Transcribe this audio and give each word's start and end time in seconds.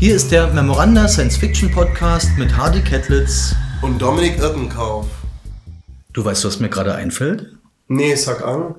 Hier 0.00 0.14
ist 0.14 0.30
der 0.30 0.46
Memoranda 0.52 1.08
Science 1.08 1.36
Fiction 1.36 1.72
Podcast 1.72 2.28
mit 2.38 2.56
Hardy 2.56 2.80
Kettlitz 2.82 3.56
und 3.82 4.00
Dominik 4.00 4.38
Irtenkauf. 4.38 5.08
Du 6.12 6.24
weißt, 6.24 6.44
was 6.44 6.60
mir 6.60 6.68
gerade 6.68 6.94
einfällt? 6.94 7.56
Nee, 7.88 8.14
sag 8.14 8.46
an. 8.46 8.76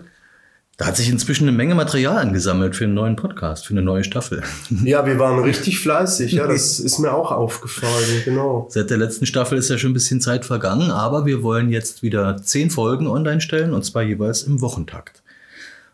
Da 0.78 0.86
hat 0.86 0.96
sich 0.96 1.10
inzwischen 1.10 1.46
eine 1.46 1.58
Menge 1.58 1.76
Material 1.76 2.20
angesammelt 2.20 2.74
für 2.78 2.86
einen 2.86 2.94
neuen 2.94 3.18
Podcast, 3.18 3.68
für 3.68 3.74
eine 3.74 3.82
neue 3.82 4.06
Staffel. 4.06 4.44
Ja, 4.86 5.06
wir 5.06 5.20
waren 5.20 5.40
richtig 5.44 5.80
fleißig, 5.80 6.32
ja, 6.32 6.48
das 6.48 6.80
ist 6.80 7.00
mir 7.00 7.12
auch 7.12 7.34
aufgefallen, 7.34 8.22
genau. 8.24 8.70
Seit 8.70 8.90
der 8.90 8.98
letzten 8.98 9.26
Staffel 9.26 9.58
ist 9.58 9.70
ja 9.70 9.78
schon 9.78 9.92
ein 9.92 9.96
bisschen 9.96 10.22
Zeit 10.22 10.46
vergangen, 10.46 10.90
aber 10.90 11.26
wir 11.26 11.44
wollen 11.44 11.70
jetzt 11.70 12.02
wieder 12.02 12.38
zehn 12.42 12.70
Folgen 12.70 13.08
online 13.08 13.42
stellen 13.42 13.74
und 13.74 13.84
zwar 13.84 14.04
jeweils 14.04 14.44
im 14.44 14.62
Wochentakt. 14.62 15.22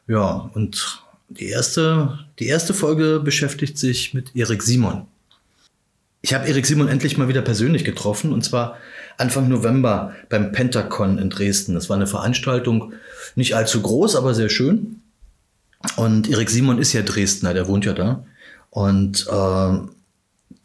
Ja, 0.05 0.52
und 0.54 1.04
die 1.30 1.48
erste, 1.48 2.20
die 2.38 2.46
erste 2.46 2.76
Folge 2.76 3.20
beschäftigt 3.20 3.80
sich 3.80 4.14
mit 4.14 4.36
Erik 4.36 4.62
Simon. 4.62 5.07
Ich 6.25 6.34
habe 6.34 6.47
Erik 6.47 6.65
Simon 6.65 6.88
endlich 6.88 7.20
mal 7.20 7.28
wieder 7.28 7.43
persönlich 7.43 7.86
getroffen 7.86 8.34
und 8.34 8.43
zwar 8.43 8.78
Anfang 9.18 9.47
November 9.47 10.15
beim 10.28 10.51
Pentacon 10.51 11.20
in 11.20 11.29
Dresden. 11.29 11.75
Das 11.75 11.88
war 11.88 11.98
eine 11.98 12.07
Veranstaltung, 12.07 12.93
nicht 13.36 13.56
allzu 13.56 13.79
groß, 13.79 14.15
aber 14.15 14.34
sehr 14.34 14.50
schön. 14.50 15.01
Und 15.98 16.28
Erik 16.28 16.50
Simon 16.50 16.79
ist 16.79 16.93
ja 16.93 17.04
Dresdner, 17.04 17.54
der 17.54 17.68
wohnt 17.68 17.86
ja 17.86 17.93
da. 17.93 18.25
Und 18.71 19.28
äh, 19.32 19.88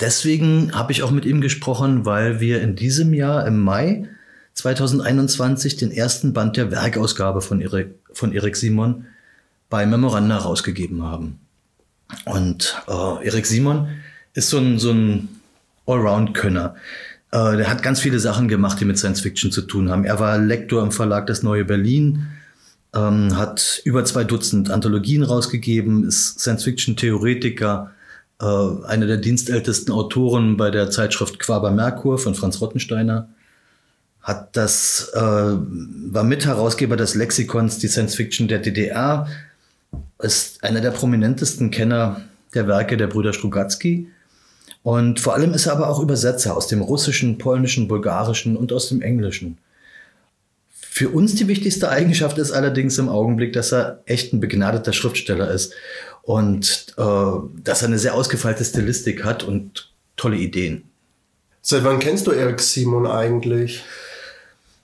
deswegen 0.01 0.73
habe 0.73 0.93
ich 0.93 1.03
auch 1.03 1.11
mit 1.11 1.27
ihm 1.27 1.43
gesprochen, 1.43 2.07
weil 2.07 2.41
wir 2.41 2.63
in 2.63 2.75
diesem 2.75 3.13
Jahr 3.13 3.47
im 3.47 3.61
Mai 3.61 4.09
2021 4.55 5.77
den 5.77 5.91
ersten 5.91 6.33
Band 6.33 6.57
der 6.57 6.71
Werkausgabe 6.71 7.43
von 7.43 7.61
Erik, 7.61 7.97
von 8.15 8.33
Erik 8.33 8.57
Simon 8.57 9.05
bei 9.69 9.85
Memoranda 9.85 10.39
rausgegeben 10.39 11.03
haben. 11.03 11.39
Und 12.25 12.83
äh, 12.89 13.27
Erik 13.27 13.45
Simon 13.45 13.89
ist 14.33 14.49
so 14.49 14.57
ein, 14.57 14.79
so 14.79 14.93
ein 14.93 15.29
Allround-Könner. 15.91 16.75
Äh, 17.33 17.57
der 17.57 17.71
hat 17.71 17.83
ganz 17.83 18.01
viele 18.01 18.19
Sachen 18.19 18.49
gemacht, 18.49 18.81
die 18.81 18.85
mit 18.85 18.99
Science 18.99 19.21
Fiction 19.21 19.53
zu 19.53 19.63
tun 19.63 19.91
haben. 19.91 20.05
Er 20.05 20.19
war 20.19 20.39
Lektor 20.39 20.83
im 20.83 20.93
Verlag 20.93 21.27
Das 21.27 21.43
Neue 21.43 21.65
Berlin, 21.65 22.27
ähm, 22.95 23.37
hat 23.37 23.81
über 23.85 24.05
zwei 24.05 24.25
Dutzend 24.25 24.71
Anthologien 24.71 25.23
rausgegeben, 25.23 26.05
ist 26.05 26.41
Science 26.41 26.65
Fiction 26.65 26.97
Theoretiker, 26.97 27.93
äh, 28.41 28.45
einer 28.87 29.07
der 29.07 29.19
dienstältesten 29.19 29.93
Autoren 29.93 30.57
bei 30.57 30.71
der 30.71 30.91
Zeitschrift 30.91 31.39
Quaber 31.39 31.71
Merkur 31.71 32.19
von 32.19 32.35
Franz 32.35 32.61
Rottensteiner, 32.61 33.29
hat 34.23 34.57
das, 34.57 35.11
äh, 35.15 35.21
war 35.21 36.25
Mitherausgeber 36.25 36.97
des 36.97 37.15
Lexikons 37.15 37.79
Die 37.79 37.89
Science 37.89 38.17
Fiction 38.17 38.49
der 38.49 38.59
DDR, 38.59 39.29
ist 40.19 40.63
einer 40.65 40.81
der 40.81 40.91
prominentesten 40.91 41.71
Kenner 41.71 42.23
der 42.55 42.67
Werke 42.67 42.97
der 42.97 43.07
Brüder 43.07 43.33
Strugatsky 43.33 44.09
und 44.83 45.21
vor 45.21 45.35
allem 45.35 45.53
ist 45.53 45.67
er 45.67 45.73
aber 45.73 45.89
auch 45.89 46.01
Übersetzer 46.01 46.57
aus 46.57 46.67
dem 46.67 46.81
Russischen, 46.81 47.39
Polnischen, 47.39 47.89
Bulgarischen 47.89 48.57
und 48.57 48.73
aus 48.73 48.89
dem 48.89 49.03
Englischen. 49.03 49.59
Für 50.71 51.11
uns 51.11 51.35
die 51.35 51.49
wichtigste 51.49 51.89
Eigenschaft 51.89 52.39
ist 52.39 52.53
allerdings 52.53 52.99
im 52.99 53.09
Augenblick, 53.09 53.53
dass 53.53 53.73
er 53.73 54.03
echt 54.07 54.33
ein 54.33 54.41
begnadeter 54.41 54.93
Schriftsteller 54.93 55.51
ist 55.51 55.73
und 56.23 56.95
äh, 56.99 57.03
dass 57.63 57.83
er 57.83 57.89
eine 57.89 57.99
sehr 57.99 58.15
ausgefeilte 58.15 58.65
Stilistik 58.65 59.25
hat 59.25 59.43
und 59.43 59.91
tolle 60.17 60.37
Ideen. 60.37 60.85
Seit 61.63 61.85
wann 61.85 62.01
kennst 62.01 62.27
du 62.27 62.33
Eric 62.33 62.61
Simon 62.61 63.07
eigentlich? 63.07 63.83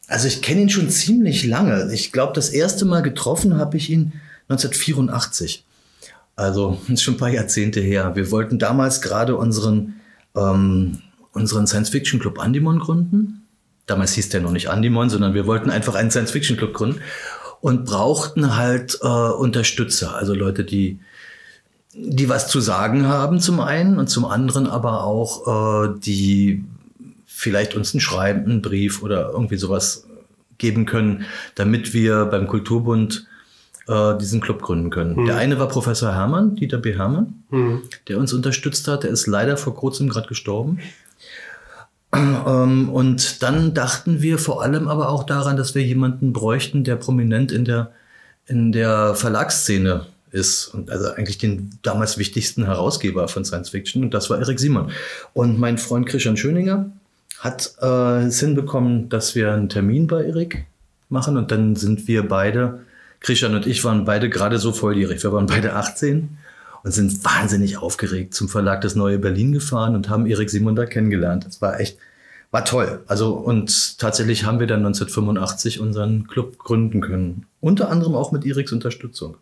Also 0.08 0.28
ich 0.28 0.42
kenne 0.42 0.62
ihn 0.62 0.70
schon 0.70 0.88
ziemlich 0.88 1.44
lange. 1.44 1.92
Ich 1.92 2.12
glaube, 2.12 2.32
das 2.32 2.50
erste 2.50 2.84
Mal 2.84 3.02
getroffen 3.02 3.58
habe 3.58 3.76
ich 3.76 3.90
ihn 3.90 4.12
1984. 4.48 5.65
Also 6.36 6.78
ist 6.88 7.02
schon 7.02 7.14
ein 7.14 7.18
paar 7.18 7.30
Jahrzehnte 7.30 7.80
her. 7.80 8.12
Wir 8.14 8.30
wollten 8.30 8.58
damals 8.58 9.02
gerade 9.02 9.36
unseren, 9.36 10.00
ähm, 10.36 10.98
unseren 11.32 11.66
Science-Fiction-Club 11.66 12.38
Andimon 12.38 12.78
gründen. 12.78 13.42
Damals 13.86 14.12
hieß 14.12 14.28
der 14.28 14.40
noch 14.40 14.52
nicht 14.52 14.68
Andimon, 14.68 15.10
sondern 15.10 15.34
wir 15.34 15.46
wollten 15.46 15.70
einfach 15.70 15.94
einen 15.94 16.10
Science-Fiction-Club 16.10 16.74
gründen 16.74 17.00
und 17.60 17.84
brauchten 17.84 18.56
halt 18.56 18.98
äh, 19.02 19.06
Unterstützer, 19.06 20.14
also 20.14 20.34
Leute, 20.34 20.64
die, 20.64 21.00
die 21.94 22.28
was 22.28 22.48
zu 22.48 22.60
sagen 22.60 23.06
haben 23.06 23.40
zum 23.40 23.60
einen 23.60 23.98
und 23.98 24.08
zum 24.08 24.24
anderen 24.24 24.66
aber 24.66 25.04
auch, 25.04 25.86
äh, 25.86 25.98
die 25.98 26.64
vielleicht 27.24 27.74
uns 27.74 27.94
ein 27.94 28.00
Schreiben, 28.00 28.44
einen 28.44 28.62
Brief 28.62 29.02
oder 29.02 29.30
irgendwie 29.30 29.56
sowas 29.56 30.06
geben 30.58 30.86
können, 30.86 31.24
damit 31.54 31.92
wir 31.92 32.26
beim 32.26 32.46
Kulturbund 32.46 33.26
äh, 33.88 34.16
diesen 34.18 34.40
Club 34.40 34.62
gründen 34.62 34.90
können. 34.90 35.16
Mhm. 35.16 35.26
Der 35.26 35.36
eine 35.36 35.58
war 35.58 35.68
Professor 35.68 36.12
Hermann, 36.14 36.56
Dieter 36.56 36.78
B. 36.78 36.96
Hermann, 36.96 37.44
mhm. 37.50 37.82
der 38.08 38.18
uns 38.18 38.32
unterstützt 38.32 38.88
hat. 38.88 39.04
Der 39.04 39.10
ist 39.10 39.26
leider 39.26 39.56
vor 39.56 39.74
kurzem 39.74 40.08
gerade 40.08 40.28
gestorben. 40.28 40.80
Ähm, 42.16 42.88
und 42.88 43.42
dann 43.42 43.74
dachten 43.74 44.22
wir 44.22 44.38
vor 44.38 44.62
allem 44.62 44.88
aber 44.88 45.10
auch 45.10 45.24
daran, 45.24 45.58
dass 45.58 45.74
wir 45.74 45.82
jemanden 45.82 46.32
bräuchten, 46.32 46.82
der 46.82 46.96
prominent 46.96 47.52
in 47.52 47.66
der, 47.66 47.90
in 48.46 48.72
der 48.72 49.14
Verlagsszene 49.14 50.06
ist 50.30 50.68
und 50.68 50.90
also 50.90 51.10
eigentlich 51.10 51.36
den 51.36 51.78
damals 51.82 52.16
wichtigsten 52.16 52.64
Herausgeber 52.64 53.28
von 53.28 53.44
Science 53.44 53.70
Fiction 53.70 54.02
und 54.04 54.14
das 54.14 54.30
war 54.30 54.38
Erik 54.38 54.60
Simon. 54.60 54.92
Und 55.34 55.58
mein 55.58 55.76
Freund 55.78 56.06
Christian 56.06 56.36
Schöninger 56.36 56.90
hat 57.40 57.74
äh, 57.82 58.26
es 58.26 58.40
hinbekommen, 58.40 59.08
dass 59.08 59.34
wir 59.34 59.52
einen 59.52 59.68
Termin 59.68 60.06
bei 60.06 60.24
Erik 60.24 60.64
machen 61.08 61.36
und 61.36 61.50
dann 61.50 61.76
sind 61.76 62.08
wir 62.08 62.26
beide 62.26 62.85
Christian 63.20 63.54
und 63.54 63.66
ich 63.66 63.84
waren 63.84 64.04
beide 64.04 64.28
gerade 64.28 64.58
so 64.58 64.72
volljährig. 64.72 65.22
Wir 65.22 65.32
waren 65.32 65.46
beide 65.46 65.74
18 65.74 66.38
und 66.82 66.92
sind 66.92 67.24
wahnsinnig 67.24 67.78
aufgeregt 67.78 68.34
zum 68.34 68.48
Verlag 68.48 68.80
Das 68.80 68.94
Neue 68.94 69.18
Berlin 69.18 69.52
gefahren 69.52 69.94
und 69.94 70.08
haben 70.08 70.26
Erik 70.26 70.50
Simon 70.50 70.76
da 70.76 70.86
kennengelernt. 70.86 71.44
Das 71.44 71.60
war 71.60 71.80
echt, 71.80 71.98
war 72.50 72.64
toll. 72.64 73.02
Also, 73.06 73.34
und 73.34 73.98
tatsächlich 73.98 74.44
haben 74.44 74.60
wir 74.60 74.66
dann 74.66 74.86
1985 74.86 75.80
unseren 75.80 76.26
Club 76.26 76.58
gründen 76.58 77.00
können. 77.00 77.46
Unter 77.60 77.90
anderem 77.90 78.14
auch 78.14 78.32
mit 78.32 78.46
Eriks 78.46 78.72
Unterstützung. 78.72 79.36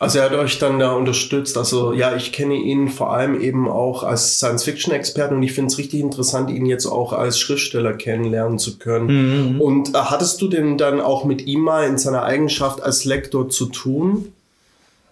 Also 0.00 0.18
er 0.18 0.24
hat 0.24 0.32
euch 0.32 0.58
dann 0.58 0.80
da 0.80 0.92
unterstützt. 0.92 1.56
Also 1.56 1.92
ja, 1.92 2.16
ich 2.16 2.32
kenne 2.32 2.54
ihn 2.54 2.88
vor 2.88 3.14
allem 3.14 3.40
eben 3.40 3.68
auch 3.68 4.02
als 4.02 4.38
Science-Fiction-Experten 4.38 5.36
und 5.36 5.42
ich 5.44 5.52
finde 5.52 5.70
es 5.72 5.78
richtig 5.78 6.00
interessant, 6.00 6.50
ihn 6.50 6.66
jetzt 6.66 6.86
auch 6.86 7.12
als 7.12 7.38
Schriftsteller 7.38 7.92
kennenlernen 7.92 8.58
zu 8.58 8.78
können. 8.78 9.54
Mhm. 9.54 9.60
Und 9.60 9.94
äh, 9.94 9.98
hattest 9.98 10.42
du 10.42 10.48
denn 10.48 10.78
dann 10.78 11.00
auch 11.00 11.24
mit 11.24 11.46
ihm 11.46 11.60
mal 11.60 11.86
in 11.86 11.96
seiner 11.96 12.24
Eigenschaft 12.24 12.82
als 12.82 13.04
Lektor 13.04 13.48
zu 13.48 13.66
tun? 13.66 14.32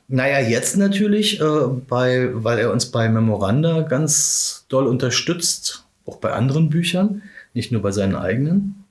Naja, 0.08 0.40
jetzt 0.40 0.76
natürlich, 0.76 1.40
äh, 1.40 1.44
bei, 1.88 2.30
weil 2.32 2.58
er 2.58 2.72
uns 2.72 2.86
bei 2.86 3.08
Memoranda 3.08 3.82
ganz 3.82 4.66
doll 4.68 4.88
unterstützt, 4.88 5.84
auch 6.06 6.16
bei 6.16 6.32
anderen 6.32 6.70
Büchern, 6.70 7.22
nicht 7.54 7.70
nur 7.70 7.82
bei 7.82 7.92
seinen 7.92 8.16
eigenen. 8.16 8.81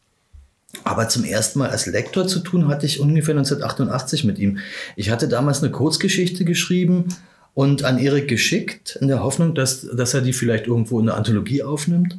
Aber 0.84 1.10
zum 1.10 1.24
ersten 1.24 1.60
Mal 1.60 1.70
als 1.70 1.86
Lektor 1.86 2.28
zu 2.28 2.40
tun 2.40 2.68
hatte 2.68 2.86
ich 2.86 3.00
ungefähr 3.00 3.36
1988 3.36 4.24
mit 4.24 4.40
ihm. 4.40 4.60
Ich 4.96 5.10
hatte 5.10 5.28
damals 5.28 5.62
eine 5.62 5.72
Kurzgeschichte 5.72 6.46
geschrieben 6.46 7.10
und 7.54 7.84
an 7.84 7.98
Erik 8.00 8.28
geschickt, 8.28 8.98
in 9.02 9.08
der 9.08 9.24
Hoffnung, 9.24 9.54
dass, 9.54 9.86
dass 9.94 10.14
er 10.14 10.22
die 10.22 10.34
vielleicht 10.34 10.68
irgendwo 10.68 11.00
in 11.00 11.08
der 11.08 11.16
Anthologie 11.16 11.64
aufnimmt. 11.64 12.18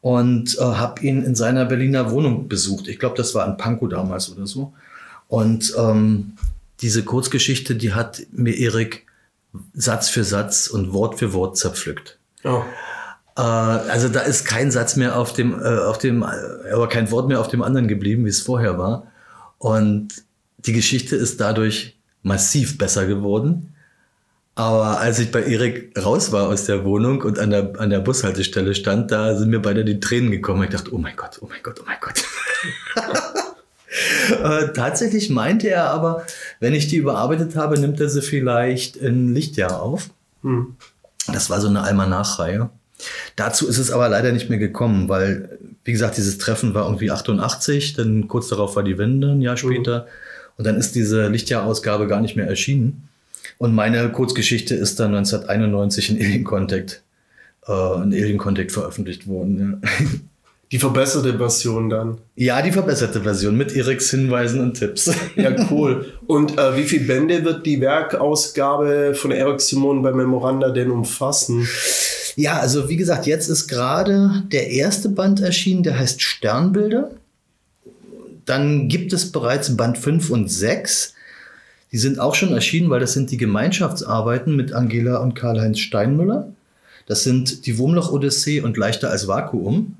Und 0.00 0.58
äh, 0.58 0.62
habe 0.62 1.00
ihn 1.02 1.22
in 1.22 1.36
seiner 1.36 1.64
Berliner 1.64 2.10
Wohnung 2.10 2.48
besucht. 2.48 2.88
Ich 2.88 2.98
glaube, 2.98 3.16
das 3.16 3.36
war 3.36 3.46
in 3.46 3.56
Pankow 3.56 3.88
damals 3.88 4.32
oder 4.32 4.48
so. 4.48 4.72
Und 5.28 5.72
ähm, 5.78 6.32
diese 6.80 7.04
Kurzgeschichte, 7.04 7.76
die 7.76 7.92
hat 7.92 8.22
mir 8.32 8.58
Erik 8.58 9.06
Satz 9.74 10.08
für 10.08 10.24
Satz 10.24 10.66
und 10.66 10.92
Wort 10.92 11.20
für 11.20 11.32
Wort 11.32 11.56
zerpflückt. 11.56 12.18
Oh. 12.42 12.62
Äh, 13.36 13.40
also 13.40 14.08
da 14.08 14.20
ist 14.20 14.44
kein 14.44 14.70
Satz 14.70 14.96
mehr 14.96 15.16
auf 15.16 15.32
dem, 15.32 15.60
äh, 15.60 15.78
auf 15.78 15.98
dem, 15.98 16.22
aber 16.22 16.88
kein 16.88 17.10
Wort 17.10 17.28
mehr 17.28 17.40
auf 17.40 17.48
dem 17.48 17.62
anderen 17.62 17.88
geblieben, 17.88 18.24
wie 18.24 18.30
es 18.30 18.42
vorher 18.42 18.78
war. 18.78 19.06
Und 19.58 20.08
die 20.58 20.72
Geschichte 20.72 21.16
ist 21.16 21.40
dadurch 21.40 21.96
massiv 22.22 22.78
besser 22.78 23.06
geworden. 23.06 23.74
Aber 24.54 25.00
als 25.00 25.18
ich 25.18 25.32
bei 25.32 25.42
Erik 25.42 25.98
raus 25.98 26.30
war 26.30 26.48
aus 26.48 26.66
der 26.66 26.84
Wohnung 26.84 27.22
und 27.22 27.38
an 27.38 27.50
der, 27.50 27.72
an 27.78 27.88
der 27.88 28.00
Bushaltestelle 28.00 28.74
stand, 28.74 29.10
da 29.10 29.34
sind 29.34 29.48
mir 29.48 29.60
beide 29.60 29.84
die 29.84 29.98
Tränen 29.98 30.30
gekommen. 30.30 30.62
Ich 30.64 30.70
dachte, 30.70 30.94
oh 30.94 30.98
mein 30.98 31.16
Gott, 31.16 31.38
oh 31.40 31.46
mein 31.48 31.62
Gott, 31.62 31.80
oh 31.80 31.84
mein 31.86 31.96
Gott. 32.00 32.22
äh, 34.42 34.72
tatsächlich 34.74 35.30
meinte 35.30 35.70
er 35.70 35.90
aber, 35.90 36.26
wenn 36.60 36.74
ich 36.74 36.88
die 36.88 36.96
überarbeitet 36.96 37.56
habe, 37.56 37.78
nimmt 37.78 37.98
er 37.98 38.10
sie 38.10 38.20
vielleicht 38.20 38.96
in 38.96 39.32
Lichtjahr 39.32 39.80
auf. 39.80 40.10
Hm. 40.42 40.76
Das 41.28 41.48
war 41.48 41.60
so 41.60 41.68
eine 41.68 41.80
Almanachreihe. 41.80 42.68
Dazu 43.36 43.68
ist 43.68 43.78
es 43.78 43.90
aber 43.90 44.08
leider 44.08 44.32
nicht 44.32 44.50
mehr 44.50 44.58
gekommen, 44.58 45.08
weil, 45.08 45.58
wie 45.84 45.92
gesagt, 45.92 46.16
dieses 46.16 46.38
Treffen 46.38 46.74
war 46.74 46.86
irgendwie 46.86 47.10
88, 47.10 47.94
dann 47.94 48.28
kurz 48.28 48.48
darauf 48.48 48.76
war 48.76 48.82
die 48.82 48.98
Wende, 48.98 49.30
ein 49.32 49.40
Jahr 49.40 49.54
mhm. 49.54 49.58
später. 49.58 50.00
Mhm. 50.00 50.06
Und 50.58 50.66
dann 50.66 50.76
ist 50.76 50.94
diese 50.94 51.28
Lichtjahr-Ausgabe 51.28 52.06
gar 52.06 52.20
nicht 52.20 52.36
mehr 52.36 52.46
erschienen. 52.46 53.08
Und 53.58 53.74
meine 53.74 54.10
Kurzgeschichte 54.10 54.74
ist 54.74 55.00
dann 55.00 55.14
1991 55.14 56.10
in 56.10 56.16
Alien 56.24 56.44
Contact, 56.44 57.02
äh, 57.66 58.02
in 58.02 58.12
Alien 58.12 58.38
Contact 58.38 58.72
veröffentlicht 58.72 59.26
worden. 59.26 59.82
Ja. 59.82 59.88
Die 60.72 60.78
verbesserte 60.78 61.36
Version 61.36 61.90
dann. 61.90 62.16
Ja, 62.34 62.62
die 62.62 62.72
verbesserte 62.72 63.20
Version 63.20 63.58
mit 63.58 63.76
Eriks 63.76 64.08
Hinweisen 64.10 64.58
und 64.60 64.72
Tipps. 64.72 65.10
Ja, 65.36 65.54
cool. 65.70 66.06
Und 66.26 66.56
äh, 66.58 66.76
wie 66.78 66.84
viele 66.84 67.04
Bände 67.04 67.44
wird 67.44 67.66
die 67.66 67.78
Werkausgabe 67.78 69.14
von 69.14 69.32
Erik 69.32 69.60
Simon 69.60 70.02
bei 70.02 70.12
Memoranda 70.12 70.70
denn 70.70 70.90
umfassen? 70.90 71.68
Ja, 72.36 72.58
also 72.58 72.88
wie 72.88 72.96
gesagt, 72.96 73.26
jetzt 73.26 73.48
ist 73.48 73.68
gerade 73.68 74.44
der 74.50 74.70
erste 74.70 75.08
Band 75.08 75.40
erschienen, 75.40 75.82
der 75.82 75.98
heißt 75.98 76.22
Sternbilder. 76.22 77.10
Dann 78.44 78.88
gibt 78.88 79.12
es 79.12 79.30
bereits 79.30 79.76
Band 79.76 79.98
5 79.98 80.30
und 80.30 80.50
6. 80.50 81.14
Die 81.92 81.98
sind 81.98 82.18
auch 82.18 82.34
schon 82.34 82.52
erschienen, 82.52 82.90
weil 82.90 83.00
das 83.00 83.12
sind 83.12 83.30
die 83.30 83.36
Gemeinschaftsarbeiten 83.36 84.56
mit 84.56 84.72
Angela 84.72 85.18
und 85.18 85.34
Karl-Heinz 85.34 85.78
Steinmüller. 85.78 86.48
Das 87.06 87.22
sind 87.22 87.66
die 87.66 87.76
Wurmloch-Odyssee 87.78 88.60
und 88.60 88.76
Leichter 88.76 89.10
als 89.10 89.28
Vakuum. 89.28 89.96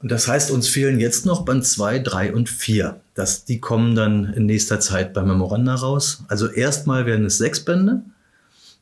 Und 0.00 0.10
das 0.10 0.28
heißt, 0.28 0.50
uns 0.50 0.68
fehlen 0.68 1.00
jetzt 1.00 1.26
noch 1.26 1.44
Band 1.44 1.66
2, 1.66 1.98
3 1.98 2.32
und 2.32 2.48
4. 2.48 3.00
Das, 3.14 3.44
die 3.44 3.60
kommen 3.60 3.94
dann 3.94 4.32
in 4.32 4.46
nächster 4.46 4.80
Zeit 4.80 5.12
bei 5.12 5.22
Memoranda 5.22 5.74
raus. 5.74 6.22
Also 6.28 6.46
erstmal 6.46 7.04
werden 7.04 7.26
es 7.26 7.38
sechs 7.38 7.60
Bände. 7.60 8.02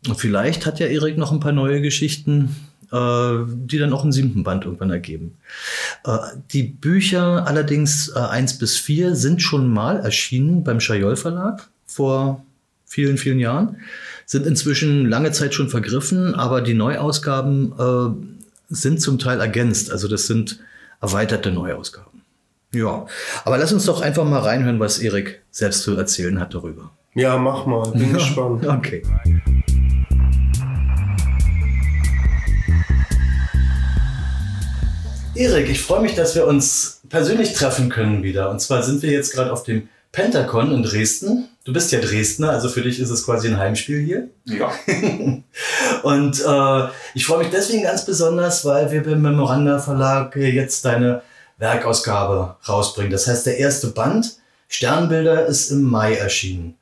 Und 0.06 0.16
vielleicht 0.16 0.66
hat 0.66 0.78
ja 0.78 0.86
Erik 0.86 1.16
noch 1.16 1.32
ein 1.32 1.40
paar 1.40 1.52
neue 1.52 1.80
Geschichten, 1.80 2.54
die 2.92 3.78
dann 3.78 3.92
auch 3.92 4.02
einen 4.02 4.12
siebten 4.12 4.44
Band 4.44 4.64
irgendwann 4.64 4.90
ergeben. 4.90 5.36
Äh, 6.04 6.18
die 6.52 6.62
Bücher 6.62 7.46
allerdings 7.46 8.08
äh, 8.14 8.18
1 8.18 8.58
bis 8.58 8.76
4 8.76 9.16
sind 9.16 9.42
schon 9.42 9.72
mal 9.72 9.98
erschienen 9.98 10.64
beim 10.64 10.80
Schajol 10.80 11.16
Verlag 11.16 11.68
vor 11.86 12.44
vielen, 12.84 13.18
vielen 13.18 13.40
Jahren. 13.40 13.76
Sind 14.24 14.46
inzwischen 14.46 15.08
lange 15.08 15.32
Zeit 15.32 15.54
schon 15.54 15.68
vergriffen, 15.68 16.34
aber 16.34 16.60
die 16.60 16.74
Neuausgaben 16.74 17.72
äh, 17.78 18.74
sind 18.74 19.00
zum 19.00 19.18
Teil 19.18 19.40
ergänzt. 19.40 19.90
Also 19.92 20.08
das 20.08 20.26
sind 20.26 20.60
erweiterte 21.00 21.52
Neuausgaben. 21.52 22.22
Ja, 22.72 23.06
aber 23.44 23.58
lass 23.58 23.72
uns 23.72 23.86
doch 23.86 24.00
einfach 24.00 24.24
mal 24.24 24.40
reinhören, 24.40 24.80
was 24.80 24.98
Erik 24.98 25.42
selbst 25.50 25.82
zu 25.82 25.96
erzählen 25.96 26.40
hat 26.40 26.54
darüber. 26.54 26.90
Ja, 27.14 27.38
mach 27.38 27.64
mal, 27.64 27.90
bin 27.92 28.12
gespannt. 28.12 28.66
Okay. 28.66 29.02
Erik, 35.36 35.68
ich 35.68 35.82
freue 35.82 36.00
mich, 36.00 36.14
dass 36.14 36.34
wir 36.34 36.46
uns 36.46 37.00
persönlich 37.08 37.52
treffen 37.52 37.88
können 37.88 38.22
wieder. 38.22 38.50
Und 38.50 38.60
zwar 38.60 38.82
sind 38.82 39.02
wir 39.02 39.10
jetzt 39.10 39.32
gerade 39.32 39.52
auf 39.52 39.64
dem 39.64 39.88
Pentacon 40.12 40.72
in 40.72 40.82
Dresden. 40.82 41.48
Du 41.64 41.72
bist 41.72 41.92
ja 41.92 42.00
Dresdner, 42.00 42.50
also 42.50 42.68
für 42.68 42.80
dich 42.80 43.00
ist 43.00 43.10
es 43.10 43.24
quasi 43.24 43.48
ein 43.48 43.58
Heimspiel 43.58 44.00
hier. 44.00 44.28
Ja. 44.44 44.72
und 46.02 46.44
äh, 46.46 46.88
ich 47.14 47.26
freue 47.26 47.38
mich 47.38 47.50
deswegen 47.50 47.82
ganz 47.82 48.06
besonders, 48.06 48.64
weil 48.64 48.90
wir 48.90 49.02
beim 49.02 49.20
Memoranda 49.20 49.78
Verlag 49.78 50.34
jetzt 50.36 50.84
deine 50.84 51.22
Werkausgabe 51.58 52.56
rausbringen. 52.66 53.12
Das 53.12 53.26
heißt, 53.26 53.46
der 53.46 53.58
erste 53.58 53.88
Band, 53.88 54.36
Sternbilder, 54.68 55.46
ist 55.46 55.70
im 55.70 55.82
Mai 55.82 56.14
erschienen. 56.14 56.76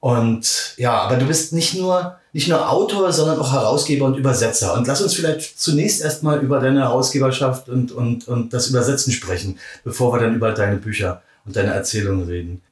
Und 0.00 0.74
ja, 0.78 0.92
aber 0.92 1.16
du 1.16 1.26
bist 1.26 1.52
nicht 1.52 1.74
nur, 1.74 2.18
nicht 2.32 2.48
nur 2.48 2.70
Autor, 2.70 3.12
sondern 3.12 3.38
auch 3.38 3.52
Herausgeber 3.52 4.06
und 4.06 4.16
Übersetzer. 4.16 4.74
Und 4.74 4.86
lass 4.86 5.02
uns 5.02 5.14
vielleicht 5.14 5.60
zunächst 5.60 6.00
erstmal 6.00 6.40
über 6.40 6.58
deine 6.58 6.80
Herausgeberschaft 6.80 7.68
und, 7.68 7.92
und, 7.92 8.26
und 8.26 8.52
das 8.54 8.68
Übersetzen 8.68 9.12
sprechen, 9.12 9.58
bevor 9.84 10.14
wir 10.14 10.20
dann 10.20 10.34
über 10.34 10.52
deine 10.52 10.76
Bücher 10.76 11.22
und 11.44 11.54
deine 11.54 11.74
Erzählungen 11.74 12.26
reden. 12.26 12.62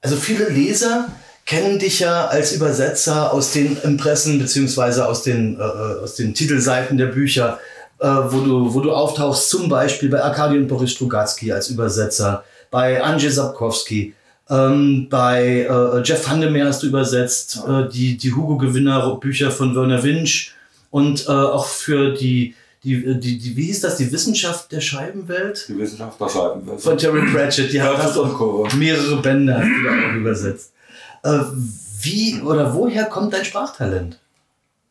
Also 0.00 0.16
viele 0.16 0.48
Leser 0.48 1.08
kennen 1.46 1.78
dich 1.78 2.00
ja 2.00 2.26
als 2.26 2.52
Übersetzer 2.52 3.32
aus 3.32 3.52
den 3.52 3.76
Impressen 3.82 4.40
beziehungsweise 4.40 5.06
aus 5.06 5.22
den, 5.22 5.58
äh, 5.60 5.62
aus 5.62 6.16
den 6.16 6.34
Titelseiten 6.34 6.98
der 6.98 7.06
Bücher, 7.06 7.60
äh, 8.00 8.06
wo, 8.06 8.40
du, 8.40 8.74
wo 8.74 8.80
du 8.80 8.92
auftauchst, 8.92 9.50
zum 9.50 9.68
Beispiel 9.68 10.08
bei 10.08 10.22
Arkadi 10.22 10.58
und 10.58 10.66
Boris 10.66 10.90
Strugatsky 10.92 11.52
als 11.52 11.68
Übersetzer, 11.68 12.44
bei 12.70 13.00
Andrzej 13.02 13.30
Sapkowski, 13.30 14.14
ähm, 14.52 15.06
bei 15.08 15.66
äh, 15.68 16.02
Jeff 16.04 16.28
Vandermeer 16.28 16.66
hast 16.66 16.82
du 16.82 16.86
übersetzt, 16.88 17.62
äh, 17.66 17.88
die, 17.88 18.16
die 18.16 18.32
Hugo-Gewinner-Bücher 18.34 19.50
von 19.50 19.74
Werner 19.74 20.02
Winch 20.02 20.52
und 20.90 21.26
äh, 21.26 21.30
auch 21.30 21.66
für 21.66 22.12
die, 22.12 22.54
die, 22.84 23.18
die, 23.18 23.38
die, 23.38 23.56
wie 23.56 23.64
hieß 23.66 23.80
das, 23.80 23.96
die 23.96 24.12
Wissenschaft 24.12 24.70
der 24.72 24.80
Scheibenwelt? 24.80 25.66
Die 25.68 25.78
Wissenschaft 25.78 26.20
der 26.20 26.28
Scheibenwelt. 26.28 26.80
Von 26.80 26.98
Terry 26.98 27.22
Pratchett, 27.32 27.72
die 27.72 27.80
hat 27.80 27.98
das 27.98 28.16
auch 28.18 28.72
mehrere 28.74 29.16
Bände 29.22 29.54
hast 29.56 29.66
du 29.68 29.82
da 29.84 29.90
auch 30.10 30.14
übersetzt. 30.14 30.72
Äh, 31.24 31.38
wie 32.02 32.40
oder 32.42 32.74
woher 32.74 33.04
kommt 33.06 33.32
dein 33.32 33.44
Sprachtalent? 33.44 34.18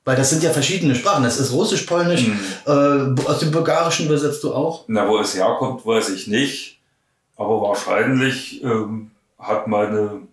Weil 0.05 0.15
das 0.15 0.31
sind 0.31 0.41
ja 0.41 0.49
verschiedene 0.49 0.95
Sprachen. 0.95 1.23
Das 1.23 1.39
ist 1.39 1.51
Russisch, 1.51 1.83
Polnisch, 1.83 2.25
Mhm. 2.27 2.39
äh, 2.65 3.21
aus 3.29 3.39
dem 3.39 3.51
Bulgarischen 3.51 4.07
übersetzt 4.07 4.43
du 4.43 4.53
auch. 4.53 4.85
Na, 4.87 5.07
wo 5.07 5.19
es 5.19 5.35
herkommt, 5.35 5.85
weiß 5.85 6.09
ich 6.09 6.25
nicht. 6.27 6.79
Aber 7.35 7.61
wahrscheinlich 7.61 8.63
ähm, 8.63 9.11
hat 9.41 9.67
meine 9.67 10.27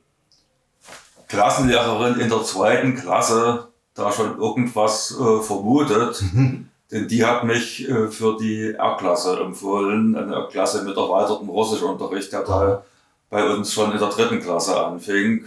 Klassenlehrerin 1.29 2.21
in 2.21 2.29
der 2.29 2.43
zweiten 2.45 2.95
Klasse 2.95 3.69
da 3.95 4.13
schon 4.13 4.39
irgendwas 4.39 5.11
äh, 5.19 5.41
vermutet. 5.41 6.23
Denn 6.91 7.07
die 7.07 7.25
hat 7.25 7.45
mich 7.45 7.87
äh, 7.87 8.09
für 8.09 8.39
die 8.39 8.73
R-Klasse 8.73 9.41
empfohlen, 9.41 10.17
eine 10.17 10.49
Klasse 10.51 10.85
mit 10.85 10.97
erweitertem 10.97 11.49
Russischunterricht, 11.49 12.33
der 12.33 12.45
da 12.45 12.85
bei 13.29 13.45
uns 13.45 13.73
schon 13.73 13.93
in 13.93 13.99
der 13.99 14.09
dritten 14.09 14.41
Klasse 14.41 14.83
anfing. 14.83 15.45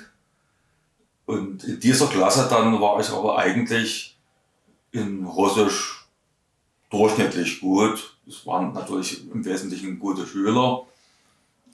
Und 1.25 1.63
in 1.63 1.79
dieser 1.79 2.07
Klasse 2.07 2.47
dann 2.49 2.79
war 2.79 2.99
ich 2.99 3.09
aber 3.09 3.37
eigentlich 3.37 4.17
in 4.91 5.25
Russisch 5.25 6.07
durchschnittlich 6.91 7.61
gut. 7.61 8.17
Es 8.27 8.45
waren 8.45 8.73
natürlich 8.73 9.29
im 9.31 9.43
Wesentlichen 9.45 9.97
gute 9.97 10.27
Schüler. 10.27 10.83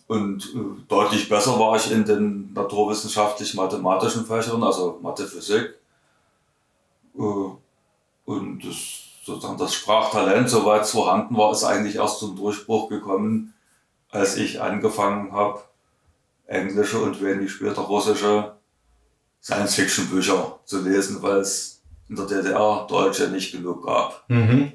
Und 0.07 0.53
äh, 0.55 0.81
deutlich 0.87 1.27
besser 1.27 1.59
war 1.59 1.75
ich 1.75 1.91
in 1.91 2.05
den 2.05 2.53
naturwissenschaftlich-mathematischen 2.53 4.25
Fächern, 4.25 4.63
also 4.63 4.99
Mathe, 5.01 5.27
Physik. 5.27 5.75
Äh, 7.17 7.49
und 8.25 8.65
das, 8.65 8.77
sozusagen 9.25 9.57
das 9.57 9.73
Sprachtalent, 9.73 10.49
soweit 10.49 10.83
es 10.83 10.91
vorhanden 10.91 11.35
war, 11.35 11.51
ist 11.51 11.65
eigentlich 11.65 11.95
erst 11.95 12.19
zum 12.19 12.37
Durchbruch 12.37 12.87
gekommen, 12.87 13.53
als 14.09 14.37
ich 14.37 14.61
angefangen 14.61 15.33
habe, 15.33 15.59
englische 16.45 16.99
und 16.99 17.21
wenig 17.21 17.51
später 17.51 17.81
russische 17.81 18.55
Science-Fiction-Bücher 19.41 20.59
zu 20.63 20.81
lesen, 20.81 21.21
weil 21.21 21.37
es 21.37 21.81
in 22.07 22.15
der 22.15 22.25
DDR 22.25 22.87
Deutsche 22.89 23.27
nicht 23.27 23.51
genug 23.51 23.85
gab. 23.85 24.23
Mhm. 24.29 24.71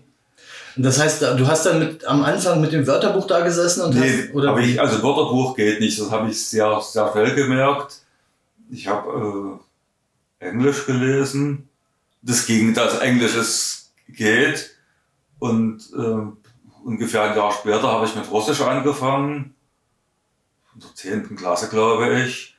Und 0.76 0.84
das 0.84 1.00
heißt, 1.00 1.22
du 1.22 1.46
hast 1.46 1.66
dann 1.66 1.78
mit, 1.78 2.04
am 2.04 2.22
Anfang 2.22 2.60
mit 2.60 2.72
dem 2.72 2.86
Wörterbuch 2.86 3.26
da 3.26 3.40
gesessen 3.40 3.82
und 3.82 3.94
Nee, 3.94 4.24
hast, 4.24 4.34
oder 4.34 4.56
ich, 4.58 4.80
also 4.80 5.02
Wörterbuch 5.02 5.54
geht 5.56 5.80
nicht, 5.80 6.00
das 6.00 6.10
habe 6.10 6.30
ich 6.30 6.46
sehr, 6.46 6.80
sehr 6.80 7.10
schnell 7.12 7.34
gemerkt. 7.34 8.00
Ich 8.70 8.88
habe 8.88 9.60
äh, 10.40 10.46
Englisch 10.48 10.86
gelesen. 10.86 11.68
Das 12.22 12.46
ging, 12.46 12.72
dass 12.74 13.00
Englisches 13.00 13.92
geht. 14.08 14.70
Und 15.38 15.90
äh, 15.96 16.84
ungefähr 16.84 17.22
ein 17.24 17.36
Jahr 17.36 17.52
später 17.52 17.88
habe 17.90 18.06
ich 18.06 18.14
mit 18.14 18.30
Russisch 18.30 18.60
angefangen. 18.60 19.54
In 20.74 20.80
der 20.80 20.94
10. 20.94 21.36
Klasse, 21.36 21.68
glaube 21.68 22.22
ich. 22.22 22.56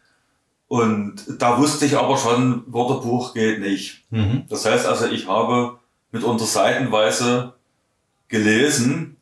Und 0.67 1.23
da 1.39 1.57
wusste 1.57 1.85
ich 1.85 1.97
aber 1.97 2.17
schon, 2.17 2.63
Wörterbuch 2.67 3.33
geht 3.33 3.59
nicht. 3.59 4.05
Mhm. 4.11 4.43
Das 4.49 4.65
heißt 4.65 4.85
also, 4.85 5.05
ich 5.07 5.27
habe 5.27 5.77
mitunter 6.11 6.45
seitenweise 6.45 7.53
gelesen 8.33 9.17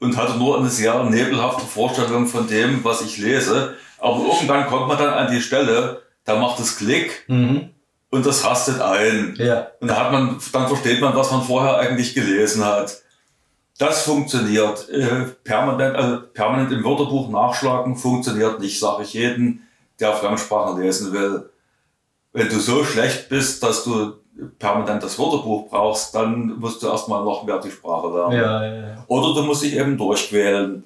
und 0.00 0.16
hatte 0.16 0.36
nur 0.36 0.58
eine 0.58 0.68
sehr 0.68 1.02
nebelhafte 1.04 1.64
Vorstellung 1.64 2.26
von 2.26 2.48
dem, 2.48 2.82
was 2.84 3.00
ich 3.00 3.16
lese. 3.16 3.76
Aber 3.98 4.18
irgendwann 4.24 4.66
kommt 4.66 4.88
man 4.88 4.98
dann 4.98 5.14
an 5.14 5.32
die 5.32 5.40
Stelle, 5.40 6.02
da 6.24 6.36
macht 6.36 6.58
es 6.58 6.76
Klick 6.76 7.24
Mhm. 7.28 7.70
und 8.10 8.26
das 8.26 8.44
rastet 8.44 8.80
ein. 8.80 9.34
Ja. 9.38 9.68
Und 9.80 9.88
da 9.88 9.96
hat 9.96 10.12
man, 10.12 10.38
dann 10.52 10.66
versteht 10.68 11.00
man, 11.00 11.14
was 11.14 11.30
man 11.30 11.42
vorher 11.42 11.78
eigentlich 11.78 12.12
gelesen 12.14 12.64
hat. 12.64 12.98
Das 13.78 14.02
funktioniert. 14.02 14.88
Äh, 14.90 15.26
permanent, 15.44 15.96
also 15.96 16.22
permanent 16.34 16.72
im 16.72 16.84
Wörterbuch 16.84 17.30
nachschlagen 17.30 17.96
funktioniert 17.96 18.58
nicht, 18.60 18.78
sage 18.80 19.04
ich 19.04 19.14
jeden, 19.14 19.66
der 20.00 20.12
Fremdsprachen 20.14 20.80
lesen 20.82 21.12
will. 21.12 21.50
Wenn 22.32 22.48
du 22.48 22.58
so 22.58 22.84
schlecht 22.84 23.28
bist, 23.28 23.62
dass 23.62 23.84
du 23.84 24.14
permanent 24.58 25.02
das 25.02 25.18
Wörterbuch 25.18 25.68
brauchst, 25.68 26.14
dann 26.14 26.58
musst 26.58 26.82
du 26.82 26.88
erstmal 26.88 27.24
noch 27.24 27.44
mehr 27.44 27.58
die 27.58 27.70
Sprache 27.70 28.08
lernen. 28.08 28.36
Ja, 28.36 28.64
ja, 28.64 28.74
ja. 28.74 29.04
Oder 29.06 29.34
du 29.34 29.42
musst 29.42 29.62
dich 29.62 29.76
eben 29.76 29.96
durchquälen. 29.96 30.84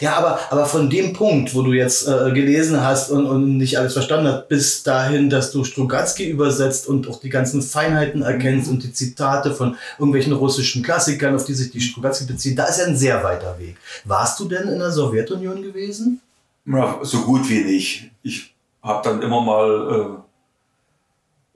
Ja, 0.00 0.14
aber, 0.14 0.40
aber 0.50 0.66
von 0.66 0.90
dem 0.90 1.12
Punkt, 1.12 1.54
wo 1.54 1.62
du 1.62 1.72
jetzt 1.72 2.08
äh, 2.08 2.32
gelesen 2.32 2.82
hast 2.82 3.10
und, 3.10 3.26
und 3.26 3.56
nicht 3.56 3.78
alles 3.78 3.92
verstanden 3.92 4.26
hast, 4.26 4.48
bis 4.48 4.82
dahin, 4.82 5.30
dass 5.30 5.52
du 5.52 5.62
Strugatsky 5.62 6.28
übersetzt 6.28 6.88
und 6.88 7.08
auch 7.08 7.20
die 7.20 7.28
ganzen 7.28 7.62
Feinheiten 7.62 8.22
erkennst 8.22 8.68
und 8.68 8.82
die 8.82 8.92
Zitate 8.92 9.54
von 9.54 9.76
irgendwelchen 9.96 10.32
russischen 10.32 10.82
Klassikern, 10.82 11.36
auf 11.36 11.44
die 11.44 11.54
sich 11.54 11.70
die 11.70 11.80
Strugatsky 11.80 12.24
beziehen, 12.24 12.56
da 12.56 12.64
ist 12.64 12.80
ja 12.80 12.86
ein 12.86 12.96
sehr 12.96 13.22
weiter 13.22 13.56
Weg. 13.60 13.76
Warst 14.04 14.40
du 14.40 14.46
denn 14.46 14.68
in 14.68 14.78
der 14.80 14.90
Sowjetunion 14.90 15.62
gewesen? 15.62 16.20
Ja, 16.66 16.98
so 17.02 17.20
gut 17.20 17.48
wie 17.48 17.62
nicht. 17.62 18.10
Ich 18.24 18.52
habe 18.82 19.08
dann 19.08 19.22
immer 19.22 19.40
mal 19.40 20.20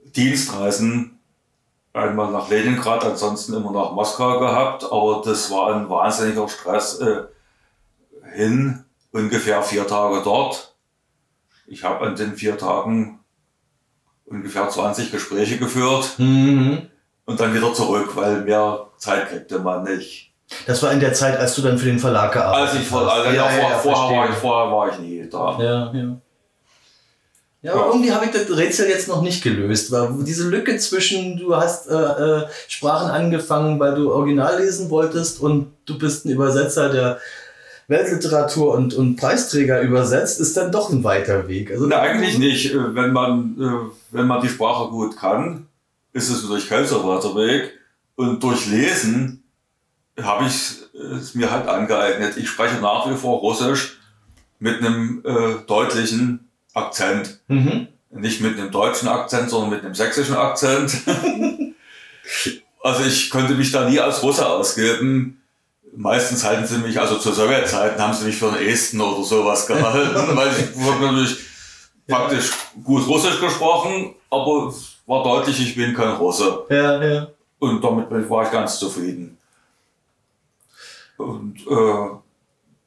äh, 0.05 0.09
Dienstreisen 0.15 1.14
einmal 1.95 2.31
nach 2.31 2.49
Leningrad, 2.49 3.03
ansonsten 3.05 3.53
immer 3.53 3.71
nach 3.71 3.91
Moskau 3.91 4.39
gehabt, 4.39 4.83
aber 4.83 5.21
das 5.25 5.49
war 5.49 5.73
ein 5.75 5.89
wahnsinniger 5.89 6.47
Stress 6.49 6.99
äh, 6.99 7.23
hin, 8.35 8.83
ungefähr 9.11 9.61
vier 9.63 9.87
Tage 9.87 10.21
dort. 10.23 10.75
Ich 11.67 11.83
habe 11.83 12.05
an 12.05 12.15
den 12.15 12.35
vier 12.35 12.57
Tagen 12.57 13.19
ungefähr 14.25 14.69
20 14.69 15.11
Gespräche 15.11 15.57
geführt 15.57 16.15
Mhm. 16.17 16.89
und 17.25 17.39
dann 17.39 17.53
wieder 17.53 17.73
zurück, 17.73 18.15
weil 18.15 18.41
mehr 18.41 18.87
Zeit 18.97 19.29
kriegte 19.29 19.59
man 19.59 19.83
nicht. 19.83 20.33
Das 20.67 20.83
war 20.83 20.91
in 20.91 20.99
der 20.99 21.13
Zeit, 21.13 21.39
als 21.39 21.55
du 21.55 21.61
dann 21.63 21.77
für 21.79 21.85
den 21.85 21.97
Verlag 21.97 22.33
gearbeitet 22.33 22.69
Als 22.75 22.79
ich 22.81 22.87
vor, 22.87 23.11
also 23.11 23.29
ja, 23.29 23.33
Ja, 23.33 23.49
vor, 23.49 23.69
ja, 23.69 23.77
vorher, 23.77 24.17
war 24.19 24.29
ich, 24.29 24.35
vorher 24.35 24.71
war 24.71 24.89
ich 24.91 24.99
nie 24.99 25.27
da. 25.29 25.57
Ja, 25.59 25.91
ja. 25.93 26.17
Ja, 27.65 27.73
aber 27.73 27.87
irgendwie 27.87 28.11
habe 28.11 28.25
ich 28.25 28.31
das 28.31 28.55
Rätsel 28.55 28.87
jetzt 28.87 29.07
noch 29.07 29.23
nicht 29.23 29.43
gelöst. 29.43 29.91
Weil 29.91 30.09
diese 30.23 30.47
Lücke 30.47 30.77
zwischen, 30.77 31.35
du 31.35 31.55
hast 31.55 31.89
äh, 31.89 31.95
äh, 31.95 32.47
Sprachen 32.67 33.09
angefangen, 33.09 33.79
weil 33.79 33.95
du 33.95 34.13
Original 34.13 34.61
lesen 34.61 34.91
wolltest 34.91 35.39
und 35.39 35.71
du 35.87 35.97
bist 35.97 36.25
ein 36.25 36.29
Übersetzer, 36.29 36.89
der 36.89 37.19
Weltliteratur 37.87 38.71
und, 38.75 38.93
und 38.93 39.15
Preisträger 39.15 39.81
übersetzt, 39.81 40.39
ist 40.39 40.55
dann 40.55 40.71
doch 40.71 40.91
ein 40.91 41.03
weiter 41.03 41.47
Weg. 41.47 41.71
Also, 41.71 41.87
Na, 41.87 42.01
eigentlich 42.01 42.37
nicht. 42.37 42.71
Äh, 42.71 42.93
Wenn 42.93 43.11
man, 43.11 43.55
äh, 43.59 43.95
wenn 44.11 44.27
man 44.27 44.43
die 44.43 44.49
Sprache 44.49 44.91
gut 44.91 45.17
kann, 45.17 45.65
ist 46.13 46.29
es 46.29 46.45
durch 46.45 46.69
kälter 46.69 47.03
weiter 47.03 47.35
Weg. 47.35 47.71
Und 48.13 48.43
durch 48.43 48.67
Lesen 48.67 49.43
habe 50.21 50.45
ich 50.45 50.83
es 51.19 51.33
mir 51.33 51.49
halt 51.49 51.67
angeeignet. 51.67 52.37
Ich 52.37 52.47
spreche 52.47 52.79
nach 52.79 53.09
wie 53.09 53.15
vor 53.15 53.39
Russisch 53.39 53.99
mit 54.59 54.77
einem 54.81 55.23
äh, 55.25 55.65
deutlichen 55.65 56.44
Akzent. 56.75 57.39
Mhm. 57.47 57.87
Nicht 58.11 58.41
mit 58.41 58.59
einem 58.59 58.71
deutschen 58.71 59.07
Akzent, 59.07 59.49
sondern 59.49 59.71
mit 59.71 59.83
einem 59.83 59.95
sächsischen 59.95 60.35
Akzent. 60.35 60.95
also 62.83 63.03
ich 63.03 63.29
könnte 63.29 63.55
mich 63.55 63.71
da 63.71 63.89
nie 63.89 63.99
als 63.99 64.21
Russe 64.21 64.47
ausgeben. 64.47 65.41
Meistens 65.95 66.43
halten 66.43 66.67
sie 66.67 66.77
mich, 66.77 66.99
also 66.99 67.17
zu 67.17 67.31
Sowjetzeiten 67.31 68.01
haben 68.01 68.13
sie 68.13 68.25
mich 68.25 68.35
für 68.35 68.49
einen 68.49 68.67
Esten 68.67 69.01
oder 69.01 69.23
sowas 69.23 69.65
gehalten, 69.65 70.13
weil 70.35 70.49
ich 70.49 70.75
wurde 70.75 71.05
natürlich 71.05 71.37
praktisch 72.07 72.51
gut 72.83 73.07
Russisch 73.07 73.39
gesprochen, 73.39 74.13
aber 74.29 74.67
es 74.67 74.97
war 75.05 75.23
deutlich, 75.23 75.59
ich 75.61 75.75
bin 75.75 75.93
kein 75.93 76.15
Russe. 76.15 76.65
Ja, 76.69 77.01
ja. 77.01 77.27
Und 77.59 77.81
damit 77.83 78.29
war 78.29 78.43
ich 78.43 78.51
ganz 78.51 78.77
zufrieden. 78.77 79.37
Und 81.17 81.65
äh, 81.67 82.24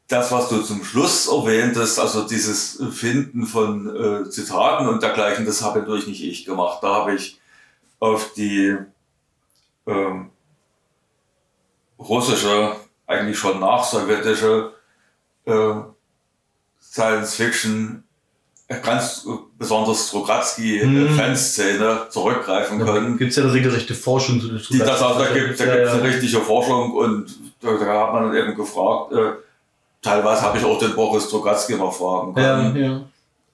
das, 0.08 0.32
was 0.32 0.48
du 0.48 0.62
zum 0.62 0.82
Schluss 0.84 1.28
erwähntest, 1.28 2.00
also 2.00 2.26
dieses 2.26 2.82
Finden 2.92 3.46
von 3.46 3.94
äh, 3.94 4.30
Zitaten 4.30 4.88
und 4.88 5.02
dergleichen, 5.02 5.44
das 5.44 5.62
habe 5.62 5.80
natürlich 5.80 6.06
nicht 6.06 6.24
ich 6.24 6.46
gemacht. 6.46 6.78
Da 6.82 6.94
habe 6.94 7.14
ich 7.14 7.38
auf 8.00 8.32
die 8.32 8.74
ähm, 9.86 10.30
russische, 11.98 12.72
eigentlich 13.06 13.38
schon 13.38 13.60
nachsowjetische 13.60 14.72
äh, 15.44 15.74
Science 16.80 17.34
Fiction, 17.34 18.02
äh, 18.68 18.80
ganz 18.80 19.26
äh, 19.26 19.30
besonders 19.58 19.98
Mhm. 19.98 20.04
Strogatzky-Fanszene 20.08 22.06
zurückgreifen 22.08 22.78
können. 22.78 23.18
gibt 23.18 23.30
es 23.30 23.36
ja 23.36 23.42
eine 23.42 23.52
regelrechte 23.52 23.94
Forschung 23.94 24.40
zu 24.40 24.48
Die, 24.72 24.78
das, 24.78 25.02
also, 25.02 25.18
da 25.18 25.34
gibt 25.34 25.50
es 25.50 25.58
ja, 25.58 25.66
eine 25.66 25.84
ja. 25.84 25.92
richtige 25.96 26.40
Forschung 26.40 26.92
und 26.92 27.36
da, 27.60 27.74
da 27.74 28.06
hat 28.06 28.14
man 28.14 28.34
eben 28.34 28.54
gefragt, 28.54 29.12
äh, 29.12 29.32
teilweise 30.02 30.42
habe 30.42 30.58
ich 30.58 30.64
auch 30.64 30.78
den 30.78 30.94
Boris 30.94 31.24
Strogatzky 31.24 31.74
noch 31.76 31.92
fragen 31.92 32.34
Ja, 32.40 32.56
können. 32.56 32.76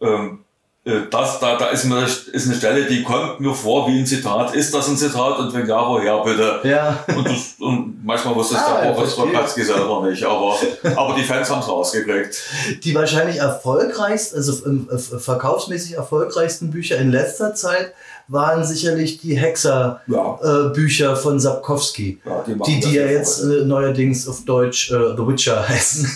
ja. 0.01 0.07
Ähm, 0.09 0.39
äh, 0.87 1.09
das, 1.11 1.41
da, 1.41 1.57
da 1.57 1.69
ist, 1.71 1.85
mir, 1.85 2.05
ist 2.05 2.47
eine 2.47 2.55
Stelle, 2.57 2.85
die 2.85 3.03
kommt 3.03 3.41
mir 3.41 3.55
vor 3.55 3.89
wie 3.89 3.99
ein 3.99 4.05
Zitat. 4.05 4.55
Ist 4.55 4.75
das 4.75 4.87
ein 4.89 4.99
Zitat? 4.99 5.39
Und 5.39 5.55
wenn 5.55 5.67
ja, 5.67 5.89
woher 5.89 6.19
bitte? 6.23 6.61
Ja. 6.65 7.03
Und, 7.17 7.27
das, 7.27 7.55
und 7.59 8.05
manchmal 8.05 8.35
wusste 8.35 8.57
es 8.57 8.61
Ah, 8.61 8.81
der 8.83 8.91
ja, 8.91 8.93
Boris. 8.93 9.13
Strogatzky 9.13 9.63
selber 9.65 10.07
nicht, 10.07 10.23
aber, 10.25 10.59
aber 10.95 11.15
die 11.15 11.23
Fans 11.25 11.49
haben 11.49 11.61
es 11.61 11.69
rausgekriegt. 11.69 12.37
Die 12.85 12.95
wahrscheinlich 12.95 13.39
erfolgreichsten, 13.39 14.37
also 14.37 14.67
ähm, 14.67 14.89
äh, 14.93 14.99
verkaufsmäßig 14.99 15.95
erfolgreichsten 15.95 16.71
Bücher 16.71 16.99
in 16.99 17.11
letzter 17.11 17.55
Zeit 17.55 17.95
waren 18.29 18.65
sicherlich 18.65 19.19
die 19.21 19.37
Hexer-Bücher 19.37 21.11
Ja, 21.11 21.15
von 21.17 21.39
Sapkowski. 21.39 22.21
ja 22.25 22.43
die 22.47 22.55
Die, 22.59 22.81
die 22.81 22.95
ja 22.95 23.07
jetzt 23.07 23.43
äh, 23.43 23.65
neuerdings 23.65 24.27
auf 24.29 24.45
Deutsch 24.45 24.91
äh, 24.91 25.15
The 25.17 25.27
Witcher 25.27 25.69
heißen. 25.69 26.09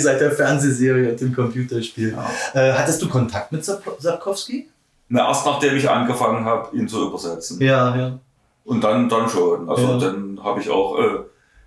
Seit 0.00 0.20
der 0.20 0.32
Fernsehserie 0.32 1.10
und 1.12 1.20
dem 1.20 1.34
Computerspiel. 1.34 2.12
Ja. 2.54 2.60
Äh, 2.60 2.72
hattest 2.72 3.00
du 3.02 3.08
Kontakt 3.08 3.52
mit 3.52 3.64
Sap 3.64 3.82
Sapkowski? 3.98 4.68
Na, 5.08 5.28
erst 5.28 5.44
nachdem 5.46 5.76
ich 5.76 5.88
angefangen 5.88 6.44
habe, 6.44 6.76
ihn 6.76 6.86
zu 6.88 7.08
übersetzen. 7.08 7.60
Ja, 7.60 7.96
ja. 7.96 8.18
Und 8.64 8.82
dann, 8.84 9.08
dann 9.08 9.28
schon. 9.28 9.68
Also 9.68 9.82
Ja. 9.82 9.98
dann 9.98 10.40
habe 10.42 10.60
ich 10.60 10.68
auch 10.70 10.98
äh, 10.98 11.18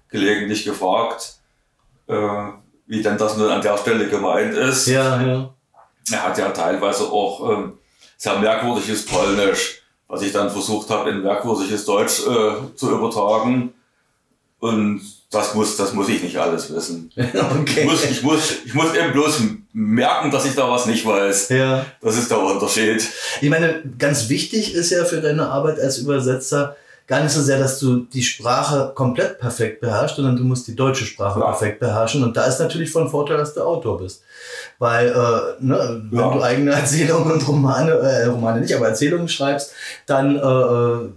gelegentlich 0.10 0.64
gefragt, 0.66 1.36
äh, 2.08 2.16
wie 2.88 3.02
denn 3.02 3.18
das 3.18 3.38
nun 3.38 3.50
an 3.50 3.62
der 3.62 3.78
Stelle 3.78 4.08
gemeint 4.08 4.54
ist. 4.54 4.88
Ja, 4.88 5.22
ja. 5.22 5.50
Er 6.12 6.24
hat 6.28 6.38
ja 6.38 6.50
teilweise 6.50 7.06
auch 7.06 7.50
ähm, 7.52 7.74
sehr 8.18 8.40
merkwürdiges 8.40 9.06
Polnisch, 9.06 9.82
was 10.08 10.22
ich 10.22 10.32
dann 10.32 10.50
versucht 10.50 10.90
habe, 10.90 11.10
in 11.10 11.22
merkwürdiges 11.22 11.86
Deutsch 11.86 12.22
äh, 12.22 12.76
zu 12.76 12.92
übertragen. 12.92 13.74
Und 14.60 15.02
das 15.30 15.56
muss, 15.56 15.76
das 15.76 15.94
muss 15.94 16.10
ich 16.10 16.22
nicht 16.24 16.38
alles 16.38 16.74
wissen. 16.74 17.12
Ich 17.18 17.42
okay. 17.42 17.86
muss, 17.86 18.06
ich, 18.06 18.22
muss, 18.22 18.54
ich 18.66 18.74
muss 18.74 18.94
eben 18.94 19.12
bloß 19.12 19.42
merken, 19.74 20.32
dass 20.32 20.46
ich 20.46 20.56
da 20.56 20.70
was 20.70 20.86
nicht 20.86 21.06
weiß. 21.06 21.50
Ja. 21.50 21.86
Das 22.02 22.18
ist 22.18 22.30
der 22.30 22.40
Unterschied. 22.40 23.04
Ich 23.42 23.50
meine, 23.50 23.82
ganz 23.98 24.30
wichtig 24.30 24.74
ist 24.74 24.92
ja 24.92 25.04
für 25.06 25.22
deine 25.22 25.48
Arbeit 25.48 25.80
als 25.80 25.98
Übersetzer 25.98 26.76
gar 27.08 27.22
nicht 27.22 27.32
so 27.34 27.42
sehr, 27.42 27.60
dass 27.60 27.80
du 27.80 28.02
die 28.06 28.24
Sprache 28.24 28.92
komplett 28.96 29.40
perfekt 29.40 29.82
beherrschst, 29.82 30.16
sondern 30.16 30.38
du 30.38 30.44
musst 30.44 30.68
die 30.68 30.76
deutsche 30.76 31.06
Sprache 31.06 31.40
Ja. 31.40 31.48
perfekt 31.48 31.80
beherrschen. 31.80 32.24
Und 32.24 32.38
da 32.38 32.46
ist 32.46 32.60
natürlich 32.60 32.92
von 32.92 33.10
Vorteil, 33.10 33.38
dass 33.38 33.54
du 33.54 33.62
Autor 33.62 34.00
bist. 34.00 34.22
Weil, 34.80 35.08
äh, 35.10 35.64
ne, 35.64 36.02
wenn 36.10 36.20
Ja. 36.20 36.34
du 36.34 36.42
eigene 36.42 36.72
Erzählungen 36.72 37.32
und 37.34 37.48
Romane, 37.48 37.92
äh, 37.92 38.26
Romane 38.26 38.62
nicht, 38.62 38.74
aber 38.76 38.88
Erzählungen 38.88 39.28
schreibst, 39.28 39.74
dann 40.06 40.36
äh, 40.36 40.40
äh, 40.40 41.10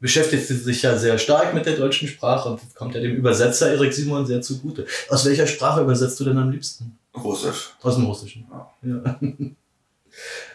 beschäftigst 0.00 0.50
du 0.50 0.54
dich 0.54 0.82
ja 0.82 0.96
sehr 0.96 1.18
stark 1.18 1.52
mit 1.54 1.66
der 1.66 1.74
deutschen 1.76 2.06
Sprache 2.06 2.48
und 2.50 2.60
kommt 2.76 2.94
ja 2.94 3.00
dem 3.00 3.16
Übersetzer 3.16 3.72
Erik 3.72 3.92
Simon 3.92 4.24
sehr 4.26 4.40
zugute. 4.40 4.86
Aus 5.08 5.24
welcher 5.26 5.46
Sprache 5.48 5.80
übersetzt 5.82 6.20
du 6.20 6.24
denn 6.24 6.38
am 6.38 6.50
liebsten? 6.50 6.96
Russisch. 7.16 7.74
Aus 7.82 7.96
dem 7.96 8.04
Russischen. 8.06 8.46
Ja. 8.82 9.18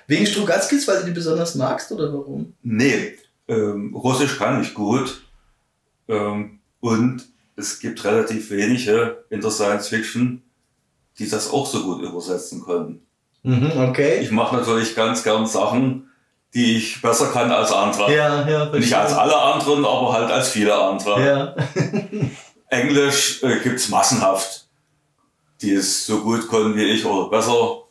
Wegen 0.08 0.26
Strugatzkis, 0.26 0.88
weil 0.88 1.00
du 1.00 1.06
die 1.08 1.12
besonders 1.12 1.56
magst 1.56 1.92
oder 1.92 2.12
warum? 2.14 2.54
Nee, 2.64 3.16
ähm, 3.48 3.96
Russisch 3.96 4.38
kann 4.38 4.62
ich 4.62 4.74
gut. 4.74 5.24
Ähm, 6.08 6.60
und 6.80 7.24
es 7.56 7.80
gibt 7.80 8.04
relativ 8.04 8.50
wenige 8.50 9.24
in 9.30 9.42
der 9.42 9.52
Science 9.52 9.88
Fiction, 9.88 10.42
die 11.20 11.30
das 11.30 11.52
auch 11.52 11.66
so 11.66 11.84
gut 11.84 12.02
übersetzen 12.02 12.64
können. 12.64 13.06
Mhm, 13.44 13.72
okay. 13.90 14.20
Ich 14.22 14.32
mache 14.32 14.56
natürlich 14.56 14.96
ganz 14.96 15.24
gern 15.24 15.46
Sachen, 15.46 16.10
die 16.54 16.78
ich 16.78 17.02
besser 17.02 17.32
kann 17.32 17.52
als 17.52 17.72
andere. 17.72 18.14
Ja, 18.14 18.48
ja, 18.48 18.66
Nicht 18.66 18.90
verstehe. 18.90 18.98
als 19.00 19.14
alle 19.14 19.38
anderen, 19.42 19.86
aber 19.86 20.14
halt 20.14 20.32
als 20.32 20.50
viele 20.50 20.76
andere. 20.76 21.26
Ja. 21.26 21.56
Englisch 22.68 23.44
äh, 23.44 23.60
gibt's 23.60 23.90
massenhaft, 23.90 24.68
die 25.62 25.74
es 25.74 26.06
so 26.06 26.22
gut 26.22 26.50
können 26.50 26.76
wie 26.76 26.84
ich 26.86 27.06
oder 27.06 27.30
besser. 27.30 27.84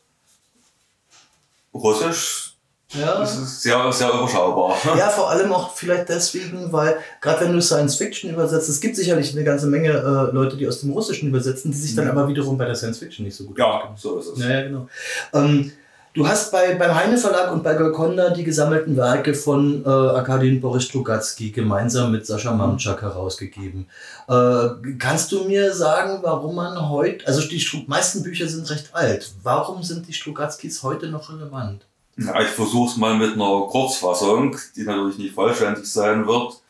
Russisch 1.75 2.52
Ja. 2.95 3.19
das 3.21 3.37
ist 3.39 3.63
sehr, 3.63 3.91
sehr 3.93 4.09
überschaubar. 4.13 4.77
ja, 4.99 5.09
vor 5.09 5.31
allem 5.31 5.53
auch 5.53 5.75
vielleicht 5.75 6.09
deswegen, 6.09 6.71
weil 6.73 6.97
gerade 7.21 7.45
wenn 7.47 7.53
du 7.53 7.63
Science 7.63 7.97
Fiction 7.97 8.31
übersetzt, 8.31 8.69
es 8.69 8.81
gibt 8.81 8.97
sicherlich 8.97 9.33
eine 9.35 9.45
ganze 9.45 9.67
Menge 9.67 9.91
äh, 9.91 10.35
Leute, 10.35 10.57
die 10.57 10.69
aus 10.69 10.81
dem 10.81 10.91
Russischen 10.91 11.29
übersetzen, 11.29 11.71
die 11.73 11.79
sich 11.79 11.95
dann 11.95 12.05
Mhm. 12.05 12.11
aber 12.11 12.29
wiederum 12.29 12.59
bei 12.59 12.67
der 12.67 12.75
Science 12.75 12.99
Fiction 12.99 13.25
nicht 13.25 13.37
so 13.37 13.45
gut 13.45 13.59
Ja, 13.59 13.67
auskennen. 13.67 13.97
so 13.97 14.19
ist 14.19 14.27
es. 14.29 14.39
Ja, 14.41 14.51
ja, 14.51 14.63
genau. 14.63 14.89
Ähm, 15.33 15.73
du 16.15 16.29
hast 16.29 16.53
bei, 16.53 16.75
beim 16.75 16.95
Heine 16.95 17.17
Verlag 17.17 17.51
und 17.53 17.63
bei 17.63 17.73
Golconda 17.75 18.29
die 18.31 18.45
gesammelten 18.45 18.95
Werke 18.97 19.33
von 19.33 19.83
äh, 19.85 19.89
Arkadin 19.89 20.61
Boris 20.61 20.85
Strugatsky 20.85 21.51
gemeinsam 21.51 22.13
mit 22.13 22.27
Sascha 22.27 22.53
Mamczak 22.53 23.01
herausgegeben. 23.01 23.87
Äh, 24.29 24.69
kannst 24.99 25.33
du 25.33 25.45
mir 25.45 25.73
sagen, 25.73 26.19
warum 26.23 26.57
man 26.57 26.91
heute, 26.91 27.27
also 27.27 27.41
die 27.49 27.59
Stru 27.61 27.79
meisten 27.87 28.23
Bücher 28.23 28.47
sind 28.49 28.69
recht 28.69 28.91
alt, 28.93 29.33
warum 29.43 29.83
sind 29.83 30.07
die 30.09 30.13
Strugatskys 30.13 30.83
heute 30.83 31.07
noch 31.09 31.33
relevant? 31.33 31.87
Ja, 32.17 32.43
ich 32.43 32.51
versuche 32.51 32.91
es 32.91 32.97
mal 32.99 33.17
mit 33.17 33.33
einer 33.33 33.67
Kurzfassung, 33.69 34.57
die 34.77 34.83
natürlich 34.83 35.19
nicht 35.19 35.35
vollständig 35.35 35.87
sein 35.87 36.27
wird. 36.27 36.63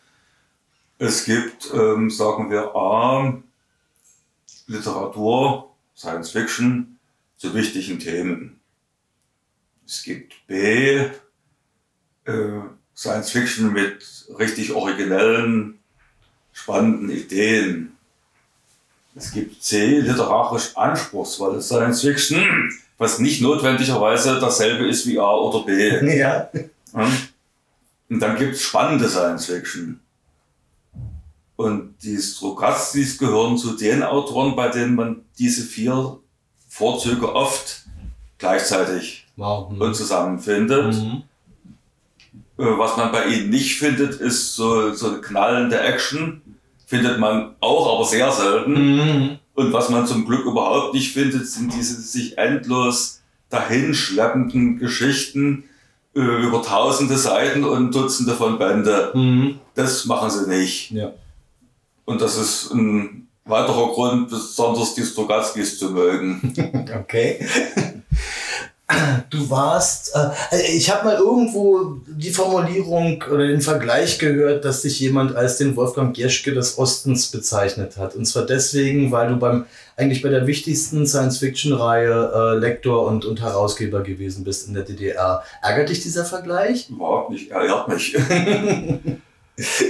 Es 0.99 1.25
gibt, 1.25 1.73
ähm, 1.75 2.11
sagen 2.11 2.49
wir, 2.51 2.75
A, 2.77 3.43
Literatur, 4.69 5.71
Science 5.97 6.31
Fiction 6.31 6.99
zu 7.37 7.53
wichtigen 7.55 7.99
Themen. 7.99 8.61
Es 9.85 10.05
gibt 10.05 10.47
B, 10.47 11.09
äh, 12.25 12.61
Science 12.97 13.31
Fiction 13.31 13.73
mit 13.73 14.27
richtig 14.39 14.73
originellen, 14.73 15.81
spannenden 16.53 17.11
Ideen. 17.11 17.97
Es 19.15 19.33
gibt 19.33 19.63
C, 19.63 20.01
literarisch 20.01 20.77
anspruchsvolle 20.77 21.61
Science 21.61 22.03
Fiction, 22.03 22.73
was 23.03 23.19
nicht 23.19 23.43
notwendigerweise 23.43 24.39
dasselbe 24.41 24.87
ist 24.87 25.07
wie 25.07 25.19
A 25.19 25.31
oder 25.35 25.65
B. 25.65 26.17
Ja. 26.17 26.49
Und 28.09 28.21
dann 28.21 28.37
gibt 28.37 28.55
es 28.55 28.63
spannende 28.63 29.09
Science 29.09 29.47
Fiction. 29.47 30.01
Und 31.57 31.95
die 32.03 32.17
Strokastis 32.19 33.19
gehören 33.19 33.57
zu 33.59 33.77
den 33.77 34.03
Autoren, 34.03 34.55
bei 34.55 34.69
denen 34.69 34.95
man 34.95 35.23
diese 35.39 35.63
vier 35.63 36.19
Vorzüge 36.69 37.35
oft 37.35 37.83
gleichzeitig 38.39 39.27
Wow. 39.37 39.73
und 39.79 39.95
zusammenfindet. 39.95 40.95
Mhm. 40.95 41.23
Äh, 42.59 42.79
was 42.79 42.97
man 42.99 43.11
bei 43.11 43.25
ihnen 43.27 43.49
nicht 43.51 43.79
findet, 43.79 44.21
ist 44.21 44.55
so, 44.55 44.93
so 44.93 45.09
eine 45.09 45.21
knallende 45.23 45.81
Action. 45.81 46.43
Findet 46.87 47.19
man 47.19 47.55
auch, 47.61 47.95
aber 47.97 48.05
sehr 48.05 48.31
selten. 48.31 48.97
Mhm. 48.97 49.39
Und 49.55 49.73
was 49.73 49.91
man 49.91 50.07
zum 50.07 50.25
Glück 50.25 50.47
überhaupt 50.47 50.95
nicht 50.95 51.13
findet, 51.13 51.47
sind 51.47 51.75
diese 51.75 52.01
sich 52.01 52.39
endlos 52.39 53.21
dahinschleppenden 53.51 54.79
Geschichten 54.79 55.65
äh, 56.15 56.21
über 56.21 56.63
tausende 56.63 57.17
Seiten 57.19 57.65
und 57.65 57.95
Dutzende 57.95 58.35
von 58.35 58.59
Bände. 58.59 59.13
Mhm. 59.15 59.59
Das 59.75 60.07
machen 60.07 60.31
sie 60.31 60.49
nicht. 60.49 60.91
Ja. 60.91 61.13
Und 62.05 62.21
das 62.21 62.39
ist 62.39 62.73
ein 62.73 63.29
weiterer 63.45 63.89
Grund, 63.93 64.31
besonders 64.31 64.95
die 64.95 65.05
Strogatskis 65.05 65.79
zu 65.79 65.91
mögen. 65.91 66.55
Okay. 67.03 67.45
Du 69.31 69.49
warst, 69.49 70.15
äh, 70.15 70.61
ich 70.77 70.91
habe 70.93 71.05
mal 71.05 71.17
irgendwo 71.17 72.01
die 72.07 72.31
Formulierung 72.31 73.23
oder 73.33 73.47
den 73.47 73.61
Vergleich 73.61 74.19
gehört, 74.19 74.65
dass 74.65 74.83
dich 74.83 75.01
jemand 75.01 75.35
als 75.35 75.59
den 75.59 75.77
Wolfgang 75.77 76.15
Gierschke 76.15 76.53
des 76.53 76.79
Ostens 76.79 77.29
bezeichnet 77.31 77.97
hat. 77.97 78.15
Und 78.15 78.27
zwar 78.27 78.45
deswegen, 78.45 79.11
weil 79.13 79.29
du 79.29 79.37
beim 79.37 79.67
eigentlich 79.97 80.23
bei 80.23 80.29
der 80.29 80.47
wichtigsten 80.47 81.07
Science-Fiction-Reihe 81.07 82.33
äh, 82.35 82.59
Lektor 82.59 83.07
und, 83.07 83.25
und 83.25 83.41
Herausgeber 83.41 84.03
gewesen 84.03 84.45
bist 84.45 84.69
in 84.69 84.75
der 84.75 84.85
DDR. 84.85 85.43
Ärgert 85.63 85.91
dich 85.91 86.03
dieser 86.03 86.25
Vergleich? 86.25 86.89
Überhaupt 86.91 87.31
nicht, 87.31 87.51
er 87.51 87.65
ehrt 87.65 87.89
mich. 87.89 88.17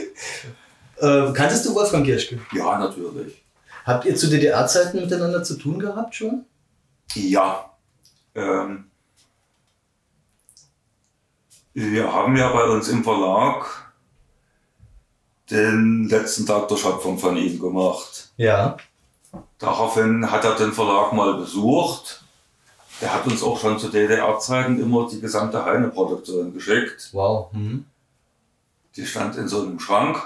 Äh, 1.03 1.33
kanntest 1.33 1.67
du 1.67 1.75
Wolfgang 1.75 2.05
Gierschke? 2.05 2.39
ja, 2.53 2.79
natürlich. 2.79 3.43
Habt 3.85 4.05
ihr 4.05 4.15
zu 4.15 4.29
DDR-Zeiten 4.29 5.01
miteinander 5.01 5.43
zu 5.43 5.57
tun 5.57 5.81
gehabt 5.81 6.15
schon? 6.15 6.45
Ja. 7.15 7.73
Ähm, 8.37 8.85
wir 11.75 12.13
haben 12.13 12.37
ja 12.37 12.53
bei 12.53 12.65
uns 12.65 12.89
im 12.89 13.03
Verlag 13.05 13.67
den 15.51 16.09
letzten 16.09 16.47
Tag 16.47 16.69
der 16.69 16.77
Schöpfung 16.77 17.19
von 17.19 17.37
ihm 17.37 17.61
gemacht. 17.61 18.31
Ja. 18.37 18.77
Daraufhin 19.59 20.31
hat 20.31 20.45
er 20.45 20.57
den 20.57 20.73
Verlag 20.73 21.13
mal 21.13 21.35
besucht. 21.35 22.25
Der 23.01 23.13
hat 23.13 23.27
uns 23.27 23.43
auch 23.43 23.59
schon 23.59 23.79
zu 23.79 23.89
DDR-Zeiten 23.89 24.81
immer 24.81 25.09
die 25.09 25.21
gesamte 25.21 25.65
Heine-Produktion 25.65 26.53
geschickt. 26.53 27.11
Wow. 27.13 27.53
Mhm. 27.53 27.87
Die 28.97 29.07
stand 29.07 29.37
in 29.37 29.49
so 29.49 29.63
einem 29.63 29.81
Schrank. 29.81 30.23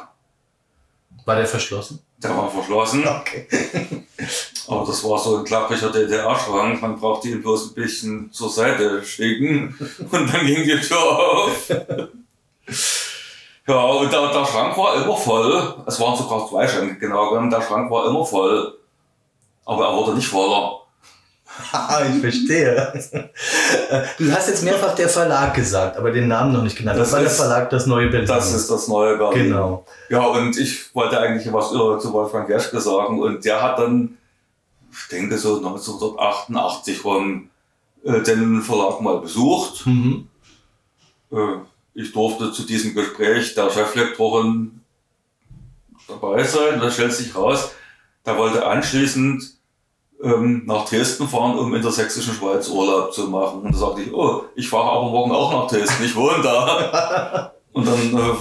War 1.24 1.36
der 1.36 1.46
verschlossen? 1.46 2.00
Der 2.18 2.36
war 2.36 2.50
verschlossen. 2.50 3.06
Okay. 3.06 3.48
Aber 4.68 4.84
das 4.86 5.04
war 5.04 5.18
so 5.18 5.36
ein 5.36 5.44
klappriger 5.44 5.90
DDR-Schrank. 5.90 6.82
Man 6.82 6.98
brauchte 6.98 7.28
ihn 7.28 7.42
bloß 7.42 7.70
ein 7.70 7.74
bisschen 7.74 8.32
zur 8.32 8.50
Seite 8.50 9.04
schicken 9.04 9.74
und 10.10 10.32
dann 10.32 10.46
ging 10.46 10.64
die 10.64 10.80
Tür 10.80 10.98
auf. 10.98 11.70
Ja, 13.68 13.80
und 13.80 14.12
der, 14.12 14.28
der 14.28 14.46
Schrank 14.46 14.76
war 14.78 15.02
immer 15.02 15.16
voll. 15.16 15.74
Es 15.86 15.98
waren 16.00 16.16
sogar 16.16 16.48
zwei 16.48 16.68
Schränke, 16.68 16.98
genau 16.98 17.30
genommen. 17.30 17.50
Der 17.50 17.62
Schrank 17.62 17.90
war 17.90 18.06
immer 18.06 18.24
voll. 18.24 18.78
Aber 19.64 19.86
er 19.86 19.96
wurde 19.96 20.14
nicht 20.14 20.28
voller. 20.28 20.85
Ich 22.14 22.20
verstehe. 22.20 22.92
Du 24.18 24.30
hast 24.32 24.48
jetzt 24.48 24.62
mehrfach 24.62 24.94
der 24.94 25.08
Verlag 25.08 25.54
gesagt, 25.54 25.96
aber 25.96 26.10
den 26.10 26.28
Namen 26.28 26.52
noch 26.52 26.62
nicht 26.62 26.76
genannt. 26.76 26.98
Das, 26.98 27.08
Das 27.08 27.12
war 27.14 27.20
der 27.20 27.30
ist- 27.30 27.36
Verlag 27.36 27.70
Das 27.70 27.86
Neue 27.86 28.08
Berlin. 28.10 28.26
Das 28.28 28.52
ist 28.54 28.70
das 28.70 28.88
neue 28.88 29.16
Berlin. 29.16 29.44
Genau. 29.44 29.86
Ja, 30.08 30.20
und 30.26 30.56
ich 30.58 30.94
wollte 30.94 31.18
eigentlich 31.18 31.50
was 31.52 31.66
äh, 31.72 31.98
zu 32.00 32.12
Wolfgang 32.12 32.46
Gerschke 32.46 32.80
sagen. 32.80 33.20
Und 33.20 33.44
der 33.44 33.62
hat 33.62 33.78
dann, 33.78 34.16
ich 34.92 35.08
denke 35.10 35.36
so 35.38 35.56
1988 35.56 37.04
rum, 37.04 37.50
äh, 38.04 38.20
den 38.22 38.62
Verlag 38.62 39.00
mal 39.00 39.18
besucht. 39.20 39.86
Mhm. 39.86 40.28
Äh, 41.32 41.36
ich 41.94 42.12
durfte 42.12 42.52
zu 42.52 42.62
diesem 42.64 42.94
Gespräch 42.94 43.54
der 43.54 43.70
Cheflektorin 43.70 44.80
dabei 46.08 46.44
sein. 46.44 46.78
Da 46.80 46.90
stellt 46.90 47.12
sich 47.14 47.34
raus, 47.34 47.70
der 48.24 48.36
wollte 48.36 48.64
anschließend 48.66 49.55
ähm, 50.22 50.62
nach 50.66 50.88
Dresden 50.88 51.28
fahren, 51.28 51.58
um 51.58 51.74
in 51.74 51.82
der 51.82 51.92
sächsischen 51.92 52.34
Schweiz 52.34 52.68
Urlaub 52.68 53.12
zu 53.12 53.28
machen. 53.28 53.62
Und 53.62 53.74
da 53.74 53.78
sagte 53.78 54.02
ich, 54.02 54.12
oh, 54.12 54.44
ich 54.54 54.68
fahre 54.68 54.90
aber 54.90 55.10
morgen 55.10 55.32
auch 55.32 55.52
nach 55.52 55.70
Dresden, 55.70 56.04
ich 56.04 56.16
wohne 56.16 56.42
da. 56.42 57.52
Und 57.72 57.86
dann 57.86 58.14
äh, 58.14 58.34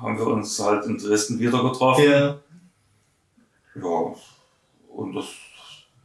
haben 0.00 0.18
wir 0.18 0.26
uns 0.26 0.58
halt 0.58 0.86
in 0.86 0.96
Dresden 0.96 1.38
wieder 1.38 1.62
getroffen. 1.62 2.04
Ja. 2.04 2.36
Ja, 3.74 4.14
und 4.94 5.14
das 5.14 5.24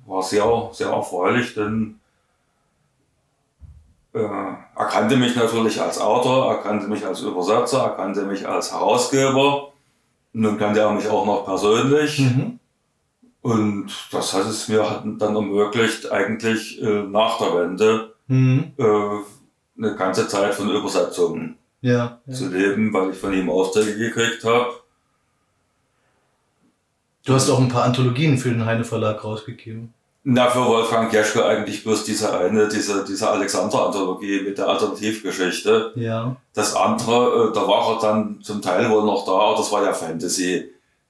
war 0.06 0.24
sehr, 0.24 0.70
sehr 0.72 0.90
erfreulich, 0.90 1.54
denn 1.54 2.00
äh, 4.14 4.20
er 4.20 4.86
kannte 4.86 5.18
mich 5.18 5.36
natürlich 5.36 5.82
als 5.82 6.00
Autor, 6.00 6.50
er 6.50 6.62
kannte 6.62 6.88
mich 6.88 7.06
als 7.06 7.22
Übersetzer, 7.22 7.84
er 7.84 7.90
kannte 7.92 8.24
mich 8.24 8.48
als 8.48 8.72
Herausgeber. 8.72 9.68
Und 10.34 10.42
nun 10.42 10.58
kannte 10.58 10.80
er 10.80 10.92
mich 10.92 11.10
auch 11.10 11.26
noch 11.26 11.46
persönlich. 11.46 12.20
Mhm. 12.20 12.60
Und 13.42 13.92
das 14.12 14.34
hat 14.34 14.46
es 14.46 14.68
mir 14.68 14.90
halt 14.90 15.04
dann 15.22 15.36
ermöglicht, 15.36 16.12
eigentlich 16.12 16.82
äh, 16.82 17.04
nach 17.04 17.38
der 17.38 17.56
Wende 17.56 18.14
Mhm. 18.30 18.74
äh, 18.78 18.84
eine 19.78 19.96
ganze 19.96 20.28
Zeit 20.28 20.54
von 20.54 20.70
Übersetzungen 20.70 21.58
Ja. 21.82 22.20
zu 22.30 22.50
leben, 22.50 22.92
weil 22.94 23.12
ich 23.12 23.18
von 23.18 23.32
ihm 23.34 23.50
Aufträge 23.50 23.98
gekriegt 23.98 24.44
habe. 24.44 24.68
Du 27.26 27.34
hast 27.34 27.50
auch 27.50 27.60
ein 27.60 27.70
paar 27.70 27.84
Anthologien 27.84 28.38
für 28.38 28.50
den 28.50 28.66
Heine 28.66 28.84
Verlag 28.84 29.24
rausgegeben. 29.24 29.94
Na, 30.24 30.50
für 30.50 30.66
Wolfgang 30.66 31.12
Jeschke 31.14 31.46
eigentlich 31.46 31.84
bloß 31.84 32.04
diese 32.04 32.38
eine, 32.38 32.68
diese, 32.68 33.06
diese 33.06 33.30
Alexander-Anthologie 33.30 34.42
mit 34.42 34.58
der 34.58 34.68
Alternativgeschichte. 34.68 35.94
Ja. 35.96 36.36
Das 36.54 36.76
andere, 36.76 37.50
äh, 37.50 37.54
da 37.54 37.66
war 37.66 37.94
er 37.96 38.02
dann 38.02 38.42
zum 38.42 38.62
Teil 38.62 38.90
wohl 38.90 39.06
noch 39.06 39.26
da, 39.26 39.56
das 39.56 39.72
war 39.72 39.84
ja 39.84 39.94
Fantasy. 39.94 40.70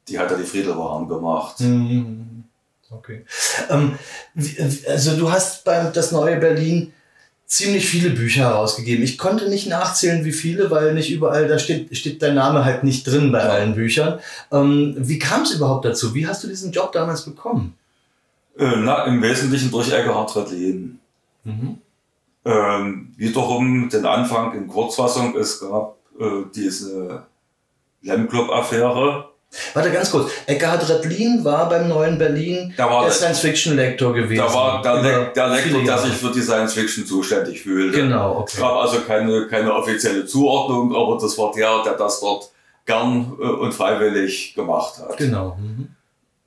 Die 0.10 0.18
hat 0.20 0.32
ja 0.32 0.38
die 0.38 0.44
Friedelwaren 0.44 1.08
gemacht. 1.08 1.60
Mhm. 1.60 2.44
Okay. 2.90 3.26
Ähm, 3.70 3.98
wie- 4.34 4.58
also 4.88 5.18
du 5.18 5.30
hast 5.32 5.66
beim 5.66 5.92
Das 5.92 6.12
Neue 6.14 6.38
Berlin 6.38 6.94
ziemlich 7.46 7.88
viele 7.88 8.10
Bücher 8.12 8.44
herausgegeben. 8.44 9.04
Ich 9.04 9.18
konnte 9.18 9.50
nicht 9.50 9.68
nachzählen, 9.68 10.24
wie 10.26 10.32
viele, 10.34 10.70
weil 10.72 10.94
nicht 10.94 11.12
überall, 11.12 11.48
da 11.48 11.60
steht, 11.60 11.96
steht 11.98 12.22
dein 12.22 12.36
Name 12.36 12.64
halt 12.66 12.84
nicht 12.84 13.06
drin 13.08 13.32
bei 13.32 13.40
Ja. 13.40 13.50
allen 13.50 13.76
Büchern. 13.76 14.20
Ähm, 14.52 14.96
wie 14.98 15.20
kam 15.20 15.44
es 15.44 15.52
überhaupt 15.52 15.86
dazu? 15.86 16.14
Wie 16.14 16.28
hast 16.28 16.44
du 16.44 16.48
diesen 16.48 16.72
Job 16.72 16.92
damals 16.92 17.24
bekommen? 17.24 17.74
Äh, 18.58 18.76
na, 18.78 19.04
im 19.06 19.22
Wesentlichen 19.22 19.70
durch 19.72 19.92
Eckhard 19.92 20.36
Redlin. 20.36 21.00
Mhm. 21.44 21.78
Ähm, 22.44 23.14
wiederum 23.18 23.90
den 23.90 24.06
Anfang 24.06 24.54
in 24.58 24.68
Kurzfassung, 24.68 25.36
es 25.38 25.60
gab 25.60 25.96
äh, 26.20 26.44
diese 26.56 27.24
Lem-Club-Affäre. 28.02 29.30
Warte 29.74 29.92
ganz 29.92 30.12
kurz. 30.12 30.32
Eckhard 30.46 30.88
Redlin 30.90 31.44
war 31.44 31.70
beim 31.70 31.88
Neuen 31.88 32.18
Berlin 32.18 32.74
war 32.78 33.04
der 33.04 33.12
Science-Fiction-Lektor 33.12 34.14
gewesen. 34.14 34.46
Da 34.46 34.54
war 34.54 34.82
der, 34.82 35.02
Le 35.02 35.32
der 35.36 35.48
Lektor, 35.48 35.84
der 35.84 35.98
sich 36.00 36.14
für 36.14 36.32
die 36.32 36.42
Science 36.42 36.74
Fiction 36.74 37.06
zuständig 37.06 37.62
fühlte. 37.62 37.98
Genau, 37.98 38.44
Es 38.46 38.54
okay. 38.54 38.62
gab 38.62 38.76
also 38.76 39.00
keine, 39.02 39.48
keine 39.48 39.74
offizielle 39.74 40.26
Zuordnung, 40.26 40.94
aber 40.96 41.18
das 41.18 41.38
war 41.38 41.52
der, 41.54 41.84
der 41.84 41.94
das 41.94 42.20
dort 42.20 42.52
gern 42.86 43.38
äh, 43.40 43.44
und 43.44 43.74
freiwillig 43.74 44.54
gemacht 44.54 45.00
hat. 45.00 45.18
Genau. 45.18 45.58
Mhm. 45.60 45.90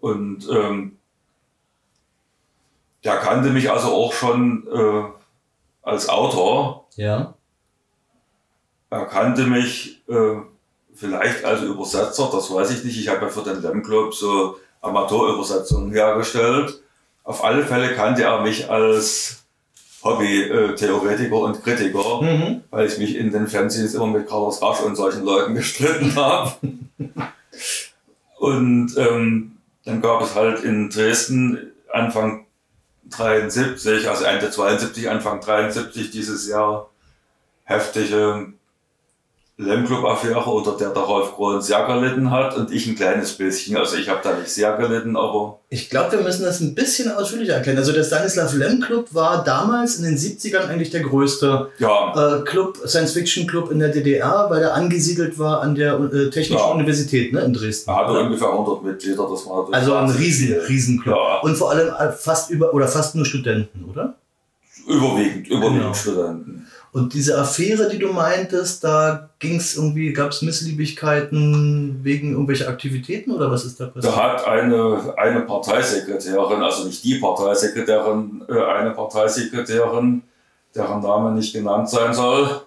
Und 0.01 0.49
ähm, 0.51 0.97
der 3.05 3.17
kannte 3.17 3.51
mich 3.51 3.71
also 3.71 3.89
auch 3.89 4.13
schon 4.13 4.67
äh, 4.73 5.05
als 5.83 6.09
Autor. 6.09 6.87
Ja. 6.97 7.35
Er 8.91 9.07
kannte 9.07 9.47
mich 9.47 10.03
äh, 10.09 10.37
vielleicht 11.01 11.45
als 11.45 11.63
Übersetzer, 11.63 12.29
das 12.33 12.53
weiß 12.53 12.71
ich 12.71 12.85
nicht. 12.85 12.99
Ich 13.01 13.09
habe 13.09 13.23
ja 13.27 13.29
für 13.29 13.43
den 13.43 13.63
Lem 13.63 13.83
Club 13.83 14.15
so 14.15 14.57
Amateurübersetzungen 14.83 15.91
hergestellt. 15.93 16.81
Auf 17.25 17.43
alle 17.45 17.65
Fälle 17.65 17.95
kannte 17.95 18.23
er 18.23 18.41
mich 18.43 18.71
als 18.71 19.43
Hobby-Theoretiker 20.05 21.37
und 21.37 21.63
Kritiker, 21.63 22.23
Mhm. 22.23 22.63
weil 22.71 22.87
ich 22.87 22.99
mich 22.99 23.17
in 23.17 23.31
den 23.33 23.47
Fanzines 23.49 23.95
immer 23.95 24.07
mit 24.07 24.29
Carlos 24.29 24.63
Rasch 24.63 24.81
und 24.81 24.97
solchen 24.97 25.25
Leuten 25.25 25.55
gestritten 25.57 26.15
habe. 26.17 26.53
und 28.39 28.95
ähm, 28.97 29.57
dann 29.85 30.01
gab 30.01 30.23
es 30.23 30.35
halt 30.35 30.63
in 30.65 30.89
Dresden 30.91 31.73
Anfang 31.93 32.47
73, 33.11 34.09
also 34.09 34.25
Ende 34.25 34.51
72, 34.51 35.11
Anfang 35.11 35.41
73 35.41 36.11
dieses 36.11 36.49
Jahr 36.49 36.89
heftige 37.65 38.53
Lem-Club-Affäre, 39.61 40.51
unter 40.51 40.73
der 40.77 40.90
der 40.90 41.03
Rolf 41.03 41.35
Krohn 41.35 41.61
sehr 41.61 41.85
gelitten 41.87 42.31
hat 42.31 42.57
und 42.57 42.73
ich 42.73 42.87
ein 42.87 42.94
kleines 42.96 43.33
bisschen. 43.33 43.77
Also 43.77 43.96
ich 43.96 44.09
habe 44.09 44.20
da 44.23 44.35
nicht 44.35 44.49
sehr 44.49 44.77
gelitten, 44.77 45.16
aber 45.16 45.59
Ich 45.68 45.90
glaube, 45.90 46.12
wir 46.12 46.20
müssen 46.23 46.44
das 46.44 46.61
ein 46.61 46.75
bisschen 46.75 47.11
ausführlicher 47.12 47.55
erklären. 47.55 47.77
Also 47.79 47.92
der 47.92 48.05
Stanislav 48.05 48.53
Lem 48.55 48.81
Club 48.81 49.09
war 49.12 49.44
damals 49.44 49.96
in 49.96 50.05
den 50.05 50.16
70ern 50.16 50.66
eigentlich 50.68 50.90
der 50.90 51.03
größte 51.03 51.68
ja, 51.79 52.38
äh, 52.38 52.40
Club, 52.42 52.79
Science-Fiction-Club 52.87 53.70
in 53.70 53.79
der 53.81 53.90
DDR, 53.90 54.46
weil 54.49 54.62
er 54.62 54.75
angesiedelt 54.75 55.38
war 55.38 55.61
an 55.61 55.75
der 55.75 55.94
äh, 56.01 56.31
Technischen 56.31 56.55
Ja. 56.57 56.73
Universität 56.73 57.33
ne, 57.33 57.40
in 57.40 57.53
Dresden. 57.53 57.90
er 57.90 57.96
hatte 57.96 58.18
ungefähr 58.18 58.49
100 58.51 58.83
Mitglieder, 58.83 59.29
das 59.31 59.46
war 59.46 59.59
natürlich 59.59 59.75
Also 59.77 59.94
ein 59.94 60.11
riesen, 60.11 60.53
riesen 60.68 61.01
Club. 61.03 61.16
Ja. 61.16 61.40
Und 61.40 61.57
vor 61.57 61.70
allem 61.70 61.88
äh, 61.88 62.12
fast 62.12 62.51
über 62.51 62.73
oder 62.73 62.88
fast 62.88 63.14
nur 63.14 63.27
Studenten, 63.27 63.85
oder? 63.90 64.14
Überwiegend, 64.88 65.46
überwiegend 65.49 65.81
Genau. 65.83 65.94
Studenten. 65.94 66.60
Und 66.92 67.14
diese 67.14 67.38
Affäre, 67.38 67.88
die 67.88 67.98
du 67.98 68.12
meintest, 68.12 68.83
da 68.83 69.31
ging 69.38 69.57
es 69.57 69.76
irgendwie, 69.76 70.12
gab 70.12 70.31
es 70.31 70.42
Missliebigkeiten 70.42 72.00
wegen 72.03 72.33
irgendwelcher 72.33 72.68
Aktivitäten 72.68 73.31
oder 73.31 73.48
was 73.50 73.64
ist 73.64 73.79
da 73.79 73.87
passiert? 73.87 74.12
Da 74.12 74.20
hat 74.20 74.44
eine, 74.44 75.14
eine 75.16 75.42
Parteisekretärin, 75.42 76.62
also 76.62 76.87
nicht 76.87 77.05
die 77.05 77.18
Parteisekretärin, 77.18 78.42
äh, 78.48 78.61
eine 78.61 78.90
Parteisekretärin, 78.90 80.22
deren 80.74 81.00
Name 81.00 81.31
nicht 81.33 81.53
genannt 81.53 81.88
sein 81.88 82.12
soll. 82.12 82.62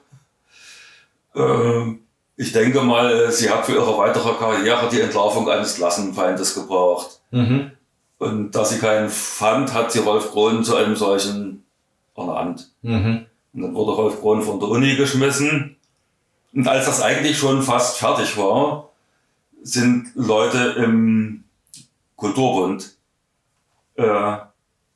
Äh, 1.36 1.95
ich 2.38 2.53
denke 2.53 2.81
mal, 2.81 3.29
sie 3.29 3.49
hat 3.49 3.65
für 3.65 3.73
ihre 3.73 3.97
weitere 3.97 4.33
Karriere 4.36 4.88
die 4.89 5.01
Entlarvung 5.01 5.49
eines 5.49 5.75
Klassenfeindes 5.75 6.55
gebraucht. 6.55 7.19
Mhm. 7.31 7.71
Und 8.19 8.51
da 8.51 8.63
sie 8.63 8.79
keinen 8.79 9.09
fand, 9.09 9.73
hat 9.73 9.91
sie 9.91 9.99
Rolf 9.99 10.31
Krohn 10.31 10.63
zu 10.63 10.77
einem 10.77 10.95
solchen 10.95 11.65
ernannt. 12.15 12.69
Mhm. 12.81 13.25
Und 13.53 13.61
dann 13.61 13.75
wurde 13.75 13.91
Rolf 13.91 14.19
Krohn 14.19 14.41
von 14.41 14.59
der 14.59 14.69
Uni 14.69 14.95
geschmissen. 14.95 15.75
Und 16.53 16.67
als 16.67 16.85
das 16.85 17.01
eigentlich 17.01 17.37
schon 17.37 17.61
fast 17.61 17.97
fertig 17.97 18.37
war, 18.37 18.89
sind 19.61 20.11
Leute 20.15 20.75
im 20.77 21.43
Kulturbund 22.15 22.95
äh, 23.95 24.37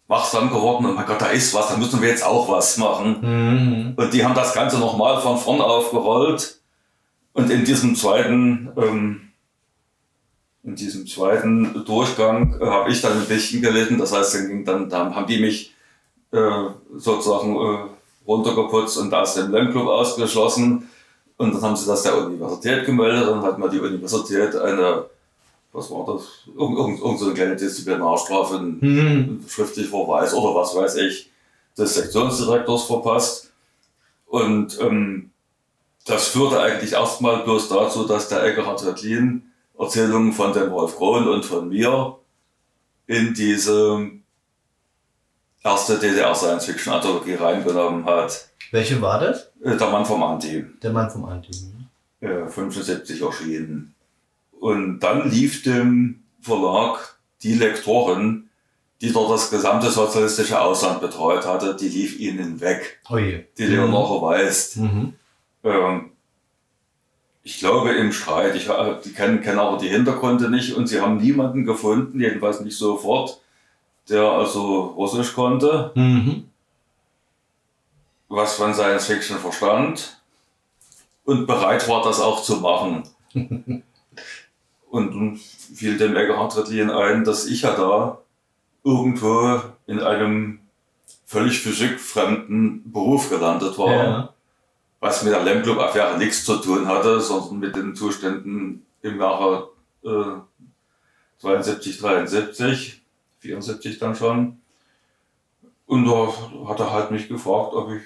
wachsam 0.07 0.49
geworden. 0.49 0.85
Und 0.85 0.95
mein 0.95 1.05
Gott, 1.05 1.21
da 1.21 1.27
ist 1.27 1.53
was, 1.53 1.69
da 1.69 1.77
müssen 1.77 2.01
wir 2.01 2.09
jetzt 2.09 2.25
auch 2.25 2.49
was 2.49 2.77
machen. 2.77 3.17
Mhm. 3.21 3.93
Und 3.95 4.13
die 4.13 4.23
haben 4.23 4.35
das 4.35 4.53
Ganze 4.53 4.79
nochmal 4.79 5.21
von 5.21 5.37
vorn 5.37 5.61
aufgerollt. 5.61 6.59
Und 7.33 7.49
in 7.51 7.65
diesem 7.65 7.95
zweiten, 7.95 8.69
ähm, 8.77 9.21
in 10.63 10.75
diesem 10.75 11.05
zweiten 11.05 11.85
Durchgang 11.85 12.59
äh, 12.59 12.65
habe 12.65 12.91
ich 12.91 13.01
dann 13.01 13.19
ein 13.19 13.27
bisschen 13.27 13.61
gelitten. 13.61 13.97
Das 13.97 14.13
heißt, 14.13 14.35
dann, 14.35 14.47
ging 14.47 14.65
dann, 14.65 14.89
dann 14.89 15.15
haben 15.15 15.27
die 15.27 15.39
mich 15.39 15.73
äh, 16.31 16.69
sozusagen 16.95 17.55
äh, 17.55 17.96
runtergeputzt 18.27 18.97
und 18.97 19.13
aus 19.13 19.35
dem 19.35 19.51
Lernclub 19.51 19.87
ausgeschlossen. 19.87 20.89
Und 21.37 21.53
dann 21.53 21.61
haben 21.61 21.75
sie 21.75 21.87
das 21.87 22.03
der 22.03 22.17
Universität 22.17 22.85
gemeldet. 22.85 23.27
Dann 23.27 23.41
hat 23.41 23.57
mir 23.57 23.69
die 23.69 23.79
Universität 23.79 24.55
eine, 24.55 25.05
was 25.71 25.89
war 25.91 26.05
das? 26.05 26.23
Irgend, 26.57 26.99
irgend, 26.99 27.19
so 27.19 27.25
eine 27.25 27.33
kleine 27.33 27.55
Disziplinarstrafe, 27.55 28.59
mhm. 28.59 29.45
schriftlich 29.47 29.89
Verweis 29.89 30.33
oder 30.33 30.55
was 30.55 30.75
weiß 30.75 30.95
ich, 30.95 31.29
des 31.77 31.93
Sektionsdirektors 31.93 32.83
verpasst. 32.83 33.51
Und 34.25 34.79
ähm, 34.81 35.31
das 36.05 36.27
führte 36.27 36.59
eigentlich 36.59 36.93
erstmal 36.93 37.43
bloß 37.43 37.69
dazu, 37.69 38.05
dass 38.05 38.29
der 38.29 38.43
Eckhard 38.43 38.85
Rettlin 38.85 39.43
Erzählungen 39.77 40.33
von 40.33 40.53
dem 40.53 40.71
Wolf 40.71 40.95
Krohn 40.95 41.27
und 41.27 41.45
von 41.45 41.69
mir 41.69 42.17
in 43.05 43.33
diese 43.33 44.09
erste 45.63 45.97
DDR-Science-Fiction-Anthologie 45.99 47.35
reingenommen 47.35 48.05
hat. 48.05 48.49
Welche 48.71 49.01
war 49.01 49.19
das? 49.19 49.51
Äh, 49.63 49.77
der 49.77 49.89
Mann 49.89 50.05
vom 50.05 50.23
Anti. 50.23 50.65
Der 50.81 50.91
Mann 50.91 51.09
vom 51.09 51.25
Anti. 51.25 51.51
Ja, 52.21 52.47
75 52.47 53.21
erschienen. 53.21 53.93
Und 54.59 54.99
dann 54.99 55.29
lief 55.29 55.63
dem 55.63 56.23
Verlag 56.41 57.17
die 57.43 57.53
Lektorin, 57.53 58.49
die 59.01 59.13
dort 59.13 59.31
das 59.31 59.51
gesamte 59.51 59.91
sozialistische 59.91 60.59
Ausland 60.59 61.01
betreut 61.01 61.45
hatte, 61.45 61.75
die 61.75 61.89
lief 61.89 62.19
ihnen 62.19 62.59
weg. 62.61 62.99
Oh 63.09 63.17
je. 63.17 63.43
Die 63.57 63.65
Leonore 63.65 64.17
mhm. 64.17 64.21
Weist. 64.21 64.77
Mhm. 64.77 65.13
Ähm, 65.63 66.11
ich 67.43 67.59
glaube 67.59 67.91
im 67.91 68.11
Streit, 68.11 68.55
ich, 68.55 68.67
äh, 68.67 68.95
die 69.05 69.13
kennen, 69.13 69.41
kennen 69.41 69.59
aber 69.59 69.77
die 69.77 69.87
Hintergründe 69.89 70.49
nicht 70.49 70.73
und 70.73 70.87
sie 70.87 70.99
haben 70.99 71.17
niemanden 71.17 71.65
gefunden, 71.65 72.19
jedenfalls 72.19 72.61
nicht 72.61 72.77
sofort, 72.77 73.39
der 74.09 74.23
also 74.23 74.93
Russisch 74.97 75.33
konnte, 75.33 75.91
mhm. 75.95 76.49
was 78.29 78.55
von 78.55 78.73
Science 78.73 79.05
Fiction 79.05 79.37
verstand 79.37 80.21
und 81.25 81.45
bereit 81.45 81.87
war, 81.89 82.03
das 82.03 82.19
auch 82.19 82.41
zu 82.41 82.57
machen. 82.57 83.03
und 84.89 85.15
nun 85.15 85.37
fiel 85.37 85.97
dem 85.97 86.15
Eckhard 86.15 86.57
Rettlin 86.57 86.89
ein, 86.89 87.23
dass 87.23 87.45
ich 87.45 87.63
ja 87.63 87.75
da 87.75 88.19
irgendwo 88.83 89.61
in 89.85 89.99
einem 89.99 90.59
völlig 91.25 91.59
physikfremden 91.59 92.89
Beruf 92.91 93.29
gelandet 93.29 93.77
war, 93.77 93.93
ja. 93.93 94.33
was 95.01 95.23
mit 95.23 95.33
der 95.33 95.43
Lem 95.43 95.61
Club 95.61 95.79
Affäre 95.79 96.17
nichts 96.17 96.45
zu 96.45 96.55
tun 96.57 96.87
hatte, 96.87 97.19
sondern 97.19 97.59
mit 97.59 97.75
den 97.75 97.95
Zuständen 97.95 98.85
im 99.01 99.19
Jahre 99.19 99.69
äh, 100.05 100.39
72, 101.39 101.99
73. 101.99 102.96
74 103.47 103.99
dann 103.99 104.15
schon. 104.15 104.57
Und 105.85 106.05
da 106.05 106.27
hat 106.67 106.79
er 106.79 106.91
halt 106.91 107.11
mich 107.11 107.27
gefragt, 107.29 107.73
ob 107.73 107.91
ich, 107.91 108.01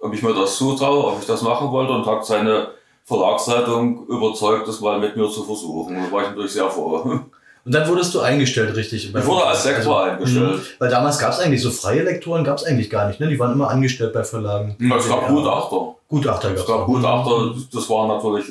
ob 0.00 0.12
ich 0.12 0.22
mir 0.22 0.34
das 0.34 0.56
zutraue, 0.56 1.12
ob 1.12 1.20
ich 1.20 1.26
das 1.26 1.42
machen 1.42 1.70
wollte 1.70 1.92
und 1.92 2.06
hat 2.06 2.24
seine 2.26 2.68
Verlagsleitung 3.04 4.06
überzeugt, 4.06 4.68
das 4.68 4.80
mal 4.80 5.00
mit 5.00 5.16
mir 5.16 5.28
zu 5.30 5.42
versuchen. 5.42 5.94
Da 5.94 6.12
war 6.12 6.22
ich 6.22 6.28
natürlich 6.28 6.52
sehr 6.52 6.70
froh. 6.70 7.20
Und 7.62 7.74
dann 7.74 7.86
wurdest 7.86 8.14
du 8.14 8.20
eingestellt, 8.20 8.74
richtig? 8.74 9.14
Ich 9.14 9.26
wurde 9.26 9.44
als 9.44 9.66
Lektor 9.66 10.00
also, 10.00 10.12
eingestellt. 10.12 10.56
Mh, 10.56 10.62
weil 10.78 10.88
damals 10.88 11.18
gab 11.18 11.32
es 11.32 11.40
eigentlich 11.40 11.60
so 11.60 11.70
freie 11.70 12.02
Lektoren, 12.02 12.42
gab 12.42 12.56
es 12.56 12.64
eigentlich 12.64 12.88
gar 12.88 13.06
nicht. 13.06 13.20
Ne? 13.20 13.28
Die 13.28 13.38
waren 13.38 13.52
immer 13.52 13.68
angestellt 13.68 14.14
bei 14.14 14.24
Verlagen. 14.24 14.76
es 14.80 15.08
gab 15.08 15.28
Gutachter. 15.28 15.94
Gutachter 16.08 16.48
gab 16.48 16.58
es. 16.58 16.66
gab 16.66 16.86
Gutachter, 16.86 17.54
das 17.70 17.90
waren 17.90 18.08
natürlich 18.08 18.46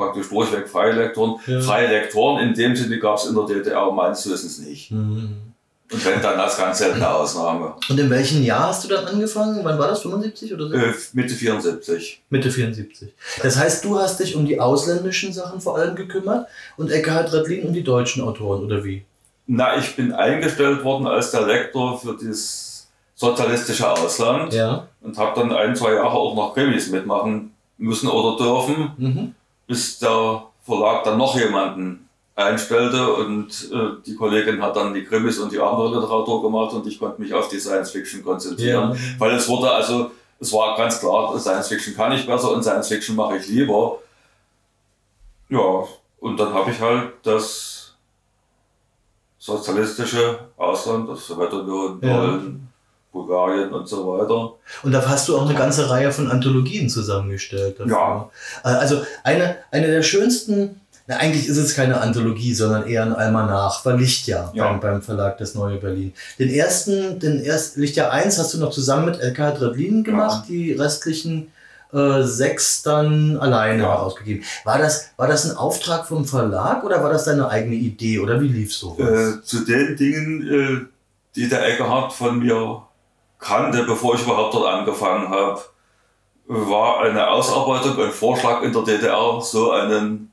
praktisch 0.00 0.28
durchweg 0.30 0.68
freie 0.68 0.92
Lektoren. 0.92 1.40
Ja. 1.46 1.60
Freie 1.60 1.88
Lektoren 1.88 2.48
in 2.48 2.54
dem 2.54 2.74
Sinne 2.74 2.98
gab 2.98 3.18
es 3.18 3.26
in 3.26 3.34
der 3.34 3.44
DDR 3.44 3.90
meines 3.92 4.28
Wissens 4.28 4.58
nicht. 4.60 4.90
Mhm. 4.90 5.36
Und 5.92 6.04
wenn 6.04 6.22
dann 6.22 6.38
als 6.38 6.56
ganz 6.56 6.78
seltene 6.78 7.08
Ausnahme. 7.08 7.74
Und 7.88 7.98
in 7.98 8.08
welchem 8.08 8.44
Jahr 8.44 8.68
hast 8.68 8.84
du 8.84 8.88
dann 8.88 9.06
angefangen? 9.06 9.58
Wann 9.64 9.76
war 9.76 9.88
das? 9.88 10.02
75 10.02 10.54
oder 10.54 10.68
so? 10.68 10.74
Äh, 10.74 10.94
Mitte 11.14 11.34
74. 11.34 12.22
Mitte 12.30 12.50
74. 12.50 13.12
Das 13.42 13.58
heißt, 13.58 13.84
du 13.84 13.98
hast 13.98 14.20
dich 14.20 14.36
um 14.36 14.46
die 14.46 14.60
ausländischen 14.60 15.32
Sachen 15.32 15.60
vor 15.60 15.76
allem 15.76 15.96
gekümmert 15.96 16.46
und 16.76 16.92
Eckhard 16.92 17.32
Redlin 17.32 17.66
um 17.66 17.72
die 17.74 17.82
deutschen 17.82 18.22
Autoren, 18.22 18.64
oder 18.64 18.84
wie? 18.84 19.04
Na, 19.48 19.76
ich 19.78 19.96
bin 19.96 20.12
eingestellt 20.12 20.84
worden 20.84 21.08
als 21.08 21.32
der 21.32 21.44
Lektor 21.44 21.98
für 21.98 22.16
das 22.16 22.88
sozialistische 23.16 23.90
Ausland 23.90 24.54
ja. 24.54 24.86
und 25.00 25.18
habe 25.18 25.40
dann 25.40 25.52
ein, 25.52 25.74
zwei 25.74 25.94
Jahre 25.94 26.12
auch 26.12 26.36
noch 26.36 26.54
Krimis 26.54 26.88
mitmachen 26.88 27.52
müssen 27.78 28.08
oder 28.08 28.36
dürfen. 28.42 28.92
Mhm 28.96 29.34
bis 29.70 30.00
der 30.00 30.42
Verlag 30.64 31.04
dann 31.04 31.16
noch 31.16 31.38
jemanden 31.38 32.08
einstellte 32.34 33.12
und 33.14 33.70
äh, 33.72 34.02
die 34.04 34.16
Kollegin 34.16 34.60
hat 34.60 34.74
dann 34.74 34.92
die 34.92 35.04
Krimis 35.04 35.38
und 35.38 35.52
die 35.52 35.60
andere 35.60 35.94
Literatur 35.94 36.42
gemacht 36.42 36.74
und 36.74 36.84
ich 36.88 36.98
konnte 36.98 37.22
mich 37.22 37.32
auf 37.32 37.46
die 37.48 37.60
Science 37.60 37.92
Fiction 37.92 38.24
konzentrieren, 38.24 38.90
ja. 38.92 38.98
weil 39.18 39.30
es 39.36 39.48
wurde 39.48 39.70
also, 39.70 40.10
es 40.40 40.52
war 40.52 40.76
ganz 40.76 40.98
klar, 40.98 41.38
Science 41.38 41.68
Fiction 41.68 41.94
kann 41.94 42.10
ich 42.10 42.26
besser 42.26 42.50
und 42.50 42.64
Science 42.64 42.88
Fiction 42.88 43.14
mache 43.14 43.36
ich 43.36 43.46
lieber. 43.46 43.98
Ja, 45.50 45.84
und 46.18 46.36
dann 46.36 46.52
habe 46.52 46.72
ich 46.72 46.80
halt 46.80 47.12
das 47.22 47.94
sozialistische 49.38 50.48
Ausland, 50.56 51.08
das 51.08 51.28
Sowjetunion, 51.28 52.00
Polen, 52.00 52.69
Bulgarien 53.12 53.72
und 53.72 53.88
so 53.88 54.06
weiter. 54.06 54.54
Und 54.82 54.92
da 54.92 55.06
hast 55.08 55.28
du 55.28 55.36
auch 55.36 55.48
eine 55.48 55.58
ganze 55.58 55.90
Reihe 55.90 56.12
von 56.12 56.30
Anthologien 56.30 56.88
zusammengestellt. 56.88 57.80
Dafür. 57.80 57.92
Ja. 57.92 58.30
Äh, 58.64 58.76
also 58.76 59.02
eine, 59.24 59.56
eine 59.70 59.88
der 59.88 60.02
schönsten, 60.02 60.80
na, 61.06 61.16
eigentlich 61.16 61.48
ist 61.48 61.56
es 61.56 61.74
keine 61.74 62.00
Anthologie, 62.00 62.54
sondern 62.54 62.86
eher 62.86 63.02
ein 63.02 63.12
Almanach, 63.12 63.84
war 63.84 63.96
Lichtjahr 63.96 64.52
ja. 64.54 64.68
beim, 64.68 64.80
beim 64.80 65.02
Verlag 65.02 65.38
Das 65.38 65.54
Neue 65.54 65.78
Berlin. 65.78 66.12
Den 66.38 66.50
ersten, 66.50 67.18
den 67.18 67.42
ersten 67.44 67.80
Lichtjahr 67.80 68.12
1 68.12 68.38
hast 68.38 68.54
du 68.54 68.58
noch 68.58 68.70
zusammen 68.70 69.06
mit 69.06 69.20
LK 69.20 69.58
Dredlin 69.58 70.04
gemacht, 70.04 70.44
ja. 70.44 70.54
die 70.54 70.72
restlichen 70.72 71.50
äh, 71.92 72.22
sechs 72.22 72.82
dann 72.82 73.36
alleine 73.38 73.82
ja. 73.82 73.88
herausgegeben. 73.88 74.44
War 74.64 74.78
das, 74.78 75.10
war 75.16 75.26
das 75.26 75.50
ein 75.50 75.56
Auftrag 75.56 76.06
vom 76.06 76.24
Verlag 76.24 76.84
oder 76.84 77.02
war 77.02 77.10
das 77.10 77.24
deine 77.24 77.48
eigene 77.48 77.74
Idee 77.74 78.20
oder 78.20 78.40
wie 78.40 78.46
lief 78.46 78.72
so? 78.72 78.96
Äh, 78.96 79.42
zu 79.42 79.64
den 79.64 79.96
Dingen, 79.96 80.48
äh, 80.48 80.86
die 81.34 81.48
der 81.48 81.66
Eckhard 81.66 82.12
von 82.12 82.38
mir 82.38 82.82
kannte, 83.40 83.84
bevor 83.84 84.14
ich 84.14 84.22
überhaupt 84.22 84.54
dort 84.54 84.72
angefangen 84.72 85.28
habe, 85.30 85.60
war 86.46 87.00
eine 87.00 87.28
Ausarbeitung, 87.28 87.98
ein 88.00 88.10
Vorschlag 88.10 88.62
in 88.62 88.72
der 88.72 88.82
DDR, 88.82 89.40
so 89.40 89.70
einen 89.70 90.32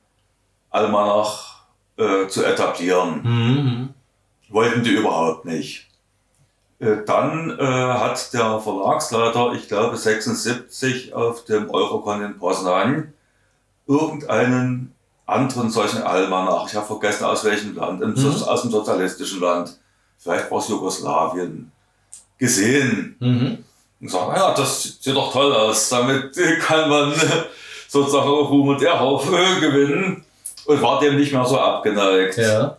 Almanach 0.70 1.64
äh, 1.98 2.28
zu 2.28 2.44
etablieren. 2.44 3.22
Mhm. 3.24 3.90
Wollten 4.50 4.84
die 4.84 4.92
überhaupt 4.92 5.46
nicht. 5.46 5.88
Äh, 6.80 6.98
dann 7.06 7.58
äh, 7.60 7.64
hat 7.64 8.34
der 8.34 8.60
Verlagsleiter, 8.60 9.54
ich 9.54 9.68
glaube 9.68 9.98
76, 9.98 11.14
auf 11.14 11.46
dem 11.46 11.70
Eurocon 11.70 12.24
in 12.24 12.38
Poznan 12.38 13.14
irgendeinen 13.88 14.94
anderen 15.26 15.70
solchen 15.70 16.04
Almanach, 16.04 16.68
ich 16.68 16.76
habe 16.76 16.86
vergessen 16.86 17.26
aus 17.26 17.44
welchem 17.44 17.76
Land, 17.76 18.00
mhm. 18.00 18.26
aus 18.46 18.62
dem 18.62 18.72
sozialistischen 18.72 19.42
Land, 19.42 19.78
vielleicht 20.18 20.50
war 20.50 20.60
es 20.60 20.70
Jugoslawien, 20.70 21.72
gesehen. 22.38 23.16
Mhm. 23.20 23.58
Und 24.00 24.12
sagen, 24.12 24.34
ja, 24.36 24.54
das 24.54 25.00
sieht 25.02 25.16
doch 25.16 25.32
toll 25.32 25.54
aus. 25.54 25.90
Damit 25.90 26.38
kann 26.60 26.90
man 26.90 27.14
sozusagen 27.88 28.30
Ruhm 28.30 28.70
und 28.70 28.82
Ehre 28.82 29.60
gewinnen. 29.60 30.24
Und 30.66 30.82
war 30.82 31.00
dem 31.00 31.16
nicht 31.16 31.32
mehr 31.32 31.46
so 31.46 31.58
abgeneigt. 31.58 32.38
Ja. 32.38 32.78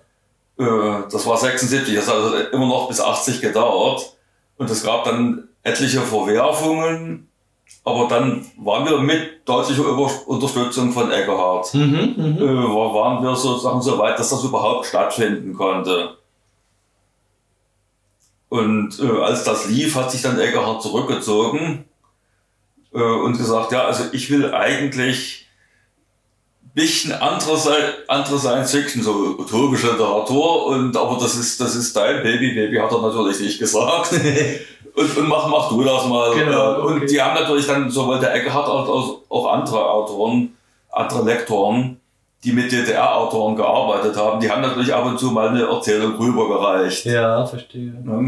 Äh, 0.58 1.02
das 1.10 1.26
war 1.26 1.36
76, 1.36 1.94
das 1.94 2.08
hat 2.08 2.16
also 2.16 2.36
immer 2.52 2.66
noch 2.66 2.88
bis 2.88 3.00
80 3.00 3.40
gedauert. 3.40 4.12
Und 4.58 4.68
es 4.70 4.82
gab 4.82 5.04
dann 5.04 5.48
etliche 5.62 6.00
Verwerfungen. 6.00 7.28
aber 7.84 8.08
dann 8.08 8.44
waren 8.58 8.84
wir 8.86 8.98
mit 8.98 9.48
deutlicher 9.48 9.84
Unterstützung 10.26 10.92
von 10.92 11.10
Eckehardt, 11.10 11.72
mhm, 11.74 12.14
mhm. 12.16 12.36
äh, 12.38 12.74
waren 12.74 13.22
wir 13.22 13.34
sozusagen 13.34 13.80
so 13.80 13.98
weit, 13.98 14.18
dass 14.18 14.30
das 14.30 14.44
überhaupt 14.44 14.86
stattfinden 14.86 15.54
konnte. 15.54 16.17
Und 18.48 18.98
äh, 19.00 19.20
als 19.20 19.44
das 19.44 19.68
lief, 19.68 19.94
hat 19.94 20.10
sich 20.10 20.22
dann 20.22 20.38
Eckehardt 20.38 20.82
zurückgezogen 20.82 21.84
äh, 22.94 22.98
und 22.98 23.36
gesagt, 23.36 23.72
ja, 23.72 23.84
also 23.84 24.04
ich 24.12 24.30
will 24.30 24.54
eigentlich 24.54 25.48
bisschen 26.78 27.12
andere, 27.12 27.56
andere 28.06 28.38
Science 28.38 28.70
Fiction, 28.70 29.02
so 29.02 29.36
utopische 29.38 29.90
Literatur, 29.92 30.66
und 30.66 30.96
aber 30.96 31.18
das 31.20 31.34
ist, 31.34 31.60
das 31.60 31.74
ist 31.74 31.96
dein 31.96 32.22
Baby, 32.22 32.54
Baby 32.54 32.76
hat 32.76 32.92
er 32.92 33.02
natürlich 33.02 33.40
nicht 33.40 33.58
gesagt. 33.58 34.12
und, 34.94 35.16
und 35.16 35.28
mach, 35.28 35.48
mach 35.48 35.68
du 35.70 35.82
das 35.82 36.06
mal. 36.06 36.34
Genau, 36.34 36.82
okay. 36.82 36.86
Und 36.86 37.10
die 37.10 37.20
haben 37.20 37.34
natürlich 37.34 37.66
dann 37.66 37.90
sowohl 37.90 38.20
der 38.20 38.32
Eckhart 38.32 38.68
als 38.68 38.88
auch, 38.88 39.22
auch 39.28 39.52
andere 39.52 39.90
Autoren, 39.90 40.56
andere 40.90 41.24
Lektoren, 41.24 42.00
die 42.44 42.52
mit 42.52 42.70
DDR-Autoren 42.70 43.56
gearbeitet 43.56 44.16
haben, 44.16 44.40
die 44.40 44.48
haben 44.48 44.62
natürlich 44.62 44.94
ab 44.94 45.04
und 45.04 45.18
zu 45.18 45.32
mal 45.32 45.48
eine 45.48 45.66
Erzählung 45.66 46.14
rübergereicht. 46.16 47.04
Ja, 47.04 47.44
verstehe. 47.44 47.92
Ja. 48.06 48.20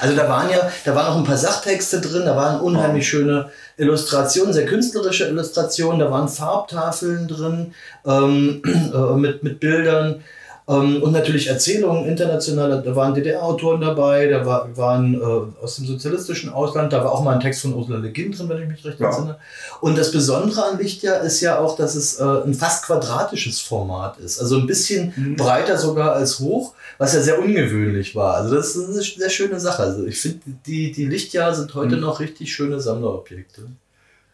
Also 0.00 0.16
da 0.16 0.28
waren 0.28 0.50
ja, 0.50 0.70
da 0.84 0.94
waren 0.94 1.06
auch 1.06 1.16
ein 1.16 1.24
paar 1.24 1.36
Sachtexte 1.36 2.00
drin, 2.00 2.24
da 2.26 2.34
waren 2.34 2.60
unheimlich 2.60 3.04
ja. 3.04 3.10
schöne 3.10 3.50
Illustrationen, 3.76 4.52
sehr 4.52 4.66
künstlerische 4.66 5.26
Illustrationen, 5.26 6.00
da 6.00 6.10
waren 6.10 6.28
Farbtafeln 6.28 7.28
drin 7.28 7.74
ähm, 8.04 8.62
äh, 8.92 9.14
mit, 9.16 9.44
mit 9.44 9.60
Bildern. 9.60 10.22
Ähm, 10.66 11.02
und 11.02 11.12
natürlich 11.12 11.48
Erzählungen 11.48 12.06
internationaler, 12.06 12.80
da 12.80 12.96
waren 12.96 13.12
DDR-Autoren 13.12 13.82
dabei, 13.82 14.28
da 14.28 14.46
war, 14.46 14.74
waren 14.76 15.14
äh, 15.14 15.62
aus 15.62 15.76
dem 15.76 15.86
sozialistischen 15.86 16.50
Ausland, 16.50 16.92
da 16.92 17.04
war 17.04 17.12
auch 17.12 17.22
mal 17.22 17.34
ein 17.34 17.40
Text 17.40 17.60
von 17.62 17.74
Ursula 17.74 17.98
Le 17.98 18.10
Guin 18.10 18.32
drin, 18.32 18.48
wenn 18.48 18.62
ich 18.62 18.68
mich 18.68 18.84
recht 18.84 18.98
ja. 18.98 19.08
entsinne. 19.08 19.36
Und 19.82 19.98
das 19.98 20.10
Besondere 20.10 20.64
an 20.64 20.78
Lichtjahr 20.78 21.20
ist 21.20 21.42
ja 21.42 21.58
auch, 21.58 21.76
dass 21.76 21.94
es 21.94 22.18
äh, 22.18 22.24
ein 22.24 22.54
fast 22.54 22.86
quadratisches 22.86 23.60
Format 23.60 24.18
ist. 24.18 24.40
Also 24.40 24.56
ein 24.56 24.66
bisschen 24.66 25.12
mhm. 25.14 25.36
breiter 25.36 25.76
sogar 25.76 26.14
als 26.14 26.40
hoch, 26.40 26.72
was 26.96 27.12
ja 27.12 27.20
sehr 27.20 27.38
ungewöhnlich 27.38 28.16
war. 28.16 28.36
Also 28.36 28.54
das 28.54 28.74
ist 28.74 28.88
eine 28.88 29.02
sehr 29.02 29.30
schöne 29.30 29.60
Sache. 29.60 29.82
Also 29.82 30.06
ich 30.06 30.18
finde, 30.18 30.40
die, 30.66 30.92
die 30.92 31.04
Lichtjahr 31.04 31.54
sind 31.54 31.74
heute 31.74 31.96
mhm. 31.96 32.02
noch 32.02 32.20
richtig 32.20 32.54
schöne 32.54 32.80
Sammlerobjekte. 32.80 33.64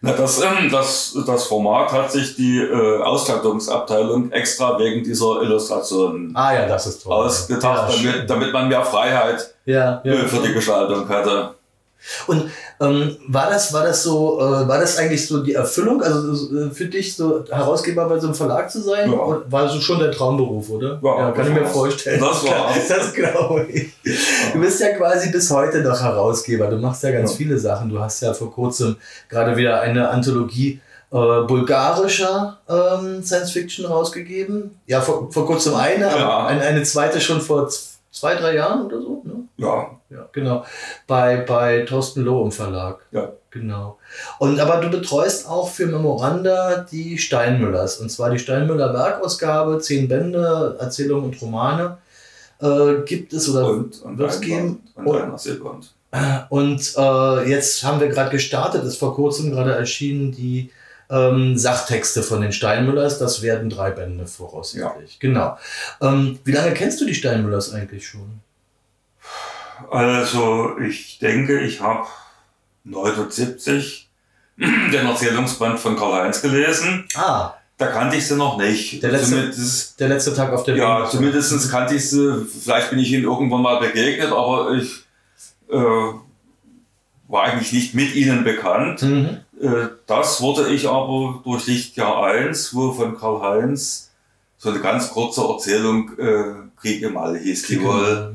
Na, 0.02 0.12
das, 0.12 0.40
ähm, 0.40 0.70
das, 0.70 1.14
das 1.26 1.44
Format 1.44 1.92
hat 1.92 2.10
sich 2.10 2.34
die 2.34 2.58
äh, 2.58 3.02
Ausstattungsabteilung 3.02 4.32
extra 4.32 4.78
wegen 4.78 5.04
dieser 5.04 5.42
Illustration 5.42 6.30
ah, 6.34 6.54
ja, 6.54 6.66
das 6.66 6.86
ist 6.86 7.02
toll. 7.02 7.12
ausgedacht, 7.12 7.94
ja, 8.02 8.12
damit, 8.12 8.30
damit 8.30 8.52
man 8.52 8.68
mehr 8.68 8.82
Freiheit 8.82 9.54
ja, 9.66 10.00
ja, 10.02 10.12
äh, 10.12 10.26
für 10.26 10.40
die 10.40 10.54
Gestaltung 10.54 11.06
hatte. 11.06 11.54
Und 12.26 12.50
ähm, 12.80 13.16
war 13.28 13.50
das, 13.50 13.72
war 13.72 13.84
das 13.84 14.02
so, 14.02 14.40
äh, 14.40 14.68
war 14.68 14.80
das 14.80 14.96
eigentlich 14.96 15.26
so 15.26 15.42
die 15.42 15.54
Erfüllung, 15.54 16.02
also 16.02 16.56
äh, 16.56 16.70
für 16.70 16.86
dich 16.86 17.14
so 17.14 17.44
Herausgeber 17.50 18.08
bei 18.08 18.18
so 18.18 18.28
einem 18.28 18.34
Verlag 18.34 18.70
zu 18.70 18.80
sein? 18.80 19.10
Ja. 19.10 19.42
War 19.48 19.68
so 19.68 19.80
schon 19.80 20.00
dein 20.00 20.12
Traumberuf, 20.12 20.70
oder? 20.70 21.00
Ja, 21.02 21.18
ja 21.18 21.32
kann 21.32 21.48
ich 21.48 21.54
mir 21.54 21.66
vorstellen. 21.66 22.20
Das 22.20 22.44
war 22.44 22.74
Das 22.88 23.12
glaube 23.12 23.66
ich. 23.70 23.92
Du 24.52 24.60
bist 24.60 24.80
ja 24.80 24.96
quasi 24.96 25.30
bis 25.30 25.50
heute 25.50 25.82
noch 25.82 26.00
Herausgeber. 26.00 26.66
Du 26.68 26.76
machst 26.76 27.02
ja 27.02 27.10
ganz 27.10 27.32
ja. 27.32 27.36
viele 27.36 27.58
Sachen. 27.58 27.90
Du 27.90 28.00
hast 28.00 28.20
ja 28.20 28.32
vor 28.34 28.52
kurzem 28.52 28.96
gerade 29.28 29.56
wieder 29.56 29.80
eine 29.80 30.08
Anthologie 30.08 30.80
äh, 31.12 31.40
bulgarischer 31.42 32.58
ähm, 32.68 33.22
Science 33.22 33.50
Fiction 33.50 33.86
rausgegeben. 33.86 34.78
Ja, 34.86 35.00
vor, 35.00 35.30
vor 35.32 35.46
kurzem 35.46 35.74
eine, 35.74 36.08
aber 36.10 36.46
eine, 36.46 36.62
eine 36.62 36.82
zweite 36.84 37.20
schon 37.20 37.40
vor 37.40 37.68
zwei, 38.12 38.34
drei 38.34 38.54
Jahren 38.54 38.86
oder 38.86 39.00
so. 39.00 39.09
Ja. 39.60 39.90
Ja, 40.10 40.28
genau. 40.32 40.64
Bei, 41.06 41.36
bei 41.36 41.82
Thorsten 41.82 42.22
Loh 42.22 42.44
im 42.44 42.52
Verlag. 42.52 43.00
Ja. 43.12 43.32
Genau. 43.50 43.98
Und 44.38 44.60
aber 44.60 44.76
du 44.80 44.90
betreust 44.90 45.48
auch 45.48 45.68
für 45.68 45.86
Memoranda 45.86 46.86
die 46.90 47.18
Steinmüllers. 47.18 47.98
Und 47.98 48.10
zwar 48.10 48.30
die 48.30 48.38
Steinmüller 48.38 48.94
Werkausgabe, 48.94 49.80
zehn 49.80 50.08
Bände, 50.08 50.76
Erzählungen 50.78 51.26
und 51.26 51.42
Romane. 51.42 51.98
Äh, 52.60 53.02
gibt 53.04 53.32
es 53.32 53.48
oder 53.48 53.76
wird 53.76 54.30
es 54.30 54.40
geben. 54.40 54.82
Und, 54.94 55.06
und, 55.06 55.94
und 56.50 56.94
äh, 56.96 57.48
jetzt 57.48 57.82
haben 57.84 58.00
wir 58.00 58.08
gerade 58.08 58.30
gestartet, 58.30 58.84
ist 58.84 58.98
vor 58.98 59.14
kurzem 59.14 59.50
gerade 59.50 59.74
erschienen 59.74 60.32
die 60.32 60.70
ähm, 61.08 61.56
Sachtexte 61.56 62.22
von 62.22 62.40
den 62.40 62.52
Steinmüllers. 62.52 63.18
Das 63.18 63.42
werden 63.42 63.70
drei 63.70 63.90
Bände 63.90 64.26
voraussichtlich. 64.26 65.12
Ja. 65.12 65.18
Genau. 65.20 65.58
Ähm, 66.00 66.38
wie 66.44 66.52
lange 66.52 66.72
kennst 66.74 67.00
du 67.00 67.06
die 67.06 67.14
Steinmüllers 67.14 67.72
eigentlich 67.72 68.06
schon? 68.06 68.40
Also 69.90 70.78
ich 70.78 71.18
denke, 71.18 71.60
ich 71.60 71.80
habe 71.80 72.06
79 72.84 74.08
den 74.56 75.06
Erzählungsband 75.06 75.80
von 75.80 75.96
Karl-Heinz 75.96 76.42
gelesen. 76.42 77.06
Ah. 77.14 77.54
Da 77.76 77.86
kannte 77.86 78.16
ich 78.16 78.26
sie 78.28 78.36
noch 78.36 78.58
nicht. 78.58 79.02
Der 79.02 79.10
letzte, 79.10 79.50
der 79.98 80.08
letzte 80.08 80.34
Tag 80.34 80.52
auf 80.52 80.64
der 80.64 80.72
Bühne. 80.72 80.84
Ja, 80.84 81.08
zumindest 81.10 81.70
kannte 81.70 81.94
ich 81.94 82.10
sie, 82.10 82.44
vielleicht 82.44 82.90
bin 82.90 82.98
ich 82.98 83.10
ihnen 83.10 83.24
irgendwann 83.24 83.62
mal 83.62 83.80
begegnet, 83.80 84.30
aber 84.30 84.72
ich 84.72 85.02
äh, 85.70 85.76
war 87.28 87.44
eigentlich 87.44 87.72
nicht 87.72 87.94
mit 87.94 88.14
ihnen 88.14 88.44
bekannt. 88.44 89.02
Mhm. 89.02 89.38
Äh, 89.60 89.88
das 90.06 90.42
wurde 90.42 90.68
ich 90.68 90.88
aber 90.88 91.40
durch 91.42 91.66
Lichtjahr 91.66 92.22
1, 92.24 92.74
wo 92.74 92.92
von 92.92 93.16
Karl-Heinz 93.16 94.10
so 94.58 94.68
eine 94.68 94.80
ganz 94.80 95.10
kurze 95.10 95.40
Erzählung 95.40 96.10
äh, 96.18 96.52
Krieg 96.78 97.02
im 97.02 97.16
All 97.16 97.38
hieß 97.38 97.66
die 97.66 97.82
wohl 97.82 98.34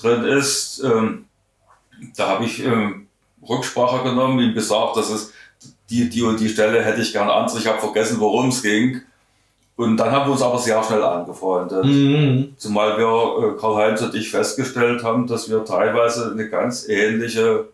drin 0.00 0.24
ist. 0.24 0.82
Ähm, 0.84 1.26
da 2.16 2.28
habe 2.28 2.44
ich 2.44 2.64
ähm, 2.64 3.08
Rücksprache 3.46 4.02
genommen, 4.08 4.38
ihm 4.40 4.54
gesagt, 4.54 4.96
dass 4.96 5.10
es 5.10 5.32
die, 5.90 6.08
die 6.08 6.22
und 6.22 6.38
die 6.38 6.48
Stelle 6.48 6.82
hätte 6.82 7.00
ich 7.00 7.12
gern 7.12 7.30
anders. 7.30 7.58
Ich 7.58 7.66
habe 7.66 7.80
vergessen, 7.80 8.20
worum 8.20 8.48
es 8.48 8.62
ging. 8.62 9.02
Und 9.76 9.96
dann 9.96 10.10
haben 10.10 10.26
wir 10.26 10.32
uns 10.32 10.42
aber 10.42 10.58
sehr 10.58 10.82
schnell 10.82 11.04
angefreundet. 11.04 11.84
Mhm. 11.84 12.54
Zumal 12.56 12.98
wir, 12.98 13.54
äh, 13.54 13.60
Karl-Heinz 13.60 14.02
und 14.02 14.14
ich, 14.14 14.30
festgestellt 14.30 15.04
haben, 15.04 15.28
dass 15.28 15.48
wir 15.48 15.64
teilweise 15.64 16.32
eine 16.32 16.48
ganz 16.48 16.88
ähnliche 16.88 17.68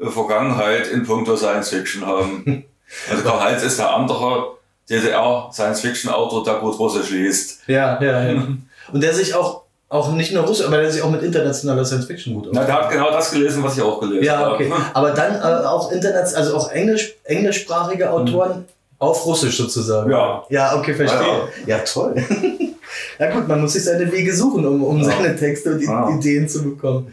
äh, 0.00 0.06
Vergangenheit 0.06 0.88
in 0.88 1.04
puncto 1.04 1.36
Science 1.36 1.68
Fiction 1.68 2.06
haben. 2.06 2.64
also 3.10 3.22
Karl-Heinz 3.22 3.62
ist 3.62 3.78
der 3.78 3.94
andere 3.94 4.54
DDR-Science-Fiction-Autor, 4.88 6.44
der 6.44 6.54
gut 6.54 6.78
Russisch 6.78 7.10
liest. 7.10 7.60
Ja, 7.66 8.02
ja, 8.02 8.24
ja. 8.24 8.42
Und 8.92 9.02
der 9.02 9.14
sich 9.14 9.34
auch 9.34 9.63
auch 9.88 10.12
nicht 10.12 10.32
nur 10.32 10.44
Russisch, 10.44 10.66
aber 10.66 10.78
der 10.78 10.90
sich 10.90 11.02
auch 11.02 11.10
mit 11.10 11.22
internationaler 11.22 11.84
Science 11.84 12.06
Fiction 12.06 12.34
gut. 12.34 12.48
Na, 12.52 12.64
der 12.64 12.74
hat 12.74 12.90
genau 12.90 13.10
das 13.10 13.30
gelesen, 13.30 13.62
was 13.62 13.76
ich 13.76 13.82
auch 13.82 14.00
gelesen 14.00 14.24
ja, 14.24 14.52
okay. 14.52 14.70
habe. 14.70 14.82
Aber 14.94 15.10
dann 15.10 15.34
äh, 15.36 15.66
auch 15.66 15.92
Internet, 15.92 16.34
also 16.34 16.56
auch 16.56 16.70
Englisch, 16.72 17.14
englischsprachige 17.24 18.10
Autoren 18.10 18.58
mhm. 18.58 18.64
auf 18.98 19.24
Russisch 19.24 19.56
sozusagen. 19.56 20.10
Ja. 20.10 20.44
Ja, 20.48 20.76
okay, 20.76 20.94
verstehe. 20.94 21.20
Ja, 21.20 21.38
ja. 21.66 21.76
ja 21.76 21.78
toll. 21.80 22.14
ja 23.18 23.30
gut, 23.30 23.46
man 23.46 23.60
muss 23.60 23.74
sich 23.74 23.84
seine 23.84 24.10
Wege 24.10 24.34
suchen, 24.34 24.66
um, 24.66 24.82
um 24.82 24.98
ja. 24.98 25.04
seine 25.04 25.36
Texte 25.36 25.72
und 25.72 26.18
Ideen 26.18 26.48
zu 26.48 26.64
bekommen. 26.64 27.12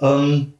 Ähm, 0.00 0.54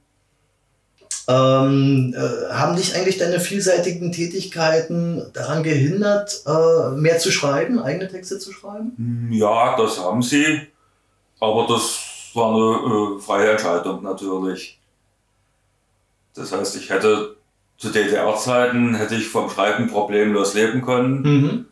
ähm, 1.26 2.14
äh, 2.16 2.52
haben 2.52 2.76
dich 2.76 2.94
eigentlich 2.94 3.16
deine 3.16 3.40
vielseitigen 3.40 4.12
Tätigkeiten 4.12 5.22
daran 5.32 5.62
gehindert, 5.62 6.42
äh, 6.46 6.90
mehr 6.96 7.18
zu 7.18 7.30
schreiben, 7.30 7.78
eigene 7.78 8.08
Texte 8.08 8.38
zu 8.38 8.52
schreiben? 8.52 9.28
Ja, 9.30 9.76
das 9.76 9.98
haben 9.98 10.20
sie. 10.20 10.68
Aber 11.44 11.66
das 11.66 12.00
war 12.34 12.54
eine 12.54 13.16
äh, 13.16 13.20
freie 13.20 13.50
Entscheidung 13.52 14.02
natürlich. 14.02 14.78
Das 16.34 16.52
heißt, 16.52 16.76
ich 16.76 16.90
hätte 16.90 17.36
zu 17.76 17.90
DDR-Zeiten 17.90 18.94
hätte 18.94 19.14
ich 19.14 19.28
vom 19.28 19.50
Schreiben 19.50 19.88
problemlos 19.88 20.54
leben 20.54 20.82
können. 20.82 21.22
Mhm. 21.22 21.66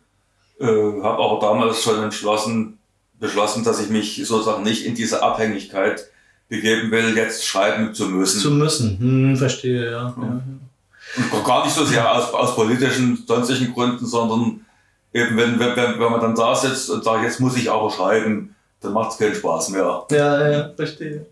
Äh, 0.59 1.01
habe 1.01 1.23
aber 1.23 1.39
damals 1.41 1.81
schon 1.81 2.03
entschlossen, 2.03 2.77
beschlossen, 3.19 3.63
dass 3.63 3.81
ich 3.81 3.89
mich 3.89 4.21
sozusagen 4.25 4.63
nicht 4.63 4.85
in 4.85 4.95
diese 4.95 5.23
Abhängigkeit 5.23 6.09
begeben 6.49 6.91
will, 6.91 7.15
jetzt 7.15 7.45
schreiben 7.45 7.93
zu 7.93 8.07
müssen. 8.07 8.39
Zu 8.39 8.51
müssen, 8.51 8.99
hm, 8.99 9.37
verstehe, 9.37 9.91
ja. 9.91 10.13
ja. 10.15 10.41
Und 11.31 11.43
gar 11.45 11.63
nicht 11.63 11.73
so 11.73 11.83
sehr 11.83 12.09
aus, 12.11 12.31
aus 12.33 12.55
politischen, 12.55 13.23
sonstigen 13.25 13.73
Gründen, 13.73 14.05
sondern 14.05 14.65
eben 15.13 15.35
wenn, 15.37 15.59
wenn, 15.59 15.75
wenn 15.75 16.11
man 16.11 16.21
dann 16.21 16.35
da 16.35 16.53
sitzt 16.53 16.89
und 16.89 17.03
sagt, 17.03 17.23
jetzt 17.23 17.39
muss 17.39 17.57
ich 17.57 17.71
aber 17.71 17.89
schreiben, 17.89 18.55
dann 18.83 18.93
macht 18.93 19.13
es 19.13 19.17
keinen 19.17 19.33
Spaß 19.33 19.69
mehr. 19.69 20.03
Ja, 20.11 20.49
ja, 20.51 20.71
verstehe. 20.75 21.25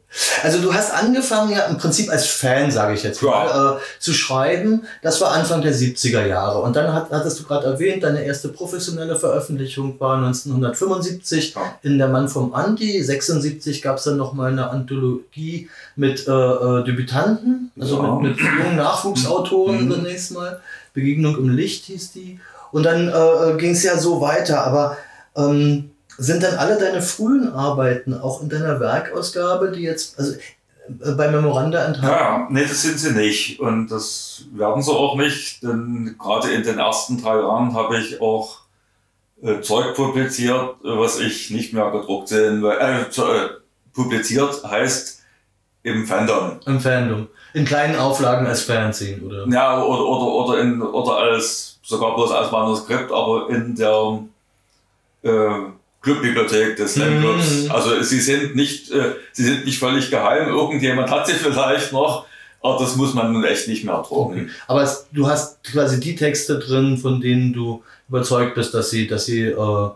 Also 0.43 0.59
du 0.59 0.73
hast 0.73 0.93
angefangen 0.93 1.51
ja 1.51 1.65
im 1.65 1.77
Prinzip 1.77 2.09
als 2.09 2.25
Fan, 2.25 2.71
sage 2.71 2.93
ich 2.93 3.03
jetzt 3.03 3.21
mal, 3.21 3.47
ja. 3.47 3.75
äh, 3.75 3.79
zu 3.99 4.13
schreiben. 4.13 4.83
Das 5.01 5.21
war 5.21 5.31
Anfang 5.31 5.61
der 5.61 5.73
70er 5.73 6.25
Jahre. 6.25 6.61
Und 6.61 6.75
dann 6.75 6.93
hat, 6.93 7.11
hattest 7.11 7.39
du 7.39 7.43
gerade 7.43 7.67
erwähnt, 7.67 8.03
deine 8.03 8.23
erste 8.23 8.49
professionelle 8.49 9.17
Veröffentlichung 9.17 9.99
war 9.99 10.17
1975 10.17 11.55
ja. 11.55 11.61
in 11.83 11.97
Der 11.97 12.07
Mann 12.07 12.27
vom 12.27 12.53
Anti. 12.53 13.01
76 13.03 13.81
gab 13.81 13.97
es 13.97 14.05
dann 14.05 14.17
nochmal 14.17 14.51
eine 14.51 14.69
Anthologie 14.69 15.69
mit 15.95 16.27
äh, 16.27 16.31
äh, 16.31 16.83
Debütanten, 16.83 17.71
also 17.79 18.01
ja. 18.01 18.15
mit, 18.15 18.37
mit 18.37 18.39
jungen 18.39 18.77
Nachwuchsautoren 18.77 19.85
mhm. 19.85 19.91
zunächst 19.91 20.31
mal. 20.31 20.61
Begegnung 20.93 21.37
im 21.37 21.49
Licht 21.49 21.85
hieß 21.85 22.11
die. 22.13 22.39
Und 22.71 22.83
dann 22.83 23.07
äh, 23.07 23.57
ging 23.57 23.71
es 23.71 23.83
ja 23.83 23.97
so 23.97 24.19
weiter. 24.19 24.65
Aber 24.65 24.97
ähm, 25.35 25.90
sind 26.21 26.43
dann 26.43 26.55
alle 26.55 26.77
deine 26.77 27.01
frühen 27.01 27.51
Arbeiten 27.51 28.13
auch 28.13 28.41
in 28.43 28.49
deiner 28.49 28.79
Werkausgabe, 28.79 29.71
die 29.71 29.81
jetzt, 29.81 30.19
also 30.19 30.33
äh, 30.33 31.11
bei 31.17 31.31
Memoranda 31.31 31.83
enthalten? 31.83 32.07
Ja, 32.07 32.47
nee, 32.51 32.63
das 32.63 32.83
sind 32.83 32.99
sie 32.99 33.13
nicht. 33.13 33.59
Und 33.59 33.87
das 33.87 34.45
werden 34.53 34.83
sie 34.83 34.91
auch 34.91 35.15
nicht, 35.15 35.63
denn 35.63 36.15
gerade 36.19 36.51
in 36.51 36.61
den 36.61 36.77
ersten 36.77 37.19
drei 37.19 37.37
Jahren 37.37 37.73
habe 37.73 37.97
ich 37.97 38.21
auch 38.21 38.59
äh, 39.41 39.61
Zeug 39.61 39.95
publiziert, 39.95 40.75
was 40.83 41.19
ich 41.19 41.49
nicht 41.49 41.73
mehr 41.73 41.89
gedruckt 41.89 42.27
sehen 42.27 42.61
will. 42.61 42.77
Äh, 42.79 43.01
äh, 43.01 43.49
publiziert 43.91 44.63
heißt 44.63 45.23
im 45.81 46.05
Fandom. 46.05 46.59
Im 46.67 46.79
Fandom. 46.79 47.27
In 47.55 47.65
kleinen 47.65 47.95
Auflagen 47.95 48.45
als 48.45 48.61
Fernsehen, 48.61 49.25
oder? 49.25 49.47
Ja, 49.47 49.81
oder, 49.81 50.05
oder, 50.05 50.27
oder, 50.27 50.61
in, 50.61 50.81
oder 50.83 51.17
als, 51.17 51.79
sogar 51.81 52.13
bloß 52.13 52.31
als 52.31 52.51
Manuskript, 52.51 53.11
aber 53.11 53.49
in 53.49 53.75
der 53.75 54.19
äh, 55.23 55.71
Clubbibliothek 56.01 56.75
des 56.75 56.95
Slam-Clubs. 56.95 57.63
Mhm. 57.63 57.71
Also 57.71 58.01
sie 58.01 58.19
sind 58.19 58.55
nicht, 58.55 58.91
äh, 58.91 59.13
sie 59.31 59.43
sind 59.43 59.65
nicht 59.65 59.77
völlig 59.77 60.09
geheim. 60.09 60.49
Irgendjemand 60.49 61.11
hat 61.11 61.27
sie 61.27 61.33
vielleicht 61.33 61.93
noch, 61.93 62.25
aber 62.61 62.79
das 62.79 62.95
muss 62.95 63.13
man 63.13 63.31
nun 63.31 63.43
echt 63.43 63.67
nicht 63.67 63.83
mehr 63.83 64.01
drucken. 64.01 64.41
Okay. 64.41 64.49
Aber 64.67 64.81
es, 64.81 65.07
du 65.11 65.27
hast 65.27 65.63
quasi 65.63 65.99
die 65.99 66.15
Texte 66.15 66.57
drin, 66.57 66.97
von 66.97 67.21
denen 67.21 67.53
du 67.53 67.83
überzeugt 68.09 68.55
bist, 68.55 68.73
dass 68.73 68.89
sie, 68.89 69.07
dass 69.07 69.25
sie 69.25 69.43
äh, 69.43 69.89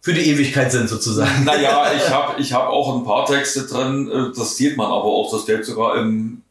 für 0.00 0.12
die 0.12 0.30
Ewigkeit 0.30 0.70
sind 0.70 0.88
sozusagen. 0.88 1.44
Naja, 1.44 1.92
ich 1.96 2.10
habe 2.10 2.40
ich 2.40 2.52
hab 2.52 2.68
auch 2.68 2.96
ein 2.96 3.04
paar 3.04 3.24
Texte 3.24 3.66
drin, 3.66 4.10
äh, 4.10 4.36
das 4.36 4.56
sieht 4.56 4.76
man 4.76 4.86
aber 4.86 5.04
auch, 5.04 5.30
das 5.32 5.42
steht 5.42 5.64
sogar 5.64 5.96
im, 5.96 6.42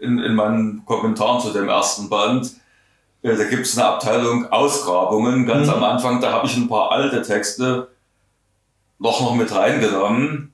in, 0.00 0.18
in 0.20 0.34
meinen 0.36 0.84
Kommentaren 0.84 1.40
zu 1.40 1.50
dem 1.50 1.68
ersten 1.68 2.08
Band. 2.08 2.52
Äh, 3.22 3.36
da 3.36 3.44
gibt 3.44 3.66
es 3.66 3.76
eine 3.76 3.88
Abteilung 3.88 4.46
Ausgrabungen, 4.52 5.46
ganz 5.46 5.66
mhm. 5.66 5.74
am 5.74 5.84
Anfang, 5.84 6.20
da 6.20 6.30
habe 6.30 6.46
ich 6.46 6.56
ein 6.56 6.68
paar 6.68 6.92
alte 6.92 7.22
Texte 7.22 7.88
noch, 8.98 9.20
noch 9.20 9.34
mit 9.34 9.52
reingenommen, 9.52 10.52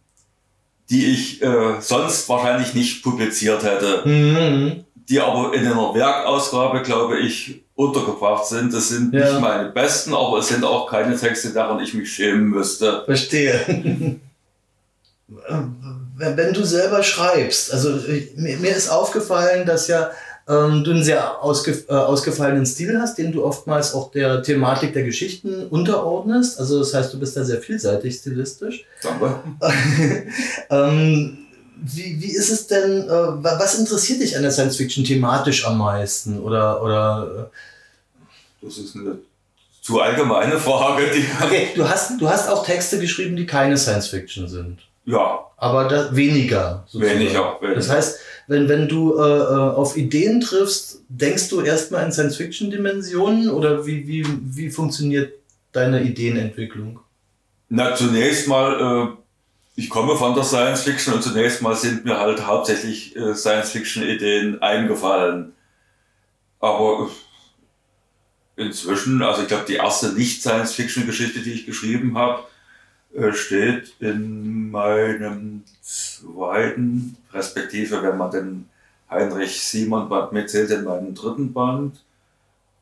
die 0.90 1.06
ich 1.06 1.42
äh, 1.42 1.80
sonst 1.80 2.28
wahrscheinlich 2.28 2.74
nicht 2.74 3.02
publiziert 3.02 3.62
hätte. 3.62 4.02
Mhm. 4.06 4.84
Die 5.08 5.20
aber 5.20 5.52
in 5.54 5.66
einer 5.66 5.94
Werkausgabe, 5.94 6.82
glaube 6.82 7.18
ich, 7.18 7.62
untergebracht 7.74 8.46
sind. 8.46 8.72
Das 8.72 8.88
sind 8.88 9.12
ja. 9.14 9.30
nicht 9.30 9.40
meine 9.40 9.70
besten, 9.70 10.14
aber 10.14 10.38
es 10.38 10.48
sind 10.48 10.64
auch 10.64 10.90
keine 10.90 11.16
Texte, 11.16 11.50
daran 11.50 11.80
ich 11.80 11.94
mich 11.94 12.12
schämen 12.12 12.50
müsste. 12.50 13.02
Verstehe. 13.04 14.18
Wenn 16.14 16.52
du 16.52 16.64
selber 16.64 17.02
schreibst, 17.02 17.72
also 17.72 17.98
mir 18.36 18.76
ist 18.76 18.90
aufgefallen, 18.90 19.66
dass 19.66 19.88
ja 19.88 20.10
ähm, 20.48 20.84
du 20.84 20.90
einen 20.90 21.04
sehr 21.04 21.42
ausgef 21.42 21.88
äh, 21.88 21.92
ausgefallenen 21.92 22.66
Stil 22.66 22.98
hast, 23.00 23.18
den 23.18 23.32
du 23.32 23.44
oftmals 23.44 23.94
auch 23.94 24.10
der 24.10 24.42
Thematik 24.42 24.92
der 24.92 25.04
Geschichten 25.04 25.66
unterordnest. 25.66 26.58
Also 26.58 26.78
das 26.78 26.94
heißt, 26.94 27.12
du 27.12 27.18
bist 27.18 27.36
da 27.36 27.44
sehr 27.44 27.60
vielseitig 27.60 28.16
stilistisch. 28.16 28.84
Danke. 29.02 29.40
ähm, 30.70 31.38
wie, 31.84 32.20
wie 32.20 32.34
ist 32.34 32.50
es 32.50 32.66
denn, 32.66 33.08
äh, 33.08 33.08
was 33.08 33.78
interessiert 33.78 34.20
dich 34.20 34.36
an 34.36 34.42
der 34.42 34.52
Science 34.52 34.76
Fiction 34.76 35.04
thematisch 35.04 35.66
am 35.66 35.78
meisten? 35.78 36.40
Oder, 36.40 36.82
oder 36.82 37.50
äh? 37.50 38.64
Das 38.64 38.78
ist 38.78 38.94
eine 38.94 39.18
zu 39.82 40.00
allgemeine 40.00 40.58
Frage. 40.58 41.10
Okay, 41.42 41.70
du 41.74 41.88
hast, 41.88 42.20
du 42.20 42.28
hast 42.28 42.48
auch 42.48 42.64
Texte 42.64 43.00
geschrieben, 43.00 43.34
die 43.34 43.46
keine 43.46 43.76
Science 43.76 44.06
Fiction 44.06 44.48
sind. 44.48 44.78
Ja. 45.04 45.46
Aber 45.56 45.84
da, 45.84 46.14
weniger. 46.14 46.84
Sozusagen. 46.86 47.20
Weniger, 47.20 47.58
weniger. 47.60 47.76
Das 47.76 47.90
heißt, 47.90 48.18
wenn, 48.48 48.68
wenn 48.68 48.88
du 48.88 49.16
äh, 49.16 49.22
äh, 49.22 49.74
auf 49.74 49.96
Ideen 49.96 50.40
triffst, 50.40 51.02
denkst 51.08 51.48
du 51.48 51.60
erstmal 51.60 52.04
in 52.04 52.12
Science-Fiction-Dimensionen 52.12 53.50
oder 53.50 53.86
wie, 53.86 54.06
wie, 54.06 54.26
wie 54.26 54.70
funktioniert 54.70 55.32
deine 55.72 56.02
Ideenentwicklung? 56.02 57.00
Na, 57.68 57.94
zunächst 57.94 58.48
mal, 58.48 59.14
äh, 59.14 59.80
ich 59.80 59.88
komme 59.88 60.16
von 60.16 60.34
der 60.34 60.44
Science-Fiction 60.44 61.14
und 61.14 61.22
zunächst 61.22 61.62
mal 61.62 61.74
sind 61.74 62.04
mir 62.04 62.18
halt 62.18 62.46
hauptsächlich 62.46 63.16
äh, 63.16 63.34
Science-Fiction-Ideen 63.34 64.60
eingefallen. 64.60 65.52
Aber 66.60 67.10
inzwischen, 68.56 69.22
also 69.22 69.42
ich 69.42 69.48
glaube, 69.48 69.64
die 69.66 69.74
erste 69.74 70.12
Nicht-Science-Fiction-Geschichte, 70.12 71.40
die 71.40 71.52
ich 71.52 71.66
geschrieben 71.66 72.18
habe, 72.18 72.40
äh, 72.40 72.44
steht 73.32 73.94
in 74.00 74.70
meinem 74.70 75.64
zweiten, 75.82 77.16
respektive 77.32 78.02
wenn 78.02 78.16
man 78.16 78.30
den 78.30 78.68
Heinrich 79.10 79.60
Simon 79.60 80.08
Band 80.08 80.32
mitzählt, 80.32 80.70
in 80.70 80.84
meinem 80.84 81.14
dritten 81.14 81.52
Band. 81.52 82.02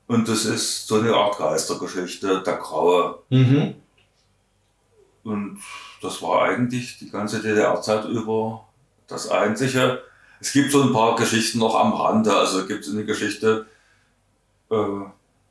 Und 0.06 0.28
das 0.28 0.44
ist 0.44 0.86
so 0.86 0.96
eine 0.96 1.14
Art 1.14 1.38
Geistergeschichte, 1.38 2.42
der 2.44 2.56
Graue. 2.56 3.18
Mhm. 3.30 3.74
Und 5.24 5.60
das 6.02 6.22
war 6.22 6.42
eigentlich 6.42 6.98
die 6.98 7.10
ganze 7.10 7.40
DDR-Zeit 7.40 8.06
über 8.06 8.64
das 9.06 9.28
Einzige. 9.28 10.02
Es 10.40 10.52
gibt 10.52 10.72
so 10.72 10.82
ein 10.82 10.92
paar 10.92 11.16
Geschichten 11.16 11.58
noch 11.58 11.74
am 11.74 11.92
Rande. 11.92 12.34
Also 12.34 12.66
gibt 12.66 12.84
es 12.84 12.92
eine 12.92 13.04
Geschichte, 13.04 13.66
äh, 14.70 14.74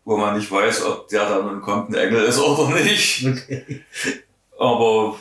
wo 0.06 0.18
man 0.18 0.38
nicht 0.38 0.52
weiß, 0.52 0.86
ob 0.86 1.08
der 1.10 1.30
dann 1.30 1.46
nun 1.46 1.62
kommt 1.62 1.90
ein 1.90 1.96
Engel 1.96 2.24
ist 2.24 2.40
oder 2.40 2.70
nicht. 2.74 3.26
Okay. 3.26 3.84
Aber. 4.60 5.16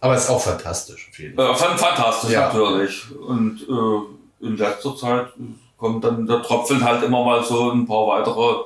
Aber 0.00 0.14
es 0.14 0.24
ist 0.24 0.30
auch 0.30 0.40
fantastisch, 0.40 1.08
auf 1.10 1.18
jeden 1.18 1.36
Fall. 1.36 1.52
Äh, 1.52 1.54
fantastisch, 1.54 2.30
ja. 2.30 2.46
natürlich. 2.48 3.10
Und 3.16 3.60
äh, 3.68 4.46
in 4.46 4.56
letzter 4.56 4.96
Zeit 4.96 5.26
kommt 5.78 6.04
dann, 6.04 6.26
der 6.26 6.42
Tropfen 6.42 6.84
halt 6.84 7.04
immer 7.04 7.24
mal 7.24 7.44
so 7.44 7.70
ein 7.70 7.86
paar 7.86 8.08
weitere 8.08 8.64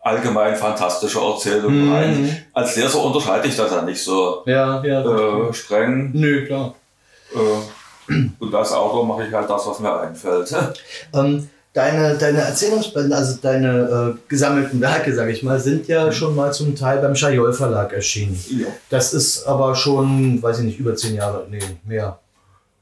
allgemein 0.00 0.56
fantastische 0.56 1.20
Erzählungen 1.20 1.86
mhm. 1.86 1.92
rein. 1.92 2.46
Als 2.52 2.76
Leser 2.76 3.02
unterscheide 3.02 3.46
ich 3.46 3.56
das 3.56 3.70
ja 3.70 3.82
nicht 3.82 4.02
so 4.02 4.42
ja, 4.46 4.82
ja, 4.84 5.48
äh, 5.48 5.52
streng. 5.54 6.10
Nö, 6.12 6.46
klar. 6.46 6.74
Äh, 7.32 8.12
und 8.40 8.54
als 8.54 8.72
Autor 8.72 9.06
mache 9.06 9.26
ich 9.26 9.32
halt 9.32 9.48
das, 9.48 9.66
was 9.66 9.78
mir 9.78 10.00
einfällt. 10.00 10.52
Ähm, 11.14 11.48
deine, 11.72 12.16
deine 12.16 12.38
Erzählungsbände, 12.38 13.14
also 13.16 13.38
deine 13.40 14.14
äh, 14.16 14.28
gesammelten 14.28 14.80
Werke, 14.80 15.14
sage 15.14 15.32
ich 15.32 15.42
mal, 15.42 15.58
sind 15.58 15.88
ja 15.88 16.06
mhm. 16.06 16.12
schon 16.12 16.36
mal 16.36 16.52
zum 16.52 16.76
Teil 16.76 16.98
beim 16.98 17.14
Schajol 17.14 17.52
Verlag 17.52 17.92
erschienen. 17.92 18.38
Ja. 18.50 18.66
Das 18.90 19.14
ist 19.14 19.46
aber 19.46 19.74
schon, 19.74 20.42
weiß 20.42 20.60
ich 20.60 20.64
nicht, 20.64 20.78
über 20.78 20.94
zehn 20.94 21.14
Jahre, 21.14 21.46
nee, 21.50 21.60
mehr. 21.84 22.18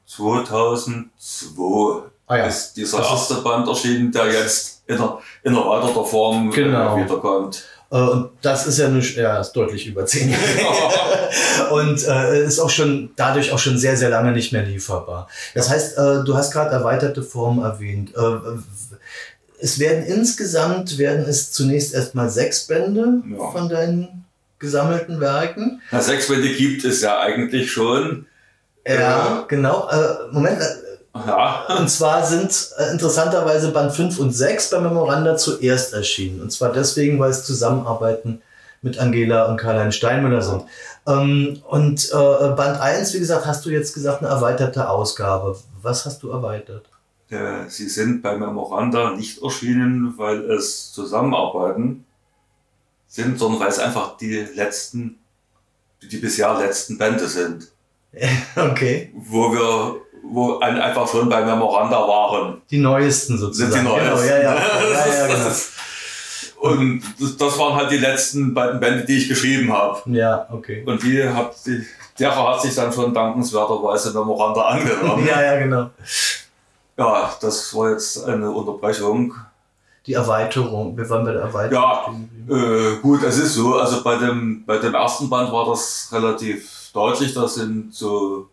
2002 0.05 2.03
ah, 2.27 2.37
ja. 2.37 2.45
ist 2.45 2.73
dieser 2.73 2.97
das 2.97 3.09
erste 3.09 3.35
ist 3.35 3.43
Band 3.43 3.67
erschienen, 3.67 4.11
der 4.11 4.31
jetzt 4.31 4.83
in 4.87 4.95
einer, 4.97 5.19
in 5.43 5.55
einer 5.55 5.65
weiterer 5.65 6.05
Form 6.05 6.51
äh, 6.51 6.55
genau. 6.55 6.97
wiederkommt. 6.97 7.63
Äh, 7.91 7.95
und 7.95 8.31
das 8.41 8.65
ist 8.67 8.79
ja 8.79 8.87
nicht, 8.87 9.17
ja, 9.17 9.39
ist 9.39 9.51
deutlich 9.51 9.85
über 9.87 10.05
zehn 10.05 10.29
Jahre. 10.29 10.41
und 11.71 12.07
äh, 12.07 12.45
ist 12.45 12.59
auch 12.59 12.69
schon 12.69 13.11
dadurch 13.15 13.51
auch 13.51 13.59
schon 13.59 13.77
sehr, 13.77 13.97
sehr 13.97 14.09
lange 14.09 14.31
nicht 14.31 14.53
mehr 14.53 14.63
lieferbar. 14.63 15.27
Das 15.53 15.69
heißt, 15.69 15.97
äh, 15.97 16.23
du 16.23 16.35
hast 16.35 16.51
gerade 16.51 16.71
erweiterte 16.71 17.21
Formen 17.21 17.63
erwähnt. 17.63 18.13
Äh, 18.15 18.59
es 19.59 19.77
werden 19.77 20.05
insgesamt 20.05 20.97
werden 20.97 21.25
es 21.27 21.51
zunächst 21.51 21.93
erstmal 21.93 22.29
sechs 22.29 22.65
Bände 22.65 23.21
ja. 23.29 23.51
von 23.51 23.69
deinen 23.69 24.25
gesammelten 24.57 25.19
Werken. 25.19 25.81
Na, 25.91 26.01
sechs 26.01 26.27
Bände 26.27 26.49
gibt 26.49 26.83
es 26.83 27.01
ja 27.01 27.19
eigentlich 27.19 27.71
schon. 27.71 28.25
Ja, 28.87 29.41
äh, 29.41 29.47
genau. 29.47 29.87
Moment, 30.31 30.59
ja. 31.15 31.65
Und 31.77 31.89
zwar 31.89 32.25
sind 32.25 32.69
äh, 32.77 32.91
interessanterweise 32.91 33.71
Band 33.71 33.93
5 33.93 34.19
und 34.19 34.31
6 34.31 34.69
bei 34.69 34.79
Memoranda 34.79 35.37
zuerst 35.37 35.93
erschienen. 35.93 36.41
Und 36.41 36.51
zwar 36.51 36.71
deswegen, 36.71 37.19
weil 37.19 37.31
es 37.31 37.45
Zusammenarbeiten 37.45 38.41
mit 38.81 38.97
Angela 38.97 39.45
und 39.45 39.57
Karl-Heinz 39.57 39.95
Steinmüller 39.95 40.41
sind. 40.41 40.63
Ähm, 41.07 41.61
und 41.67 42.09
äh, 42.11 42.49
Band 42.55 42.79
1, 42.79 43.13
wie 43.13 43.19
gesagt, 43.19 43.45
hast 43.45 43.65
du 43.65 43.69
jetzt 43.69 43.93
gesagt, 43.93 44.21
eine 44.21 44.29
erweiterte 44.29 44.89
Ausgabe. 44.89 45.57
Was 45.81 46.05
hast 46.05 46.23
du 46.23 46.29
erweitert? 46.31 46.85
Äh, 47.29 47.69
sie 47.69 47.89
sind 47.89 48.21
bei 48.21 48.37
Memoranda 48.37 49.11
nicht 49.11 49.41
erschienen, 49.41 50.13
weil 50.17 50.49
es 50.51 50.91
Zusammenarbeiten 50.91 52.05
sind, 53.07 53.39
sondern 53.39 53.61
weil 53.61 53.69
es 53.69 53.79
einfach 53.79 54.17
die 54.17 54.45
letzten, 54.55 55.19
die 56.01 56.17
bisher 56.17 56.57
letzten 56.57 56.97
Bände 56.97 57.27
sind. 57.27 57.71
okay. 58.55 59.13
Wo 59.15 59.51
wir 59.51 60.01
wo 60.23 60.59
einfach 60.59 61.07
schon 61.07 61.29
bei 61.29 61.43
Memoranda 61.43 62.07
waren. 62.07 62.61
Die 62.69 62.77
neuesten 62.77 63.37
sozusagen. 63.37 63.71
Sind 63.71 63.81
die 63.81 63.87
neuesten. 63.87 64.09
Genau, 64.09 64.21
ja, 64.21 64.37
ja. 64.37 64.55
ja, 64.55 65.07
ja 65.17 65.27
genau. 65.27 65.49
Und 66.61 67.01
das, 67.19 67.37
das, 67.37 67.57
waren 67.57 67.75
halt 67.75 67.89
die 67.89 67.97
letzten 67.97 68.53
beiden 68.53 68.79
Bände, 68.79 69.03
die 69.03 69.17
ich 69.17 69.27
geschrieben 69.27 69.73
habe. 69.73 69.99
Ja, 70.05 70.47
okay. 70.51 70.83
Und 70.85 71.01
die 71.01 71.27
hat 71.27 71.55
die, 71.65 71.83
der 72.19 72.35
hat 72.35 72.61
sich 72.61 72.75
dann 72.75 72.93
schon 72.93 73.11
dankenswerterweise 73.11 74.13
Memoranda 74.13 74.61
angenommen. 74.61 75.25
ja, 75.27 75.41
ja, 75.41 75.57
genau. 75.57 75.89
Ja, 76.97 77.33
das 77.41 77.75
war 77.75 77.89
jetzt 77.89 78.23
eine 78.25 78.51
Unterbrechung. 78.51 79.33
Die 80.05 80.13
Erweiterung, 80.13 80.95
wir 80.95 81.09
waren 81.09 81.25
bei 81.25 81.31
der 81.31 81.41
Erweiterung. 81.41 82.29
Ja, 82.47 82.55
äh, 82.55 82.97
gut, 83.01 83.23
es 83.23 83.39
ist 83.39 83.55
so, 83.55 83.75
also 83.75 84.03
bei 84.03 84.17
dem, 84.17 84.63
bei 84.63 84.77
dem 84.77 84.93
ersten 84.93 85.29
Band 85.31 85.51
war 85.51 85.65
das 85.65 86.09
relativ 86.11 86.91
deutlich, 86.93 87.33
da 87.33 87.47
sind 87.47 87.93
so 87.93 88.50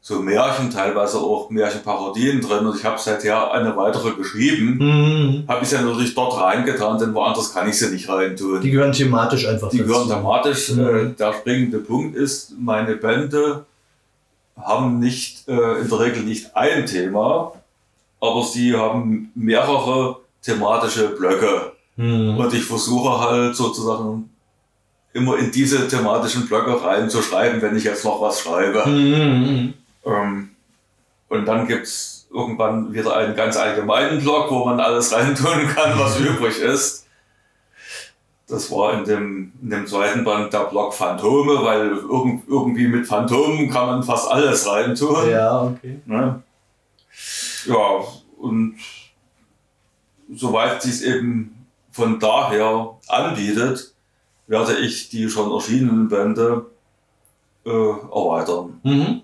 so 0.00 0.20
Märchen, 0.20 0.70
teilweise 0.70 1.18
auch 1.18 1.50
Märchenparodien 1.50 2.40
drin 2.40 2.66
und 2.66 2.76
ich 2.78 2.84
habe 2.84 2.98
seither 2.98 3.52
eine 3.52 3.76
weitere 3.76 4.12
geschrieben. 4.12 4.78
Mhm. 4.78 5.44
Habe 5.48 5.64
ich 5.64 5.70
ja 5.70 5.82
natürlich 5.82 6.14
dort 6.14 6.40
reingetan, 6.40 6.98
denn 6.98 7.12
woanders 7.14 7.52
kann 7.52 7.68
ich 7.68 7.78
sie 7.78 7.90
nicht 7.90 8.08
reintun. 8.08 8.60
Die 8.60 8.70
gehören 8.70 8.92
thematisch 8.92 9.46
einfach 9.46 9.68
Die 9.70 9.78
dazu. 9.78 9.88
gehören 9.90 10.08
thematisch. 10.08 10.70
Mhm. 10.70 10.86
Äh, 10.88 11.08
der 11.18 11.32
springende 11.34 11.78
Punkt 11.78 12.16
ist, 12.16 12.52
meine 12.58 12.94
Bände 12.96 13.64
haben 14.56 14.98
nicht 14.98 15.46
äh, 15.48 15.80
in 15.80 15.88
der 15.88 16.00
Regel 16.00 16.22
nicht 16.22 16.56
ein 16.56 16.86
Thema, 16.86 17.52
aber 18.20 18.42
sie 18.44 18.74
haben 18.74 19.30
mehrere 19.34 20.16
thematische 20.42 21.08
Blöcke. 21.08 21.72
Mhm. 21.96 22.36
Und 22.38 22.54
ich 22.54 22.64
versuche 22.64 23.20
halt 23.20 23.56
sozusagen 23.56 24.30
immer 25.12 25.38
in 25.38 25.50
diese 25.50 25.86
thematischen 25.88 26.46
Blöcke 26.46 26.82
reinzuschreiben, 26.82 27.60
wenn 27.60 27.76
ich 27.76 27.84
jetzt 27.84 28.04
noch 28.04 28.20
was 28.20 28.40
schreibe. 28.40 28.88
Mhm. 28.88 29.74
Ähm, 30.08 30.50
und 31.28 31.44
dann 31.46 31.66
gibt's 31.66 32.26
irgendwann 32.32 32.92
wieder 32.92 33.16
einen 33.16 33.36
ganz 33.36 33.56
allgemeinen 33.56 34.20
Blog, 34.20 34.50
wo 34.50 34.64
man 34.64 34.80
alles 34.80 35.12
reintun 35.14 35.68
kann, 35.68 35.98
was 35.98 36.18
übrig 36.20 36.58
ist. 36.60 37.06
Das 38.46 38.70
war 38.70 38.94
in 38.94 39.04
dem, 39.04 39.52
in 39.60 39.68
dem 39.68 39.86
zweiten 39.86 40.24
Band 40.24 40.54
der 40.54 40.64
Blog 40.64 40.94
Phantome, 40.94 41.62
weil 41.62 41.88
irgend, 41.88 42.48
irgendwie 42.48 42.88
mit 42.88 43.06
Phantomen 43.06 43.70
kann 43.70 43.86
man 43.86 44.02
fast 44.02 44.30
alles 44.30 44.66
reintun. 44.66 45.28
Ja, 45.28 45.64
okay. 45.64 46.00
Ne? 46.06 46.42
Ja, 47.66 48.04
und 48.38 48.78
soweit 50.34 50.80
sich 50.80 51.04
eben 51.04 51.66
von 51.90 52.18
daher 52.18 52.96
anbietet, 53.08 53.92
werde 54.46 54.78
ich 54.78 55.10
die 55.10 55.28
schon 55.28 55.52
erschienenen 55.52 56.08
Bände 56.08 56.66
äh, 57.66 57.70
erweitern. 57.70 58.80
Mhm. 58.82 59.22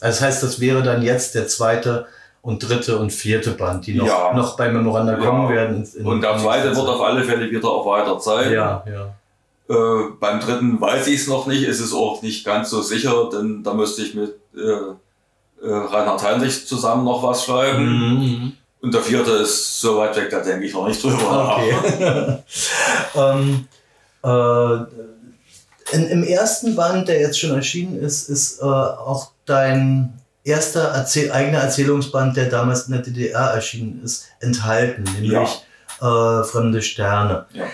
Das 0.00 0.20
heißt, 0.20 0.42
das 0.42 0.60
wäre 0.60 0.82
dann 0.82 1.02
jetzt 1.02 1.34
der 1.34 1.48
zweite 1.48 2.06
und 2.42 2.60
dritte 2.60 2.98
und 2.98 3.12
vierte 3.12 3.52
Band, 3.52 3.86
die 3.86 3.94
noch, 3.94 4.06
Ja. 4.06 4.32
noch 4.34 4.56
bei 4.56 4.70
Memoranda 4.70 5.14
Ja. 5.14 5.18
kommen 5.24 5.48
werden. 5.48 5.76
in- 5.94 6.00
in- 6.00 6.06
Und 6.06 6.20
der 6.20 6.36
zweite 6.38 6.74
wird 6.76 6.88
auf 6.88 7.00
alle 7.00 7.24
Fälle 7.24 7.50
wieder 7.50 7.68
erweitert 7.68 8.22
sein. 8.22 8.52
Ja, 8.52 8.84
ja. 8.86 9.14
Äh, 9.68 10.10
beim 10.20 10.38
dritten 10.38 10.80
weiß 10.80 11.08
ich 11.08 11.22
es 11.22 11.26
noch 11.26 11.46
nicht, 11.48 11.64
ist 11.64 11.80
es 11.80 11.92
auch 11.92 12.22
nicht 12.22 12.44
ganz 12.44 12.70
so 12.70 12.82
sicher, 12.82 13.28
denn 13.32 13.64
da 13.64 13.74
müsste 13.74 14.02
ich 14.02 14.14
mit 14.14 14.34
äh, 14.56 14.60
äh, 14.60 15.72
Reinhard 15.72 16.22
Heinrich 16.22 16.66
zusammen 16.68 17.04
noch 17.04 17.22
was 17.22 17.44
schreiben. 17.44 17.84
Mhm. 18.18 18.52
Und 18.80 18.94
der 18.94 19.00
vierte 19.02 19.32
ist 19.32 19.80
so 19.80 19.96
weit 19.98 20.14
weg, 20.16 20.30
da 20.30 20.38
denke 20.40 20.66
ich 20.66 20.72
noch 20.74 20.86
nicht 20.86 21.02
drüber. 21.02 21.56
Okay. 21.58 22.36
ähm, 23.16 23.66
äh, 24.22 25.94
in, 25.96 26.06
Im 26.08 26.22
ersten 26.24 26.76
Band, 26.76 27.08
der 27.08 27.20
jetzt 27.20 27.38
schon 27.40 27.50
erschienen 27.54 27.98
ist, 28.00 28.28
ist 28.28 28.60
äh, 28.60 28.64
auch 28.64 29.30
dein 29.46 30.20
erster 30.44 30.92
Erzähl 30.94 31.32
eigener 31.32 31.58
Erzählungsband, 31.58 32.36
der 32.36 32.48
damals 32.48 32.86
in 32.86 32.92
der 32.92 33.02
DDR 33.02 33.50
erschienen 33.50 34.02
ist, 34.04 34.26
enthalten, 34.40 35.04
nämlich 35.14 35.66
äh, 36.00 36.44
Fremde 36.44 36.82
Sterne. 36.82 37.46
Ja. 37.52 37.64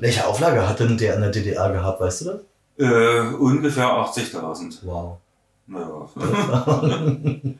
Welche 0.00 0.26
Auflage 0.26 0.68
hat 0.68 0.80
denn 0.80 0.98
der 0.98 1.14
in 1.14 1.22
der 1.22 1.30
DDR 1.30 1.70
gehabt, 1.70 2.00
weißt 2.00 2.22
du 2.22 2.24
das? 2.26 2.40
Äh, 2.78 3.34
ungefähr 3.34 3.86
80.000. 3.86 4.78
Wow. 4.82 5.18
Naja. 5.66 6.08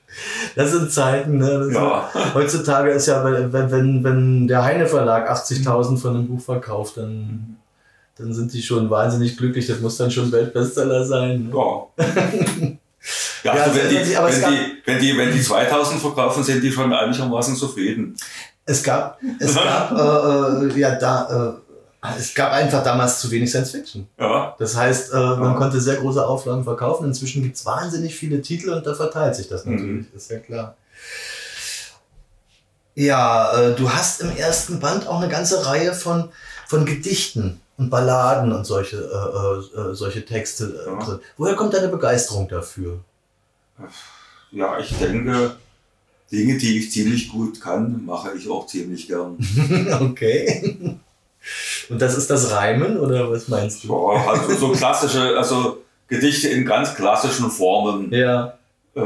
Das 0.54 0.72
sind 0.72 0.92
Zeiten, 0.92 1.38
ne? 1.38 1.70
Ja. 1.72 2.10
Ist, 2.14 2.34
heutzutage 2.34 2.90
ist 2.90 3.06
ja, 3.06 3.24
wenn, 3.24 3.70
wenn, 3.70 4.04
wenn 4.04 4.48
der 4.48 4.62
Heine 4.62 4.86
Verlag 4.86 5.30
80.000 5.30 5.96
von 5.96 6.14
einem 6.14 6.26
Buch 6.26 6.40
verkauft, 6.40 6.98
dann, 6.98 7.56
dann 8.18 8.34
sind 8.34 8.52
die 8.52 8.60
schon 8.60 8.90
wahnsinnig 8.90 9.38
glücklich. 9.38 9.66
Das 9.66 9.80
muss 9.80 9.96
dann 9.96 10.10
schon 10.10 10.30
Weltbestseller 10.30 11.06
sein. 11.06 11.48
Ne? 11.48 11.54
Ja. 11.56 12.76
Ja, 13.42 13.56
Ja, 13.56 13.62
also 13.64 13.76
wenn, 13.76 13.88
die, 13.88 13.96
wenn, 13.96 14.40
gab- 14.40 14.50
die, 14.50 14.82
wenn, 14.84 14.98
die, 15.00 15.18
wenn 15.18 15.32
die 15.32 15.42
2000 15.42 16.00
verkaufen, 16.00 16.42
sind 16.44 16.62
die 16.62 16.70
schon 16.72 16.92
einigermaßen 16.92 17.56
zufrieden. 17.56 18.16
Es 18.64 18.82
gab, 18.82 19.18
es 19.40 19.54
gab, 19.54 19.90
äh, 20.62 20.66
äh, 20.66 20.78
ja, 20.78 20.94
da, 20.94 21.58
äh, 22.04 22.08
es 22.18 22.34
gab 22.34 22.52
einfach 22.52 22.82
damals 22.84 23.20
zu 23.20 23.30
wenig 23.30 23.50
Science 23.50 23.70
Fiction. 23.72 24.08
Ja, 24.18 24.54
Das 24.58 24.76
heißt, 24.76 25.12
äh, 25.12 25.16
man 25.16 25.52
Ja. 25.52 25.54
konnte 25.54 25.80
sehr 25.80 25.96
große 25.96 26.24
Auflagen 26.24 26.64
verkaufen. 26.64 27.06
Inzwischen 27.06 27.42
gibt 27.42 27.56
es 27.56 27.64
wahnsinnig 27.66 28.14
viele 28.14 28.40
Titel 28.42 28.70
und 28.70 28.86
da 28.86 28.94
verteilt 28.94 29.34
sich 29.36 29.48
das 29.48 29.64
natürlich, 29.64 30.06
ist 30.14 30.30
ja 30.30 30.38
klar. 30.38 30.76
Ja, 32.94 33.52
äh, 33.58 33.74
du 33.74 33.90
hast 33.90 34.20
im 34.20 34.36
ersten 34.36 34.78
Band 34.78 35.06
auch 35.06 35.18
eine 35.20 35.28
ganze 35.30 35.64
Reihe 35.64 35.94
von, 35.94 36.28
von 36.68 36.84
Gedichten 36.84 37.60
und 37.78 37.90
Balladen 37.90 38.52
und 38.52 38.64
solche, 38.64 38.96
äh, 38.96 39.78
äh, 39.78 39.90
äh, 39.90 39.94
solche 39.94 40.24
Texte 40.24 40.84
äh, 40.86 40.90
Ja. 40.90 40.98
drin. 41.04 41.20
Woher 41.36 41.54
kommt 41.56 41.74
deine 41.74 41.88
Begeisterung 41.88 42.48
dafür? 42.48 42.98
ja, 44.50 44.78
ich 44.78 44.96
denke, 44.98 45.56
Dinge, 46.30 46.56
die 46.58 46.78
ich 46.78 46.92
ziemlich 46.92 47.30
gut 47.30 47.60
kann, 47.60 48.04
mache 48.04 48.32
ich 48.36 48.48
auch 48.48 48.66
ziemlich 48.66 49.06
gern. 49.08 49.36
okay. 50.00 50.96
Und 51.88 52.00
das 52.00 52.16
ist 52.16 52.30
das 52.30 52.50
Reimen 52.52 52.98
oder 52.98 53.30
was 53.30 53.48
meinst 53.48 53.84
du? 53.84 53.88
Ja, 54.14 54.30
also 54.30 54.54
so 54.54 54.72
klassische, 54.72 55.36
also 55.36 55.82
Gedichte 56.06 56.48
in 56.48 56.64
ganz 56.64 56.94
klassischen 56.94 57.50
Formen. 57.50 58.12
Ja, 58.12 58.58
Äh, 58.94 59.02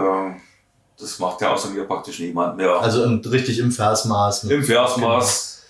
das 0.99 1.19
macht 1.19 1.41
ja 1.41 1.53
außer 1.53 1.71
mir 1.71 1.85
praktisch 1.85 2.19
niemand 2.21 2.57
mehr. 2.57 2.71
also 2.81 3.05
im, 3.05 3.21
richtig 3.21 3.59
im 3.61 3.71
Versmaß. 3.71 4.45
Im 4.45 4.63
Versmaß. 4.65 5.63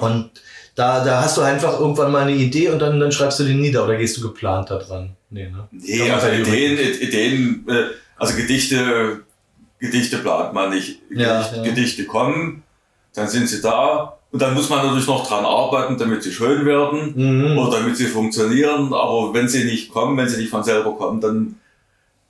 Und 0.00 0.30
da, 0.76 1.02
da 1.04 1.22
hast 1.22 1.36
du 1.36 1.40
einfach 1.40 1.80
irgendwann 1.80 2.12
mal 2.12 2.22
eine 2.22 2.36
Idee 2.36 2.68
und 2.68 2.78
dann, 2.78 3.00
dann 3.00 3.10
schreibst 3.10 3.40
du 3.40 3.44
die 3.44 3.54
nieder 3.54 3.82
oder 3.84 3.96
gehst 3.96 4.16
du 4.18 4.20
geplant 4.22 4.70
da 4.70 4.78
dran? 4.78 5.16
Nee, 5.30 5.48
ne? 5.48 5.66
Nee, 5.72 6.10
also 6.10 6.28
Ideen, 6.28 6.78
Ideen, 7.00 7.64
äh, 7.68 7.84
also 8.16 8.36
Gedichte, 8.36 9.22
Gedichte 9.80 10.18
plant 10.18 10.52
man 10.52 10.70
nicht. 10.70 11.00
Ja, 11.10 11.38
Gedicht, 11.42 11.56
ja. 11.56 11.62
Gedichte 11.62 12.04
kommen, 12.04 12.62
dann 13.14 13.26
sind 13.28 13.48
sie 13.48 13.60
da 13.60 14.18
und 14.30 14.42
dann 14.42 14.52
muss 14.54 14.68
man 14.68 14.84
natürlich 14.84 15.06
noch 15.06 15.26
dran 15.26 15.44
arbeiten, 15.46 15.96
damit 15.96 16.22
sie 16.22 16.32
schön 16.32 16.66
werden 16.66 17.14
Mhm. 17.16 17.56
oder 17.58 17.78
damit 17.78 17.96
sie 17.96 18.06
funktionieren. 18.06 18.92
Aber 18.92 19.32
wenn 19.32 19.48
sie 19.48 19.64
nicht 19.64 19.90
kommen, 19.90 20.16
wenn 20.18 20.28
sie 20.28 20.36
nicht 20.36 20.50
von 20.50 20.62
selber 20.62 20.94
kommen, 20.94 21.20
dann, 21.22 21.54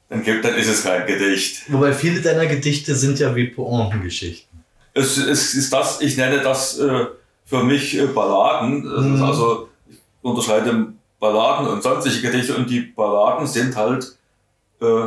dann, 0.08 0.22
gibt, 0.22 0.44
dann 0.44 0.54
ist 0.54 0.68
es 0.68 0.84
kein 0.84 1.04
Gedicht. 1.06 1.62
Wobei 1.68 1.92
viele 1.92 2.20
deiner 2.20 2.46
Gedichte 2.46 2.94
sind 2.94 3.18
ja 3.18 3.34
wie 3.34 3.48
Pointengeschichten. 3.48 4.60
Es, 4.94 5.16
es 5.16 5.54
ist 5.54 5.72
das, 5.72 6.00
ich 6.00 6.16
nenne 6.16 6.40
das 6.42 6.78
äh, 6.78 7.06
für 7.46 7.62
mich 7.64 7.96
äh, 7.98 8.06
Balladen. 8.06 8.84
Das 8.84 9.04
Mhm. 9.04 9.14
ist 9.14 9.22
also, 9.22 9.68
ich 9.88 9.96
unterscheide 10.20 10.92
Balladen 11.18 11.68
und 11.68 11.82
sonstige 11.82 12.20
Gedichte 12.30 12.54
und 12.56 12.68
die 12.68 12.80
Balladen 12.80 13.46
sind 13.46 13.74
halt 13.74 14.14
äh, 14.82 15.06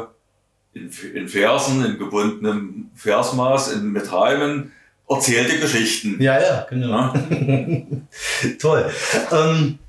in, 0.74 0.90
in 1.14 1.28
Versen, 1.28 1.86
in 1.86 2.00
gebundenem 2.00 2.90
Versmaß, 2.96 3.74
in, 3.74 3.92
mit 3.92 4.12
Reimen 4.12 4.72
erzählte 5.08 5.60
Geschichten. 5.60 6.22
Ja, 6.22 6.40
ja, 6.42 6.66
genau. 6.70 6.90
Ja? 6.90 7.14
Toll. 8.60 8.90
Ähm, 9.32 9.80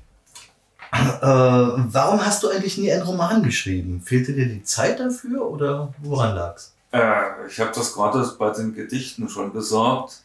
äh, 0.91 0.97
warum 1.25 2.25
hast 2.25 2.43
du 2.43 2.49
eigentlich 2.49 2.77
nie 2.77 2.91
einen 2.91 3.03
Roman 3.03 3.43
geschrieben? 3.43 4.01
Fehlte 4.03 4.33
dir 4.33 4.47
die 4.47 4.63
Zeit 4.63 4.99
dafür 4.99 5.49
oder 5.49 5.93
woran 6.01 6.35
lag's? 6.35 6.73
Äh, 6.91 7.47
ich 7.47 7.59
habe 7.59 7.71
das 7.73 7.93
gerade 7.93 8.29
bei 8.37 8.49
den 8.49 8.73
Gedichten 8.75 9.29
schon 9.29 9.53
gesagt. 9.53 10.21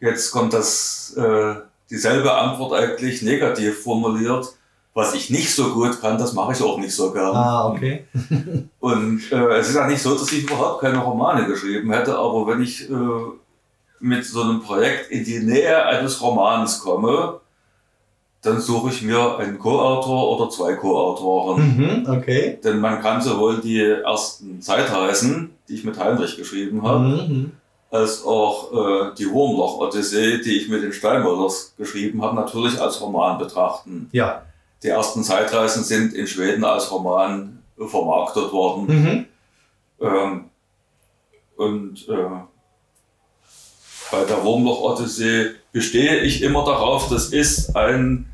Jetzt 0.00 0.30
kommt 0.30 0.52
das 0.52 1.14
äh, 1.16 1.54
dieselbe 1.90 2.32
Antwort 2.32 2.72
eigentlich 2.74 3.22
negativ 3.22 3.82
formuliert. 3.82 4.46
Was 4.94 5.14
ich 5.14 5.30
nicht 5.30 5.54
so 5.54 5.72
gut 5.74 6.00
kann, 6.00 6.18
das 6.18 6.32
mache 6.32 6.52
ich 6.52 6.62
auch 6.62 6.78
nicht 6.78 6.94
so 6.94 7.12
gern. 7.12 7.34
Ah, 7.36 7.68
okay. 7.68 8.04
Und 8.80 9.22
äh, 9.30 9.56
es 9.58 9.68
ist 9.68 9.76
ja 9.76 9.86
nicht 9.86 10.02
so, 10.02 10.14
dass 10.14 10.32
ich 10.32 10.42
überhaupt 10.44 10.80
keine 10.80 10.98
Romane 10.98 11.46
geschrieben 11.46 11.92
hätte, 11.92 12.16
aber 12.18 12.46
wenn 12.48 12.62
ich 12.62 12.90
äh, 12.90 12.94
mit 14.00 14.24
so 14.24 14.42
einem 14.42 14.60
Projekt 14.60 15.10
in 15.10 15.24
die 15.24 15.38
Nähe 15.40 15.84
eines 15.86 16.20
Romans 16.20 16.80
komme, 16.80 17.40
dann 18.42 18.60
suche 18.60 18.90
ich 18.90 19.02
mir 19.02 19.38
einen 19.38 19.58
Co-Autor 19.58 20.36
oder 20.36 20.50
zwei 20.50 20.74
Co-Autoren. 20.74 21.76
Mhm, 22.04 22.06
okay. 22.10 22.58
Denn 22.62 22.80
man 22.80 23.00
kann 23.00 23.20
sowohl 23.20 23.60
die 23.60 23.80
ersten 23.80 24.60
Zeitreisen, 24.62 25.50
die 25.68 25.74
ich 25.74 25.84
mit 25.84 25.98
Heinrich 25.98 26.36
geschrieben 26.36 26.82
habe, 26.82 27.04
Mhm. 27.28 27.52
Als 27.90 28.24
auch 28.24 28.72
äh, 28.72 29.14
die 29.16 29.30
Wurmloch-Odyssee, 29.30 30.42
die 30.42 30.58
ich 30.58 30.68
mit 30.68 30.82
den 30.82 30.92
Steinmöllers 30.92 31.74
geschrieben 31.78 32.22
habe, 32.22 32.36
natürlich 32.36 32.80
als 32.80 33.00
Roman 33.00 33.38
betrachten. 33.38 34.08
Ja. 34.12 34.42
Die 34.82 34.88
ersten 34.88 35.24
Zeitreisen 35.24 35.82
sind 35.82 36.12
in 36.12 36.26
Schweden 36.26 36.64
als 36.64 36.90
Roman 36.92 37.62
vermarktet 37.76 38.52
worden. 38.52 38.86
Mhm. 38.86 39.26
Ähm, 40.00 40.44
und 41.56 42.08
äh, 42.08 42.14
bei 44.10 44.24
der 44.24 44.44
Wurmloch-Odyssee 44.44 45.50
bestehe 45.72 46.20
ich 46.20 46.42
immer 46.42 46.64
darauf, 46.64 47.08
das 47.08 47.28
ist 47.30 47.74
ein 47.74 48.26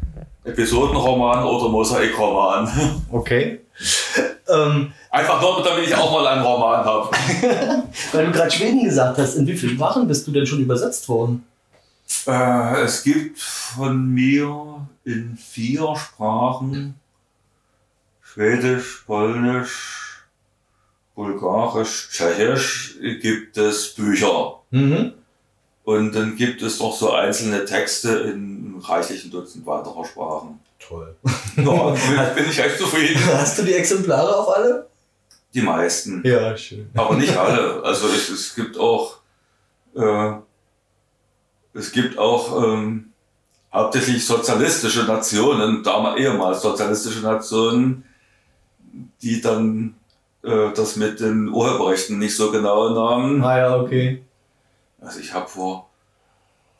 Episodenroman 0.44 1.44
oder 1.44 1.68
Mosaikroman. 1.68 3.02
Okay. 3.12 3.60
Ähm, 4.46 4.92
Einfach 5.14 5.40
nur, 5.40 5.62
damit 5.62 5.86
ich 5.86 5.94
auch 5.94 6.10
mal 6.10 6.26
einen 6.26 6.42
Roman 6.42 6.84
habe. 6.84 7.08
weil 8.12 8.26
du 8.26 8.32
gerade 8.32 8.50
Schweden 8.50 8.82
gesagt 8.82 9.16
hast, 9.16 9.36
in 9.36 9.46
wie 9.46 9.56
vielen 9.56 9.76
Sprachen 9.76 10.08
bist 10.08 10.26
du 10.26 10.32
denn 10.32 10.44
schon 10.44 10.58
übersetzt 10.58 11.08
worden? 11.08 11.46
Äh, 12.26 12.80
es 12.80 13.04
gibt 13.04 13.38
von 13.38 14.08
mir 14.12 14.88
in 15.04 15.36
vier 15.36 15.94
Sprachen 15.94 16.96
Schwedisch, 18.22 19.04
Polnisch, 19.06 20.24
Bulgarisch, 21.14 22.08
Tschechisch 22.10 22.98
gibt 23.22 23.56
es 23.56 23.94
Bücher. 23.94 24.62
Mhm. 24.72 25.12
Und 25.84 26.12
dann 26.16 26.34
gibt 26.34 26.60
es 26.60 26.80
noch 26.80 26.96
so 26.96 27.12
einzelne 27.12 27.64
Texte 27.64 28.08
in 28.08 28.82
reichlichen 28.82 29.30
Dutzend 29.30 29.64
weiterer 29.64 30.04
Sprachen. 30.04 30.58
Toll. 30.80 31.14
Ja, 31.56 31.90
bin, 32.34 32.50
ich 32.50 32.58
echt 32.58 32.78
zufrieden. 32.78 33.20
Hast 33.32 33.56
du 33.60 33.62
die 33.62 33.74
Exemplare 33.74 34.36
auch 34.36 34.52
alle? 34.52 34.88
Die 35.54 35.62
meisten. 35.62 36.22
Ja, 36.24 36.56
schön. 36.56 36.90
Aber 36.94 37.14
nicht 37.16 37.36
alle. 37.36 37.82
Also 37.82 38.08
es, 38.08 38.28
es 38.28 38.54
gibt 38.54 38.76
auch, 38.76 39.18
äh, 39.94 40.32
es 41.74 41.92
gibt 41.92 42.18
auch 42.18 42.62
ähm, 42.62 43.12
hauptsächlich 43.72 44.24
sozialistische 44.26 45.04
Nationen, 45.04 45.82
damals 45.82 46.18
ehemals 46.18 46.62
sozialistische 46.62 47.20
Nationen, 47.20 48.04
die 49.22 49.40
dann 49.40 49.94
äh, 50.42 50.72
das 50.74 50.96
mit 50.96 51.20
den 51.20 51.48
Urheberrechten 51.48 52.18
nicht 52.18 52.36
so 52.36 52.50
genau 52.50 52.90
nahmen. 52.90 53.42
Ah 53.42 53.58
ja, 53.58 53.76
okay. 53.76 54.22
Also 55.00 55.20
ich 55.20 55.32
habe 55.32 55.48
vor, 55.48 55.88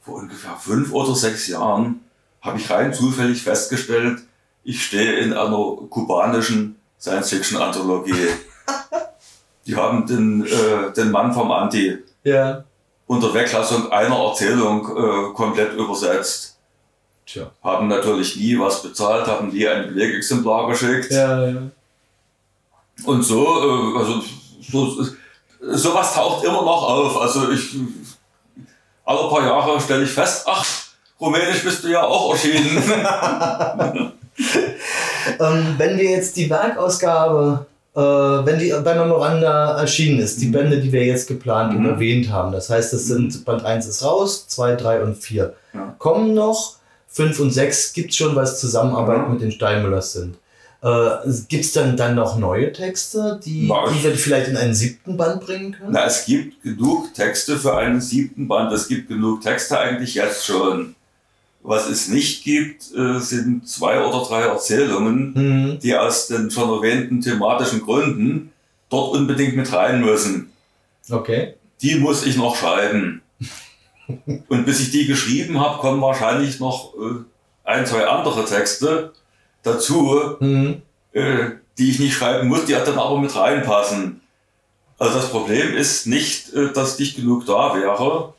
vor 0.00 0.16
ungefähr 0.16 0.56
fünf 0.56 0.92
oder 0.92 1.14
sechs 1.14 1.46
Jahren, 1.46 2.00
habe 2.40 2.58
ich 2.58 2.70
rein 2.70 2.92
zufällig 2.92 3.42
festgestellt, 3.42 4.20
ich 4.64 4.84
stehe 4.84 5.14
in 5.14 5.32
einer 5.32 5.76
kubanischen 5.90 6.76
Science-Fiction-Anthologie. 6.98 8.28
Die 9.66 9.76
haben 9.76 10.06
den, 10.06 10.44
äh, 10.46 10.92
den 10.94 11.10
Mann 11.10 11.32
vom 11.32 11.50
Anti 11.50 11.98
Ja. 12.22 12.64
unter 13.06 13.32
Weglassung 13.32 13.90
einer 13.90 14.16
Erzählung 14.16 14.86
äh, 14.96 15.32
komplett 15.34 15.72
übersetzt. 15.74 16.58
Tja. 17.26 17.50
Haben 17.62 17.88
natürlich 17.88 18.36
nie 18.36 18.58
was 18.58 18.82
bezahlt, 18.82 19.26
haben 19.26 19.48
nie 19.48 19.66
ein 19.66 19.86
Belegexemplar 19.88 20.68
geschickt. 20.68 21.10
Ja, 21.10 21.46
ja. 21.48 21.62
Und 23.06 23.22
so, 23.22 23.94
äh, 23.94 23.98
also 23.98 24.22
so, 24.60 25.06
sowas 25.60 26.14
taucht 26.14 26.44
immer 26.44 26.62
noch 26.62 26.82
auf. 26.88 27.20
Also 27.20 27.50
ich 27.50 27.74
alle 29.06 29.28
paar 29.28 29.44
Jahre 29.46 29.80
stelle 29.80 30.04
ich 30.04 30.10
fest, 30.10 30.44
ach, 30.46 30.64
Rumänisch 31.20 31.62
bist 31.62 31.84
du 31.84 31.88
ja 31.88 32.02
auch 32.02 32.32
erschienen. 32.32 32.82
Ähm, 35.40 35.74
wenn 35.78 35.96
wir 35.96 36.10
jetzt 36.10 36.36
die 36.36 36.50
Werkausgabe, 36.50 37.64
äh, 37.94 38.00
wenn 38.00 38.58
die 38.58 38.72
bei 38.84 38.94
Memoranda 38.94 39.78
erschienen 39.80 40.18
ist, 40.20 40.40
die 40.40 40.46
Bände, 40.46 40.80
die 40.80 40.92
wir 40.92 41.04
jetzt 41.04 41.28
geplant 41.28 41.74
und 41.74 41.82
Mhm. 41.82 41.90
erwähnt 41.90 42.30
haben, 42.30 42.52
das 42.52 42.68
heißt, 42.70 42.92
es 42.92 43.06
sind 43.06 43.44
Band 43.44 43.64
1 43.64 43.86
ist 43.86 44.02
raus, 44.04 44.46
2, 44.48 44.74
3 44.74 45.02
und 45.02 45.16
4 45.16 45.54
Ja. 45.72 45.94
kommen 45.98 46.34
noch, 46.34 46.76
5 47.08 47.38
und 47.40 47.52
6 47.52 47.92
gibt 47.92 48.10
es 48.10 48.16
schon, 48.16 48.34
was 48.34 48.60
Zusammenarbeit 48.60 49.26
Mhm. 49.26 49.32
mit 49.34 49.42
den 49.42 49.52
Steinmüllers 49.52 50.12
sind. 50.12 50.36
Äh, 50.82 51.30
gibt 51.48 51.64
es 51.64 51.72
dann, 51.72 51.96
dann 51.96 52.14
noch 52.14 52.36
neue 52.36 52.70
Texte, 52.72 53.40
die, 53.42 53.60
die 53.68 54.04
wir 54.04 54.14
vielleicht 54.16 54.48
in 54.48 54.56
einen 54.58 54.74
siebten 54.74 55.16
Band 55.16 55.40
bringen 55.40 55.72
können? 55.72 55.92
Na, 55.92 56.04
es 56.04 56.26
gibt 56.26 56.62
genug 56.62 57.14
Texte 57.14 57.56
für 57.58 57.74
einen 57.76 58.02
siebten 58.02 58.48
Band. 58.48 58.70
Es 58.70 58.86
gibt 58.88 59.08
genug 59.08 59.40
Texte 59.40 59.78
eigentlich 59.78 60.14
jetzt 60.16 60.44
schon. 60.44 60.94
Was 61.66 61.88
es 61.88 62.08
nicht 62.08 62.44
gibt, 62.44 62.92
äh, 62.94 63.18
sind 63.20 63.66
zwei 63.66 64.04
oder 64.04 64.22
drei 64.22 64.42
Erzählungen, 64.42 65.32
Mhm. 65.32 65.78
die 65.80 65.96
aus 65.96 66.26
den 66.28 66.50
schon 66.50 66.68
erwähnten 66.68 67.22
thematischen 67.22 67.80
Gründen 67.80 68.52
dort 68.90 69.16
unbedingt 69.16 69.56
mit 69.56 69.72
rein 69.72 70.02
müssen. 70.02 70.52
Okay. 71.10 71.54
Die 71.80 71.94
muss 71.96 72.26
ich 72.26 72.36
noch 72.36 72.54
schreiben. 72.54 73.22
Und 74.48 74.66
bis 74.66 74.80
ich 74.80 74.90
die 74.90 75.06
geschrieben 75.06 75.58
habe, 75.58 75.78
kommen 75.78 76.02
wahrscheinlich 76.02 76.60
noch 76.60 76.92
äh, 76.96 77.24
ein, 77.64 77.86
zwei 77.86 78.06
andere 78.06 78.44
Texte 78.44 79.12
dazu, 79.62 80.36
Mhm. 80.40 80.82
äh, 81.12 81.52
die 81.78 81.88
ich 81.88 81.98
nicht 81.98 82.12
schreiben 82.14 82.46
muss, 82.48 82.66
die 82.66 82.72
dann 82.72 82.98
aber 82.98 83.18
mit 83.18 83.34
reinpassen. 83.34 84.20
Also 84.98 85.14
das 85.18 85.30
Problem 85.30 85.74
ist 85.74 86.06
nicht, 86.06 86.52
dass 86.74 86.98
nicht 86.98 87.16
genug 87.16 87.46
da 87.46 87.74
wäre, 87.74 88.32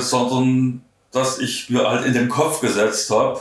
sondern 0.00 0.82
dass 1.16 1.38
ich 1.38 1.70
mir 1.70 1.88
halt 1.88 2.04
in 2.06 2.12
den 2.12 2.28
Kopf 2.28 2.60
gesetzt 2.60 3.10
habe, 3.10 3.40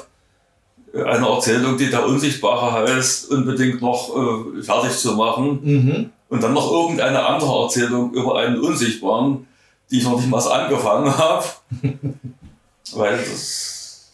äh, 0.94 1.04
eine 1.04 1.28
Erzählung, 1.28 1.78
die 1.78 1.90
der 1.90 2.06
Unsichtbare 2.06 2.72
heißt, 2.88 3.30
unbedingt 3.32 3.82
noch 3.82 4.16
äh, 4.16 4.64
fertig 4.64 4.98
zu 4.98 5.14
machen 5.14 5.60
Mhm. 5.64 6.10
und 6.30 6.42
dann 6.44 6.54
noch 6.54 6.72
irgendeine 6.72 7.26
andere 7.26 7.64
Erzählung 7.64 8.14
über 8.14 8.40
einen 8.40 8.60
Unsichtbaren, 8.60 9.46
die 9.92 10.00
ich 10.00 10.04
noch 10.04 10.18
nicht 10.18 10.30
mal 10.30 10.40
angefangen 10.48 11.16
habe. 11.18 11.46
Weil 12.94 13.18
das, 13.18 14.08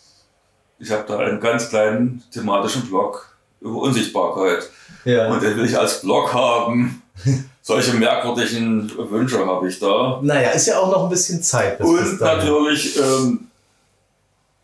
ich 0.80 0.90
habe 0.92 1.04
da 1.08 1.20
einen 1.20 1.40
ganz 1.40 1.70
kleinen 1.70 2.24
thematischen 2.34 2.84
Blog 2.88 3.36
über 3.60 3.78
Unsichtbarkeit. 3.82 4.70
Ja. 5.06 5.28
Und 5.32 5.42
den 5.44 5.56
will 5.56 5.66
ich 5.66 5.78
als 5.78 6.02
Blog 6.02 6.34
haben. 6.34 7.02
Solche 7.62 7.94
merkwürdigen 7.94 8.92
Wünsche 9.12 9.46
habe 9.46 9.68
ich 9.70 9.80
da. 9.80 10.20
Naja, 10.24 10.50
ist 10.50 10.66
ja 10.68 10.80
auch 10.80 10.90
noch 10.90 11.04
ein 11.04 11.10
bisschen 11.10 11.44
Zeit. 11.44 11.80
Und 11.80 12.20
natürlich, 12.20 12.98
ähm, 12.98 13.48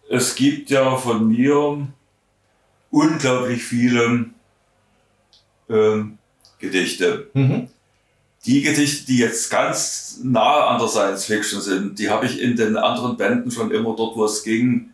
es 0.10 0.36
gibt 0.36 0.70
ja 0.70 0.96
von 0.96 1.28
mir 1.28 1.88
unglaublich 2.92 3.64
viele 3.64 4.26
ähm, 5.70 6.18
Gedichte. 6.60 7.30
Mhm. 7.34 7.70
Die 8.46 8.62
Gedichte, 8.62 9.06
die 9.08 9.18
jetzt 9.18 9.50
ganz 9.50 10.20
nahe 10.24 10.64
an 10.66 10.80
der 10.80 10.88
Science 10.88 11.26
Fiction 11.26 11.62
sind, 11.62 12.00
die 12.00 12.10
habe 12.10 12.26
ich 12.26 12.40
in 12.42 12.56
den 12.56 12.78
anderen 12.78 13.18
Bänden 13.18 13.52
schon 13.52 13.72
immer 13.72 13.96
dort, 13.96 14.16
wo 14.16 14.24
es 14.26 14.44
ging, 14.44 14.94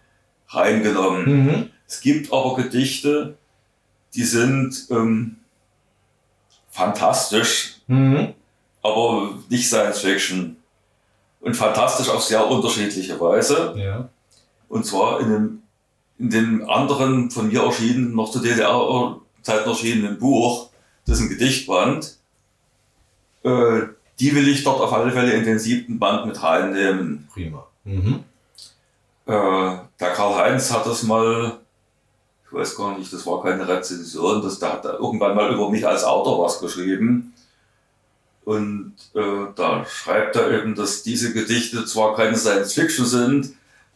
reingenommen. 0.50 1.46
Mhm. 1.46 1.70
Es 1.88 2.02
gibt 2.02 2.34
aber 2.34 2.56
Gedichte, 2.56 3.38
die 4.16 4.24
sind 4.24 4.88
ähm, 4.90 5.38
fantastisch, 6.70 7.76
Mhm. 7.88 8.34
aber 8.82 9.38
nicht 9.50 9.68
Science 9.68 10.00
Fiction. 10.00 10.58
Und 11.42 11.56
fantastisch 11.56 12.08
auf 12.08 12.24
sehr 12.24 12.48
unterschiedliche 12.48 13.20
Weise. 13.20 13.74
Ja. 13.78 14.10
Und 14.74 14.88
zwar 14.88 15.20
in 15.20 15.30
dem, 15.30 15.62
in 16.18 16.30
dem 16.32 16.68
anderen 16.68 17.30
von 17.30 17.48
mir 17.48 17.62
erschienenen, 17.62 18.16
noch 18.16 18.32
zu 18.32 18.40
DDR-Zeiten 18.40 19.70
erschienenen 19.70 20.18
Buch, 20.18 20.72
das 21.06 21.20
ist 21.20 21.26
ein 21.26 21.30
Gedichtband. 21.30 22.18
Äh, 23.44 23.82
die 24.20 24.34
will 24.34 24.48
ich 24.48 24.64
dort 24.64 24.82
auf 24.82 24.92
alle 24.92 25.12
Fälle 25.12 25.34
in 25.34 25.46
den 25.46 25.60
siebten 25.60 26.00
Band 26.00 26.26
mit 26.26 26.42
reinnehmen. 26.42 27.28
Prima. 27.32 27.68
Mhm. 27.84 28.24
Äh, 29.28 29.78
der 30.00 30.14
Karl-Heinz 30.16 30.72
hat 30.72 30.88
das 30.88 31.04
mal, 31.04 31.60
ich 32.48 32.54
weiß 32.54 32.76
gar 32.76 32.98
nicht, 32.98 33.14
das 33.14 33.28
war 33.28 33.44
keine 33.44 33.68
Rezension, 33.68 34.42
das, 34.42 34.58
der 34.58 34.74
hat 34.74 34.86
da 34.86 34.94
irgendwann 34.94 35.36
mal 35.36 35.54
über 35.54 35.70
mich 35.70 35.88
als 35.88 36.04
Autor 36.04 36.44
was 36.44 36.60
geschrieben. 36.60 37.36
Und 38.44 38.96
äh, 39.14 39.46
da 39.56 39.86
schreibt 39.86 40.36
er 40.36 40.50
eben, 40.50 40.74
dass 40.74 41.04
diese 41.04 41.32
Gedichte 41.32 41.86
zwar 41.86 42.16
keine 42.16 42.36
Science 42.36 42.74
Fiction 42.74 43.06
sind, 43.06 43.54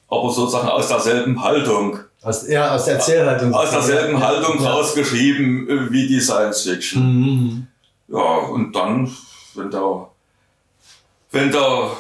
aber 0.10 0.30
sozusagen 0.30 0.70
aus 0.70 0.88
derselben 0.88 1.42
Haltung, 1.44 2.00
Aus, 2.22 2.48
ja, 2.48 2.74
aus 2.74 2.86
der 2.86 2.96
Erzählhaltung. 2.96 3.54
aus 3.54 3.72
derselben 3.72 4.20
ja. 4.20 4.28
Haltung 4.28 4.62
ja. 4.62 4.72
rausgeschrieben 4.72 5.70
äh, 5.70 5.92
wie 5.92 6.08
die 6.08 6.20
Science 6.22 6.62
Fiction. 6.62 7.04
Mhm. 7.04 7.68
Ja, 8.08 8.20
und 8.20 8.74
dann, 8.74 9.12
wenn 9.56 9.70
der, 9.70 10.08
wenn 11.32 11.52
der 11.52 11.92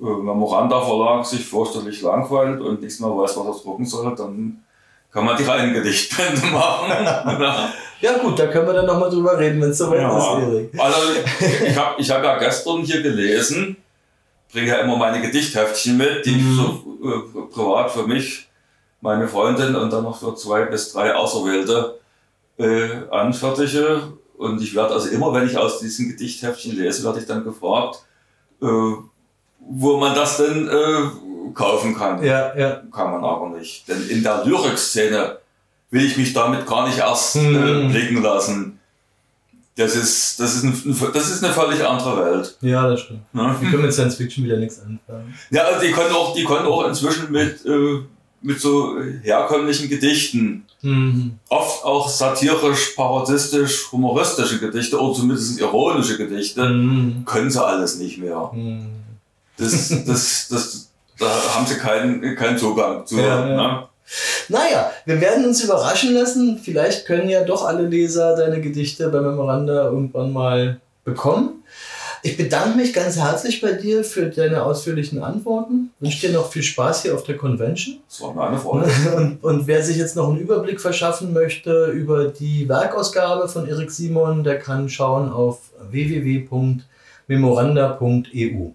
äh, 0.00 0.04
Memoranda 0.04 0.80
Verlag 0.80 1.24
sich 1.24 1.44
fürchterlich 1.46 2.02
langweilt 2.02 2.60
und 2.60 2.82
nichts 2.82 3.00
mehr 3.00 3.10
weiß, 3.10 3.36
was 3.38 3.46
er 3.46 3.62
drucken 3.62 3.86
soll, 3.86 4.14
dann 4.14 4.62
kann 5.10 5.24
man 5.24 5.36
die 5.36 5.44
reinen 5.44 5.72
Gedichtbände 5.72 6.46
machen. 6.52 6.90
ja. 7.40 7.72
Ja 8.00 8.18
gut, 8.18 8.38
da 8.38 8.48
können 8.48 8.66
wir 8.66 8.74
dann 8.74 8.84
nochmal 8.84 9.08
drüber 9.08 9.38
reden, 9.38 9.62
wenn 9.62 9.70
es 9.70 9.78
soweit 9.78 10.00
ist, 10.00 10.26
Erik. 10.26 10.78
Also 10.78 10.98
ich 11.64 11.76
habe 11.76 11.94
ich 11.96 12.10
hab 12.10 12.22
ja 12.22 12.36
gestern 12.38 12.82
hier 12.82 13.00
gelesen, 13.00 13.76
bringe 14.54 14.68
ja 14.68 14.76
immer 14.78 14.96
meine 14.96 15.20
Gedichtheftchen 15.20 15.96
mit, 15.98 16.24
die 16.24 16.36
ich 16.38 16.42
Mhm. 16.42 16.56
so 16.56 16.98
äh, 17.04 17.52
privat 17.52 17.90
für 17.90 18.06
mich, 18.06 18.48
meine 19.02 19.28
Freundin 19.28 19.74
und 19.76 19.92
dann 19.92 20.04
noch 20.04 20.18
für 20.18 20.34
zwei 20.36 20.62
bis 20.64 20.92
drei 20.92 21.14
Auserwählte 21.14 21.98
äh, 22.58 22.88
anfertige. 23.10 24.12
Und 24.38 24.62
ich 24.62 24.74
werde 24.74 24.94
also 24.94 25.08
immer, 25.10 25.32
wenn 25.34 25.46
ich 25.46 25.58
aus 25.58 25.80
diesen 25.80 26.08
Gedichtheftchen 26.08 26.76
lese, 26.76 27.04
werde 27.04 27.20
ich 27.20 27.26
dann 27.26 27.44
gefragt, 27.44 27.98
äh, 28.62 28.66
wo 28.66 29.96
man 29.98 30.14
das 30.14 30.38
denn 30.38 30.68
äh, 30.68 31.52
kaufen 31.52 31.94
kann. 31.96 32.22
Ja, 32.22 32.56
ja. 32.56 32.82
Kann 32.92 33.10
man 33.12 33.24
aber 33.24 33.48
nicht. 33.50 33.86
Denn 33.88 34.08
in 34.08 34.22
der 34.22 34.44
Lyrikszene 34.44 35.38
will 35.90 36.04
ich 36.04 36.16
mich 36.16 36.32
damit 36.32 36.66
gar 36.66 36.86
nicht 36.86 36.98
erst 36.98 37.36
äh, 37.36 37.40
Hm. 37.40 37.90
blicken 37.90 38.22
lassen. 38.22 38.80
Das 39.76 39.96
ist, 39.96 40.38
das, 40.38 40.54
ist 40.54 40.62
ein, 40.64 40.96
das 41.12 41.30
ist 41.30 41.42
eine 41.42 41.52
völlig 41.52 41.84
andere 41.84 42.24
Welt. 42.24 42.56
Ja, 42.60 42.88
das 42.88 43.00
stimmt. 43.00 43.22
Ne? 43.34 43.56
Wir 43.60 43.70
können 43.70 43.82
mit 43.82 43.92
Science 43.92 44.14
Fiction 44.14 44.44
wieder 44.44 44.56
nichts 44.56 44.80
anfangen. 44.80 45.34
Ja, 45.50 45.62
also 45.62 45.84
die 45.84 45.90
können 45.90 46.14
auch, 46.14 46.32
die 46.34 46.44
können 46.44 46.66
auch 46.66 46.86
inzwischen 46.86 47.32
mit, 47.32 47.64
äh, 47.66 47.98
mit 48.42 48.60
so 48.60 48.96
herkömmlichen 49.22 49.88
Gedichten, 49.88 50.64
Mhm. 50.82 51.38
oft 51.48 51.82
auch 51.82 52.08
satirisch, 52.10 52.90
parodistisch, 52.94 53.90
humoristische 53.90 54.60
Gedichte 54.60 55.00
oder 55.00 55.14
zumindest 55.14 55.58
ironische 55.58 56.18
Gedichte, 56.18 56.68
Mhm. 56.68 57.24
können 57.24 57.50
sie 57.50 57.64
alles 57.64 57.96
nicht 57.98 58.18
mehr. 58.18 58.50
Mhm. 58.52 58.90
Das, 59.56 59.88
das, 60.06 60.48
das, 60.50 60.90
da 61.18 61.26
haben 61.54 61.66
sie 61.66 61.76
keinen, 61.76 62.36
keinen 62.36 62.58
Zugang 62.58 63.06
zu. 63.06 63.16
Ja, 63.18 63.48
ja. 63.48 63.88
Naja, 64.48 64.90
wir 65.06 65.20
werden 65.20 65.44
uns 65.44 65.62
überraschen 65.62 66.14
lassen. 66.14 66.60
Vielleicht 66.62 67.06
können 67.06 67.28
ja 67.28 67.44
doch 67.44 67.64
alle 67.64 67.86
Leser 67.86 68.36
deine 68.36 68.60
Gedichte 68.60 69.08
bei 69.08 69.20
Memoranda 69.20 69.84
irgendwann 69.84 70.32
mal 70.32 70.80
bekommen. 71.04 71.64
Ich 72.26 72.38
bedanke 72.38 72.78
mich 72.78 72.94
ganz 72.94 73.18
herzlich 73.18 73.60
bei 73.60 73.72
dir 73.72 74.02
für 74.02 74.30
deine 74.30 74.62
ausführlichen 74.62 75.22
Antworten. 75.22 75.90
Wünsche 76.00 76.26
dir 76.26 76.32
noch 76.32 76.50
viel 76.50 76.62
Spaß 76.62 77.02
hier 77.02 77.14
auf 77.14 77.24
der 77.24 77.36
Convention. 77.36 77.98
Das 78.08 78.22
war 78.22 78.32
mir 78.32 78.44
eine 78.44 78.58
Freude. 78.58 78.90
Und, 79.14 79.44
und 79.44 79.66
wer 79.66 79.82
sich 79.82 79.98
jetzt 79.98 80.16
noch 80.16 80.30
einen 80.30 80.38
Überblick 80.38 80.80
verschaffen 80.80 81.34
möchte 81.34 81.90
über 81.90 82.28
die 82.28 82.66
Werkausgabe 82.66 83.46
von 83.46 83.68
Erik 83.68 83.90
Simon, 83.90 84.42
der 84.42 84.58
kann 84.58 84.88
schauen 84.88 85.30
auf 85.30 85.58
www.memoranda.eu. 85.90 88.70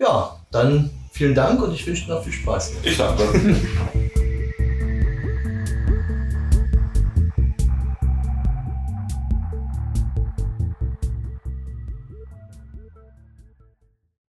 Ja, 0.00 0.40
dann 0.50 0.90
vielen 1.12 1.36
Dank 1.36 1.62
und 1.62 1.72
ich 1.72 1.86
wünsche 1.86 2.06
dir 2.06 2.14
noch 2.14 2.24
viel 2.24 2.32
Spaß. 2.32 2.72
Ich 2.82 2.98
danke. 2.98 3.22